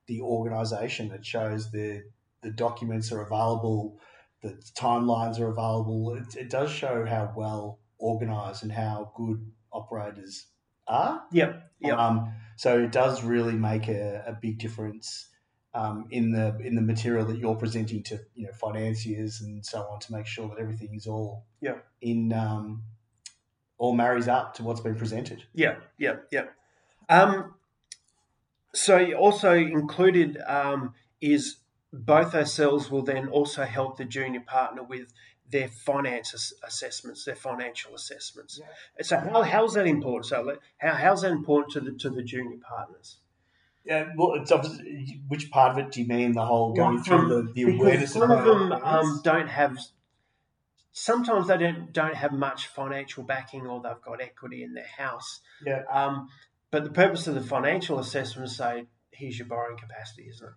the 0.07 0.21
organisation. 0.21 1.11
It 1.11 1.25
shows 1.25 1.71
the 1.71 2.05
the 2.43 2.51
documents 2.51 3.11
are 3.13 3.21
available, 3.23 3.99
the 4.43 4.61
timelines 4.77 5.41
are 5.41 5.49
available. 5.51 6.15
It, 6.15 6.37
it 6.37 6.51
does 6.51 6.71
show 6.71 7.05
how 7.05 7.33
well 7.37 7.81
organised 8.01 8.63
and 8.63 8.73
how 8.73 9.13
good 9.17 9.51
operators 9.73 10.47
are. 10.87 11.23
Yep. 11.33 11.71
yeah, 11.81 11.95
Um, 11.95 12.33
so 12.57 12.79
it 12.79 12.93
does 12.93 13.23
really 13.25 13.55
make 13.55 13.89
a, 13.89 14.23
a 14.27 14.33
big 14.41 14.59
difference 14.59 15.29
um, 15.75 16.07
in 16.11 16.33
the 16.33 16.57
in 16.65 16.75
the 16.75 16.81
material 16.81 17.27
that 17.27 17.39
you're 17.39 17.55
presenting 17.55 18.03
to 18.05 18.19
you 18.35 18.47
know 18.47 18.53
financiers 18.53 19.41
and 19.43 19.65
so 19.65 19.81
on 19.83 20.01
to 20.01 20.13
make 20.13 20.27
sure 20.27 20.49
that 20.49 20.59
everything 20.59 20.95
is 20.95 21.07
all 21.07 21.45
Yeah. 21.61 21.75
in 22.01 22.33
um, 22.33 22.85
all 23.77 23.95
marries 23.95 24.29
up 24.29 24.55
to 24.55 24.63
what's 24.65 24.81
been 24.81 24.97
presented. 24.97 25.45
yeah, 25.55 25.77
yeah, 25.99 26.17
yeah. 26.33 26.47
Um, 27.09 27.55
so 28.75 29.13
also 29.13 29.53
included 29.55 30.39
um, 30.47 30.95
is 31.21 31.57
both 31.93 32.35
ourselves 32.35 32.91
will 32.91 33.03
then 33.03 33.29
also 33.29 33.65
help 33.65 33.97
the 33.97 34.05
junior 34.05 34.41
partner 34.41 34.83
with 34.83 35.13
their 35.51 35.69
finance 35.69 36.35
ass- 36.35 36.53
assessments, 36.67 37.25
their 37.25 37.35
financial 37.35 37.95
assessments. 37.95 38.61
So 39.01 39.17
how, 39.19 39.43
how's 39.43 39.75
that 39.75 39.87
important? 39.87 40.27
So 40.27 40.59
how, 40.79 40.93
how's 40.93 41.23
that 41.23 41.33
important 41.33 41.73
to 41.73 41.81
the 41.81 41.93
to 41.99 42.11
the 42.11 42.23
junior 42.23 42.59
partners? 42.59 43.17
Yeah, 43.85 44.11
well, 44.17 44.35
it's 44.35 44.53
obviously, 44.53 45.23
which 45.29 45.51
part 45.51 45.73
of 45.73 45.79
it 45.79 45.93
do 45.93 46.03
you 46.03 46.07
mean? 46.07 46.33
The 46.33 46.45
whole 46.45 46.75
going 46.75 46.97
Well, 46.97 47.05
through 47.05 47.19
from- 47.21 47.47
the, 47.47 47.53
the 47.55 47.75
awareness 47.77 48.13
some 48.13 48.31
of 48.31 48.45
them 48.45 48.73
um, 48.73 49.21
don't 49.25 49.49
have. 49.49 49.79
Sometimes 50.93 51.47
they 51.49 51.57
don't 51.57 51.93
don't 51.93 52.17
have 52.17 52.33
much 52.33 52.67
financial 52.67 53.23
backing, 53.23 53.67
or 53.67 53.81
they've 53.81 54.03
got 54.05 54.21
equity 54.21 54.63
in 54.63 54.75
their 54.75 54.91
house. 54.99 55.41
Yeah. 55.65 55.83
Um, 55.91 56.29
but 56.71 56.85
the 56.85 56.91
purpose 56.91 57.27
of 57.27 57.35
the 57.35 57.41
financial 57.41 57.99
assessment 57.99 58.51
is 58.51 58.57
say, 58.57 58.85
here's 59.11 59.39
your 59.39 59.49
borrowing 59.49 59.79
capacity, 59.79 60.25
isn't 60.29 60.47
it? 60.47 60.53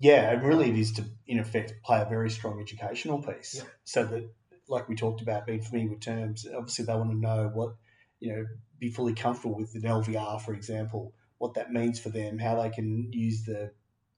Yeah, 0.00 0.30
and 0.32 0.42
really 0.42 0.70
it 0.70 0.76
is 0.76 0.92
to, 0.94 1.04
in 1.26 1.38
effect, 1.38 1.74
play 1.84 2.00
a 2.00 2.06
very 2.06 2.30
strong 2.30 2.60
educational 2.60 3.22
piece. 3.22 3.56
Yeah. 3.56 3.64
So 3.84 4.04
that, 4.04 4.30
like 4.68 4.88
we 4.88 4.94
talked 4.96 5.20
about, 5.20 5.46
being 5.46 5.60
familiar 5.62 5.90
with 5.90 6.00
terms, 6.00 6.46
obviously 6.56 6.86
they 6.86 6.94
want 6.94 7.10
to 7.10 7.16
know 7.18 7.50
what, 7.52 7.74
you 8.18 8.32
know, 8.34 8.46
be 8.78 8.90
fully 8.90 9.14
comfortable 9.14 9.56
with 9.56 9.74
an 9.74 9.82
LVR, 9.82 10.40
for 10.40 10.54
example, 10.54 11.12
what 11.38 11.54
that 11.54 11.70
means 11.72 12.00
for 12.00 12.08
them, 12.08 12.38
how 12.38 12.60
they 12.62 12.70
can 12.70 13.08
use 13.12 13.44
the, 13.44 13.72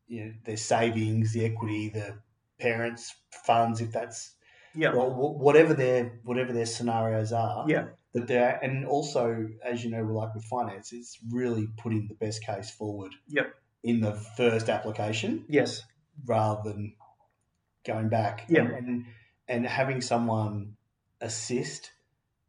you 0.07 0.25
know, 0.25 0.33
their 0.45 0.57
savings, 0.57 1.33
the 1.33 1.45
equity, 1.45 1.89
the 1.89 2.17
parents' 2.61 3.15
funds, 3.45 3.81
if 3.81 3.91
that's, 3.93 4.37
Yeah. 4.75 4.93
wh- 4.93 5.37
whatever 5.41 5.75
their 5.75 6.21
whatever 6.25 6.53
their 6.53 6.67
scenarios 6.67 7.33
are. 7.33 7.65
Yeah. 7.69 7.89
That 8.15 8.29
they're, 8.29 8.59
and 8.63 8.87
also, 8.87 9.49
as 9.65 9.83
you 9.83 9.91
know, 9.91 10.03
like 10.05 10.35
with 10.35 10.45
finance, 10.45 10.93
it's 10.93 11.19
really 11.31 11.67
putting 11.79 12.09
the 12.09 12.15
best 12.15 12.45
case 12.45 12.71
forward. 12.71 13.13
Yep. 13.29 13.47
In 13.83 14.01
the 14.01 14.13
first 14.37 14.69
application 14.69 15.45
Yes. 15.49 15.83
rather 16.25 16.71
than 16.73 16.95
going 17.85 18.09
back. 18.09 18.45
Yeah. 18.49 18.63
And, 18.63 19.07
and 19.49 19.67
having 19.67 20.01
someone 20.01 20.77
assist 21.21 21.91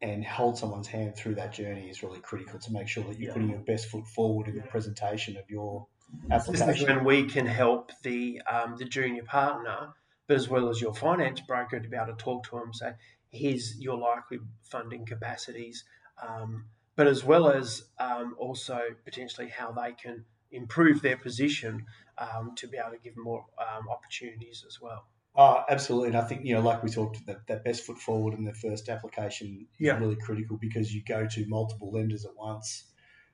and 0.02 0.24
hold 0.26 0.58
someone's 0.58 0.88
hand 0.88 1.16
through 1.16 1.36
that 1.36 1.54
journey 1.54 1.90
is 1.90 2.04
really 2.04 2.20
critical 2.20 2.60
to 2.60 2.72
make 2.74 2.88
sure 2.88 3.04
that 3.06 3.18
you're 3.18 3.30
Yeah. 3.30 3.34
putting 3.34 3.50
your 3.50 3.60
best 3.60 3.88
foot 3.88 4.06
forward 4.08 4.48
in 4.48 4.56
the 4.58 4.64
presentation 4.64 5.38
of 5.38 5.50
your 5.50 5.88
This 6.30 6.48
is 6.50 6.62
application. 6.62 6.96
when 6.98 7.06
we 7.06 7.26
can 7.28 7.46
help 7.46 7.92
the 8.04 8.42
um, 8.42 8.76
the 8.78 8.86
junior 8.86 9.24
partner, 9.24 9.94
but 10.28 10.36
as 10.36 10.48
well 10.50 10.70
as 10.70 10.82
your 10.82 10.94
finance 10.94 11.42
broker 11.42 11.80
to 11.80 11.88
be 11.90 11.96
able 11.98 12.08
to 12.08 12.24
talk 12.24 12.44
to 12.50 12.60
them, 12.60 12.74
say, 12.74 12.94
here's 13.30 13.80
your 13.80 13.98
likely 13.98 14.40
funding 14.70 15.06
capacities, 15.06 15.84
um, 16.22 16.66
but 16.96 17.08
as 17.08 17.24
well 17.24 17.50
as 17.50 17.86
um, 17.98 18.36
also 18.38 18.80
potentially 19.06 19.48
how 19.50 19.72
they 19.72 19.94
can 19.94 20.26
improve 20.54 21.02
their 21.02 21.18
position 21.18 21.86
um, 22.18 22.54
to 22.56 22.68
be 22.68 22.78
able 22.78 22.92
to 22.92 22.98
give 23.04 23.18
more 23.18 23.46
um, 23.60 23.90
opportunities 23.90 24.64
as 24.68 24.80
well. 24.82 25.06
Oh, 25.36 25.64
absolutely. 25.68 26.10
And 26.10 26.18
I 26.18 26.22
think, 26.22 26.46
you 26.46 26.54
know, 26.54 26.62
like 26.62 26.84
we 26.84 26.90
talked, 26.90 27.26
that, 27.26 27.48
that 27.48 27.64
best 27.64 27.84
foot 27.86 27.98
forward 27.98 28.36
in 28.36 28.44
the 28.44 28.54
first 28.54 28.88
application 28.88 29.68
is 29.80 30.00
really 30.00 30.16
critical 30.16 30.58
because 30.58 30.94
you 30.94 31.02
go 31.04 31.26
to 31.26 31.46
multiple 31.48 31.92
lenders 31.92 32.24
at 32.24 32.36
once. 32.38 32.84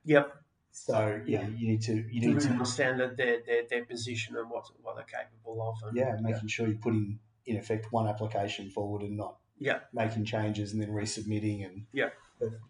Yep. 0.04 0.32
So, 0.72 1.20
yeah, 1.26 1.46
you 1.46 1.68
need 1.68 1.82
to, 1.82 2.04
you 2.10 2.20
need 2.28 2.40
to, 2.40 2.48
understand 2.48 3.00
that 3.00 3.16
their, 3.16 3.40
their, 3.44 3.64
their 3.68 3.84
position 3.84 4.36
and 4.36 4.48
what, 4.48 4.64
what 4.82 4.96
they're 4.96 5.04
capable 5.04 5.60
of. 5.68 5.88
And, 5.88 5.96
yeah, 5.96 6.16
making 6.20 6.48
sure 6.48 6.68
you're 6.68 6.78
putting, 6.78 7.18
in 7.44 7.56
effect, 7.56 7.88
one 7.90 8.08
application 8.08 8.70
forward 8.70 9.02
and 9.02 9.16
not 9.18 9.36
Yeah. 9.58 9.80
making 9.92 10.24
changes 10.24 10.72
and 10.72 10.80
then 10.80 10.90
resubmitting. 10.90 11.66
And 11.66 11.86
Yeah. 11.92 12.10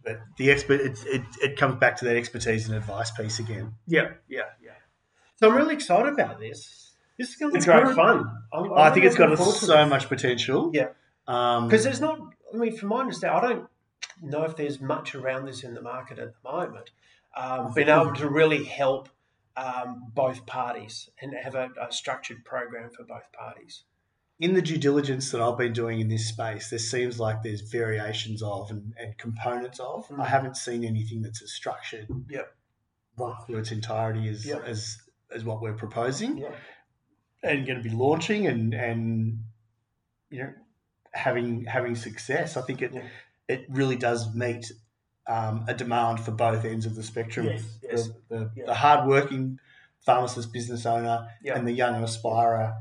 But, 0.04 0.20
the 0.36 0.50
expert, 0.50 0.80
it, 0.80 0.98
it, 1.06 1.22
it 1.42 1.56
comes 1.56 1.76
back 1.76 1.96
to 1.98 2.04
that 2.06 2.16
expertise 2.16 2.68
and 2.68 2.76
advice 2.76 3.10
piece 3.10 3.38
again. 3.38 3.74
Yeah, 3.86 4.12
yeah, 4.28 4.42
yeah. 4.62 4.72
So 5.36 5.48
I'm 5.48 5.56
really 5.56 5.74
excited 5.74 6.12
about 6.12 6.38
this. 6.38 6.92
This 7.18 7.30
is 7.30 7.36
going 7.36 7.52
to 7.52 7.58
be 7.58 7.64
great 7.64 7.94
fun. 7.94 8.30
I'm, 8.52 8.72
I 8.72 8.90
think 8.90 9.06
it's 9.06 9.16
got 9.16 9.36
so 9.36 9.86
much 9.86 10.08
potential. 10.08 10.70
Yeah. 10.74 10.88
Um, 11.26 11.68
because 11.68 11.84
there's 11.84 12.00
not. 12.00 12.18
I 12.52 12.56
mean, 12.56 12.76
from 12.76 12.88
my 12.88 13.00
understanding, 13.00 13.38
I 13.38 13.48
don't 13.48 13.68
know 14.22 14.44
if 14.44 14.56
there's 14.56 14.80
much 14.80 15.14
around 15.14 15.46
this 15.46 15.62
in 15.62 15.74
the 15.74 15.82
market 15.82 16.18
at 16.18 16.32
the 16.32 16.50
moment. 16.50 16.90
Um, 17.36 17.72
being 17.74 17.88
able 17.88 18.12
to 18.14 18.28
really 18.28 18.64
help 18.64 19.08
um, 19.56 20.10
both 20.14 20.46
parties 20.46 21.10
and 21.20 21.34
have 21.34 21.54
a, 21.54 21.68
a 21.80 21.92
structured 21.92 22.44
program 22.44 22.90
for 22.90 23.04
both 23.04 23.30
parties. 23.32 23.84
In 24.40 24.54
the 24.54 24.62
due 24.62 24.78
diligence 24.78 25.30
that 25.30 25.40
I've 25.40 25.58
been 25.58 25.74
doing 25.74 26.00
in 26.00 26.08
this 26.08 26.26
space, 26.26 26.70
there 26.70 26.78
seems 26.78 27.20
like 27.20 27.42
there's 27.42 27.60
variations 27.60 28.42
of 28.42 28.70
and, 28.70 28.94
and 28.98 29.16
components 29.18 29.78
of. 29.78 30.08
Mm. 30.08 30.18
I 30.20 30.26
haven't 30.26 30.56
seen 30.56 30.82
anything 30.82 31.20
that's 31.22 31.42
as 31.42 31.52
structured 31.52 32.08
Yep. 32.28 32.52
right 33.18 33.36
through 33.46 33.58
its 33.58 33.70
entirety 33.70 34.28
as 34.28 34.46
Yep. 34.46 34.64
as 34.64 34.96
as 35.32 35.44
what 35.44 35.60
we're 35.60 35.74
proposing 35.74 36.38
Yeah. 36.38 36.50
and 37.42 37.66
going 37.66 37.80
to 37.82 37.88
be 37.88 37.94
launching 37.94 38.46
and 38.46 38.74
and 38.74 39.44
you 40.30 40.38
know 40.42 40.52
having 41.12 41.66
having 41.66 41.94
success. 41.94 42.56
I 42.56 42.62
think 42.62 42.80
it 42.82 42.92
Yeah. 42.94 43.06
it 43.46 43.66
really 43.68 43.96
does 43.96 44.34
meet 44.34 44.72
um, 45.26 45.64
a 45.68 45.74
demand 45.74 46.18
for 46.20 46.32
both 46.32 46.64
ends 46.64 46.86
of 46.86 46.94
the 46.96 47.02
spectrum. 47.02 47.46
Yes, 47.46 47.78
yes. 47.82 48.08
The, 48.30 48.50
the, 48.56 48.62
the 48.66 48.74
hardworking 48.74 49.60
pharmacist 50.00 50.50
business 50.52 50.86
owner 50.86 51.28
and 51.44 51.68
the 51.68 51.72
young 51.72 52.02
aspirer. 52.02 52.74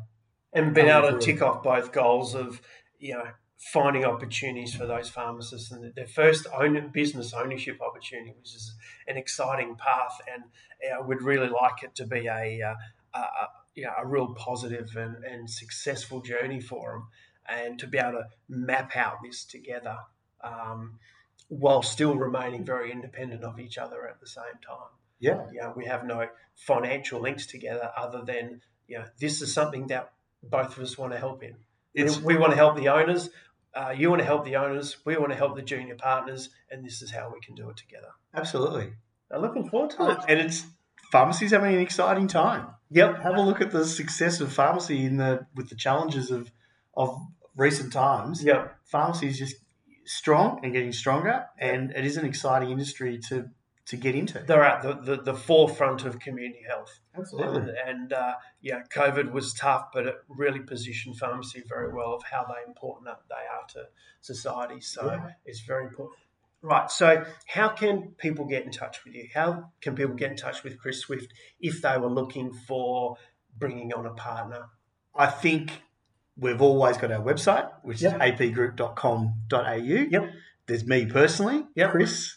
And 0.54 0.74
being 0.74 0.88
Coming 0.88 1.10
able 1.10 1.20
to 1.20 1.26
tick 1.26 1.42
off 1.42 1.64
both 1.64 1.92
goals 1.92 2.36
of 2.36 2.62
you 3.00 3.14
know 3.14 3.26
finding 3.60 4.06
opportunities 4.06 4.74
for 4.74 4.86
those 4.86 5.10
pharmacists 5.10 5.70
and 5.72 5.94
their 5.94 6.08
first 6.08 6.48
own 6.58 6.90
business 6.94 7.34
ownership 7.34 7.82
opportunity, 7.82 8.34
which 8.38 8.56
is 8.56 8.74
an 9.08 9.18
exciting 9.18 9.76
path, 9.76 10.18
and 10.34 10.44
I 10.98 11.02
would 11.02 11.22
really 11.22 11.50
like 11.50 11.84
it 11.84 11.94
to 11.96 12.06
be 12.06 12.28
a, 12.28 12.62
uh, 12.62 12.76
a, 13.14 13.20
a 13.20 13.50
you 13.76 13.84
know 13.84 13.94
a 13.98 14.06
real 14.08 14.34
positive 14.34 14.96
and, 14.96 15.24
and 15.24 15.50
successful 15.50 16.22
journey 16.22 16.62
for 16.62 16.92
them, 16.94 17.08
and 17.48 17.80
to 17.80 17.88
be 17.88 17.98
able 17.98 18.14
to 18.14 18.28
map 18.48 18.96
out 18.96 19.18
this 19.24 19.44
together. 19.44 19.98
Um, 20.42 21.00
while 21.50 21.82
still 21.82 22.16
remaining 22.16 22.64
very 22.64 22.92
independent 22.92 23.44
of 23.44 23.60
each 23.60 23.78
other 23.78 24.08
at 24.08 24.20
the 24.20 24.28
same 24.28 24.60
time 24.66 24.92
Yeah. 25.20 25.48
you 25.52 25.60
know, 25.60 25.74
we 25.76 25.86
have 25.86 26.06
no 26.06 26.30
financial 26.56 27.20
links 27.20 27.48
together 27.48 27.92
other 27.98 28.24
than 28.24 28.62
you 28.88 29.00
know 29.00 29.06
this 29.20 29.42
is 29.42 29.52
something 29.54 29.88
that 29.88 30.12
both 30.44 30.78
of 30.78 30.84
us 30.84 30.98
want 30.98 31.14
to 31.14 31.20
help 31.20 31.44
in. 31.44 31.56
It's 31.94 32.18
we, 32.18 32.36
we 32.36 32.40
want 32.40 32.52
to 32.52 32.58
help 32.58 32.76
the 32.76 32.90
owners. 32.90 33.30
Uh, 33.74 33.94
you 33.96 34.10
want 34.10 34.20
to 34.20 34.26
help 34.26 34.46
the 34.46 34.56
owners. 34.56 34.98
We 35.06 35.18
want 35.18 35.32
to 35.32 35.38
help 35.38 35.56
the 35.56 35.62
junior 35.62 35.96
partners, 35.96 36.50
and 36.72 36.84
this 36.84 37.02
is 37.02 37.12
how 37.12 37.32
we 37.34 37.40
can 37.40 37.56
do 37.56 37.70
it 37.70 37.78
together. 37.78 38.10
absolutely. 38.34 38.94
I'm 39.32 39.42
looking 39.42 39.70
forward 39.70 39.92
to 39.92 40.10
it. 40.10 40.18
and 40.28 40.40
it's 40.40 40.66
pharmacy's 41.12 41.52
having 41.52 41.76
an 41.76 41.82
exciting 41.82 42.28
time. 42.28 42.68
Yep. 42.92 43.22
Have 43.22 43.36
a 43.36 43.42
look 43.42 43.62
at 43.62 43.72
the 43.72 43.86
success 43.86 44.40
of 44.42 44.52
pharmacy 44.52 45.06
in 45.06 45.18
the 45.18 45.46
with 45.56 45.70
the 45.70 45.76
challenges 45.76 46.32
of 46.32 46.52
of 46.96 47.16
recent 47.56 47.94
times. 47.94 48.44
Yep. 48.44 48.76
Pharmacy 48.86 49.28
is 49.28 49.38
just 49.38 49.56
strong 50.06 50.62
and 50.64 50.74
getting 50.74 50.92
stronger, 50.92 51.46
and 51.60 51.92
it 51.92 52.06
is 52.06 52.18
an 52.18 52.26
exciting 52.26 52.72
industry 52.72 53.20
to 53.30 53.50
to 53.90 53.98
get 53.98 54.16
into. 54.16 54.40
They're 54.40 54.64
at 54.64 54.82
the, 54.84 54.94
the, 55.16 55.22
the 55.22 55.34
forefront 55.34 56.06
of 56.06 56.20
community 56.20 56.62
health. 56.68 57.00
Absolutely. 57.18 57.60
And, 57.62 57.70
and 57.88 58.14
uh, 58.14 58.34
yeah, 58.62 58.82
COVID 58.94 59.32
was 59.32 59.54
tough, 59.54 59.88
but 59.94 60.06
it 60.06 60.16
really 60.28 60.60
positioned 60.60 61.18
pharmacy 61.18 61.64
very 61.68 61.92
well 61.94 62.14
of 62.14 62.24
how 62.24 62.46
they 62.46 62.68
important 62.68 63.06
that 63.06 63.22
they 63.30 63.36
are 63.36 63.68
to 63.74 63.90
society. 64.22 64.80
So 64.82 65.06
Yeah. 65.06 65.32
it's 65.46 65.62
very 65.62 65.86
important. 65.86 66.20
Right. 66.62 66.92
So, 66.92 67.24
how 67.48 67.70
can 67.70 68.16
people 68.18 68.44
get 68.46 68.66
in 68.66 68.72
touch 68.72 69.06
with 69.06 69.16
you? 69.16 69.30
How 69.34 69.72
can 69.80 69.96
people 69.96 70.16
get 70.16 70.32
in 70.32 70.36
touch 70.36 70.62
with 70.64 70.78
Chris 70.78 71.00
Swift 71.00 71.32
if 71.62 71.82
they 71.82 71.98
were 71.98 72.10
looking 72.10 72.52
for 72.52 73.16
bringing 73.58 73.94
on 73.94 74.06
a 74.06 74.12
partner? 74.14 74.66
I 75.16 75.28
think 75.28 75.72
we've 76.36 76.62
always 76.62 76.98
got 76.98 77.12
our 77.14 77.22
website, 77.24 77.70
which 77.84 78.02
Yep. 78.02 78.16
is 78.16 78.20
apgroup.com.au. 78.20 79.74
Yep. 79.74 80.32
There's 80.68 80.86
me 80.86 81.06
personally, 81.06 81.66
Yep. 81.76 81.92
Chris, 81.92 82.36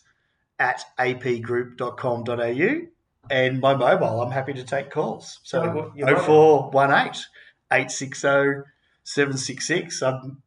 at 0.59 0.83
apgroup.com.au. 0.99 2.87
And 3.31 3.61
my 3.61 3.75
mobile, 3.75 4.21
I'm 4.21 4.33
happy 4.33 4.53
to 4.55 4.65
take 4.65 4.91
calls. 4.91 5.39
So 5.45 5.93
Yeah, 5.95 6.07
0418 6.07 7.23
860 7.71 8.63
766. 9.05 10.03
I'm 10.03 10.43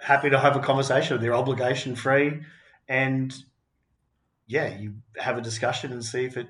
happy 0.00 0.30
to 0.30 0.38
have 0.38 0.56
a 0.56 0.60
conversation. 0.60 1.20
They're 1.20 1.34
obligation 1.34 1.96
free. 1.96 2.40
And 2.88 3.34
yeah, 4.46 4.76
you 4.78 4.94
have 5.16 5.38
a 5.38 5.40
discussion 5.40 5.92
and 5.92 6.04
see 6.04 6.24
if 6.24 6.36
it 6.36 6.48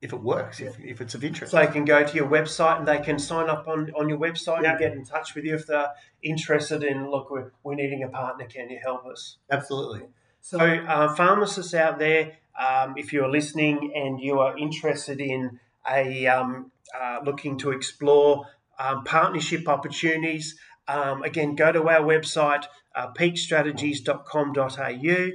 if 0.00 0.14
it 0.14 0.22
works, 0.22 0.60
if, 0.60 0.80
if 0.80 1.00
it's 1.02 1.14
of 1.14 1.22
interest. 1.22 1.52
So 1.52 1.58
they 1.58 1.66
can 1.66 1.84
go 1.84 2.02
to 2.02 2.16
your 2.16 2.26
website 2.26 2.78
and 2.78 2.88
they 2.88 3.00
can 3.00 3.18
sign 3.18 3.50
up 3.50 3.68
on, 3.68 3.90
on 3.98 4.08
your 4.08 4.18
website 4.18 4.62
Yeah. 4.62 4.70
and 4.70 4.78
get 4.78 4.92
in 4.92 5.04
touch 5.04 5.34
with 5.34 5.44
you 5.44 5.54
if 5.54 5.66
they're 5.66 5.90
interested 6.22 6.82
in, 6.82 7.10
look, 7.10 7.30
we're, 7.30 7.52
we're 7.62 7.74
needing 7.74 8.02
a 8.02 8.08
partner. 8.08 8.46
Can 8.46 8.70
you 8.70 8.80
help 8.82 9.04
us? 9.04 9.36
Absolutely. 9.50 10.06
So, 10.40 10.58
uh, 10.58 11.14
pharmacists 11.14 11.74
out 11.74 11.98
there, 11.98 12.32
um, 12.58 12.94
if 12.96 13.12
you're 13.12 13.30
listening 13.30 13.92
and 13.94 14.18
you 14.20 14.40
are 14.40 14.56
interested 14.56 15.20
in 15.20 15.60
a 15.90 16.26
um, 16.26 16.72
uh, 16.98 17.18
looking 17.24 17.58
to 17.58 17.70
explore 17.70 18.46
um, 18.78 19.04
partnership 19.04 19.68
opportunities, 19.68 20.56
um, 20.88 21.22
again, 21.22 21.54
go 21.54 21.70
to 21.72 21.88
our 21.88 22.00
website, 22.00 22.64
uh, 22.94 23.12
peakstrategies.com.au. 23.12 25.30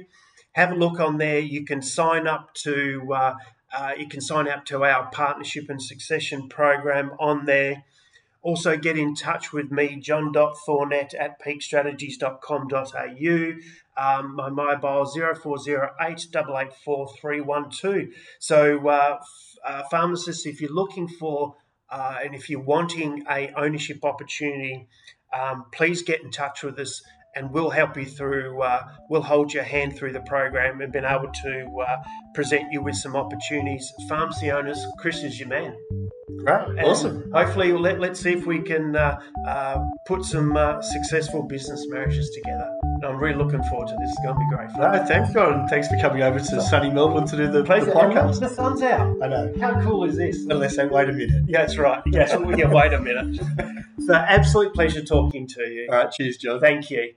Have 0.52 0.72
a 0.72 0.74
look 0.74 1.00
on 1.00 1.18
there. 1.18 1.38
You 1.38 1.64
can 1.64 1.82
sign 1.82 2.26
up 2.26 2.54
to 2.54 3.12
uh, 3.12 3.34
uh, 3.76 3.92
you 3.98 4.08
can 4.08 4.20
sign 4.20 4.48
up 4.48 4.64
to 4.66 4.84
our 4.84 5.10
partnership 5.10 5.68
and 5.68 5.82
succession 5.82 6.48
program 6.48 7.12
on 7.18 7.46
there. 7.46 7.84
Also, 8.46 8.76
get 8.76 8.96
in 8.96 9.16
touch 9.16 9.52
with 9.52 9.72
me, 9.72 9.96
john.thornett 9.96 11.14
at 11.14 11.42
peakstrategies.com.au. 11.42 14.00
Um, 14.00 14.36
my 14.36 14.50
mobile 14.50 15.04
0408 15.04 15.88
884 16.00 17.08
So, 18.38 18.86
uh, 18.86 19.18
uh, 19.64 19.82
pharmacists, 19.90 20.46
if 20.46 20.60
you're 20.60 20.70
looking 20.70 21.08
for 21.08 21.56
uh, 21.90 22.18
and 22.22 22.36
if 22.36 22.48
you're 22.48 22.60
wanting 22.60 23.24
a 23.28 23.52
ownership 23.56 24.04
opportunity, 24.04 24.86
um, 25.36 25.64
please 25.72 26.02
get 26.02 26.22
in 26.22 26.30
touch 26.30 26.62
with 26.62 26.78
us 26.78 27.02
and 27.34 27.50
we'll 27.50 27.70
help 27.70 27.96
you 27.96 28.06
through. 28.06 28.62
Uh, 28.62 28.84
we'll 29.10 29.22
hold 29.22 29.52
your 29.52 29.64
hand 29.64 29.96
through 29.96 30.12
the 30.12 30.20
program 30.20 30.80
and 30.80 30.92
been 30.92 31.04
able 31.04 31.32
to 31.42 31.80
uh, 31.80 31.96
present 32.32 32.70
you 32.70 32.80
with 32.80 32.94
some 32.94 33.16
opportunities. 33.16 33.92
Pharmacy 34.08 34.52
owners, 34.52 34.86
Chris 35.00 35.24
is 35.24 35.40
your 35.40 35.48
man. 35.48 35.76
And 36.46 36.80
Awesome. 36.80 37.30
Hopefully, 37.32 37.72
let, 37.72 38.00
let's 38.00 38.20
see 38.20 38.32
if 38.32 38.46
we 38.46 38.60
can 38.60 38.96
uh, 38.96 39.18
uh, 39.46 39.78
put 40.06 40.24
some 40.24 40.56
uh, 40.56 40.80
successful 40.80 41.42
business 41.42 41.84
marriages 41.88 42.30
together. 42.30 42.70
And 42.82 43.04
I'm 43.04 43.16
really 43.18 43.36
looking 43.36 43.62
forward 43.64 43.88
to 43.88 43.96
this. 43.98 44.10
It's 44.10 44.20
going 44.24 44.34
to 44.34 44.40
be 44.40 44.56
great 44.56 44.70
fun. 44.70 44.92
No, 44.92 45.06
thanks, 45.06 45.34
and 45.34 45.68
thanks 45.68 45.88
for 45.88 45.98
coming 45.98 46.22
over 46.22 46.38
to 46.38 46.62
sunny 46.62 46.90
Melbourne 46.90 47.26
to 47.26 47.36
do 47.36 47.46
the, 47.50 47.62
the 47.62 47.68
podcast. 47.68 48.40
The 48.40 48.48
sun's 48.48 48.82
out. 48.82 49.16
I 49.22 49.28
know. 49.28 49.52
How 49.60 49.80
cool 49.82 50.04
is 50.04 50.16
this? 50.16 50.44
Unless 50.48 50.76
they 50.76 50.86
wait 50.86 51.08
a 51.08 51.12
minute. 51.12 51.44
Yeah, 51.48 51.62
that's 51.62 51.76
right. 51.78 52.02
Yes. 52.06 52.30
yeah, 52.56 52.68
wait 52.68 52.92
a 52.92 53.00
minute. 53.00 53.40
So, 54.06 54.14
absolute 54.14 54.72
pleasure 54.72 55.02
talking 55.02 55.48
to 55.48 55.62
you. 55.62 55.88
All 55.90 55.96
right, 55.96 56.10
cheers, 56.12 56.36
John. 56.36 56.60
Thank 56.60 56.90
you. 56.90 57.14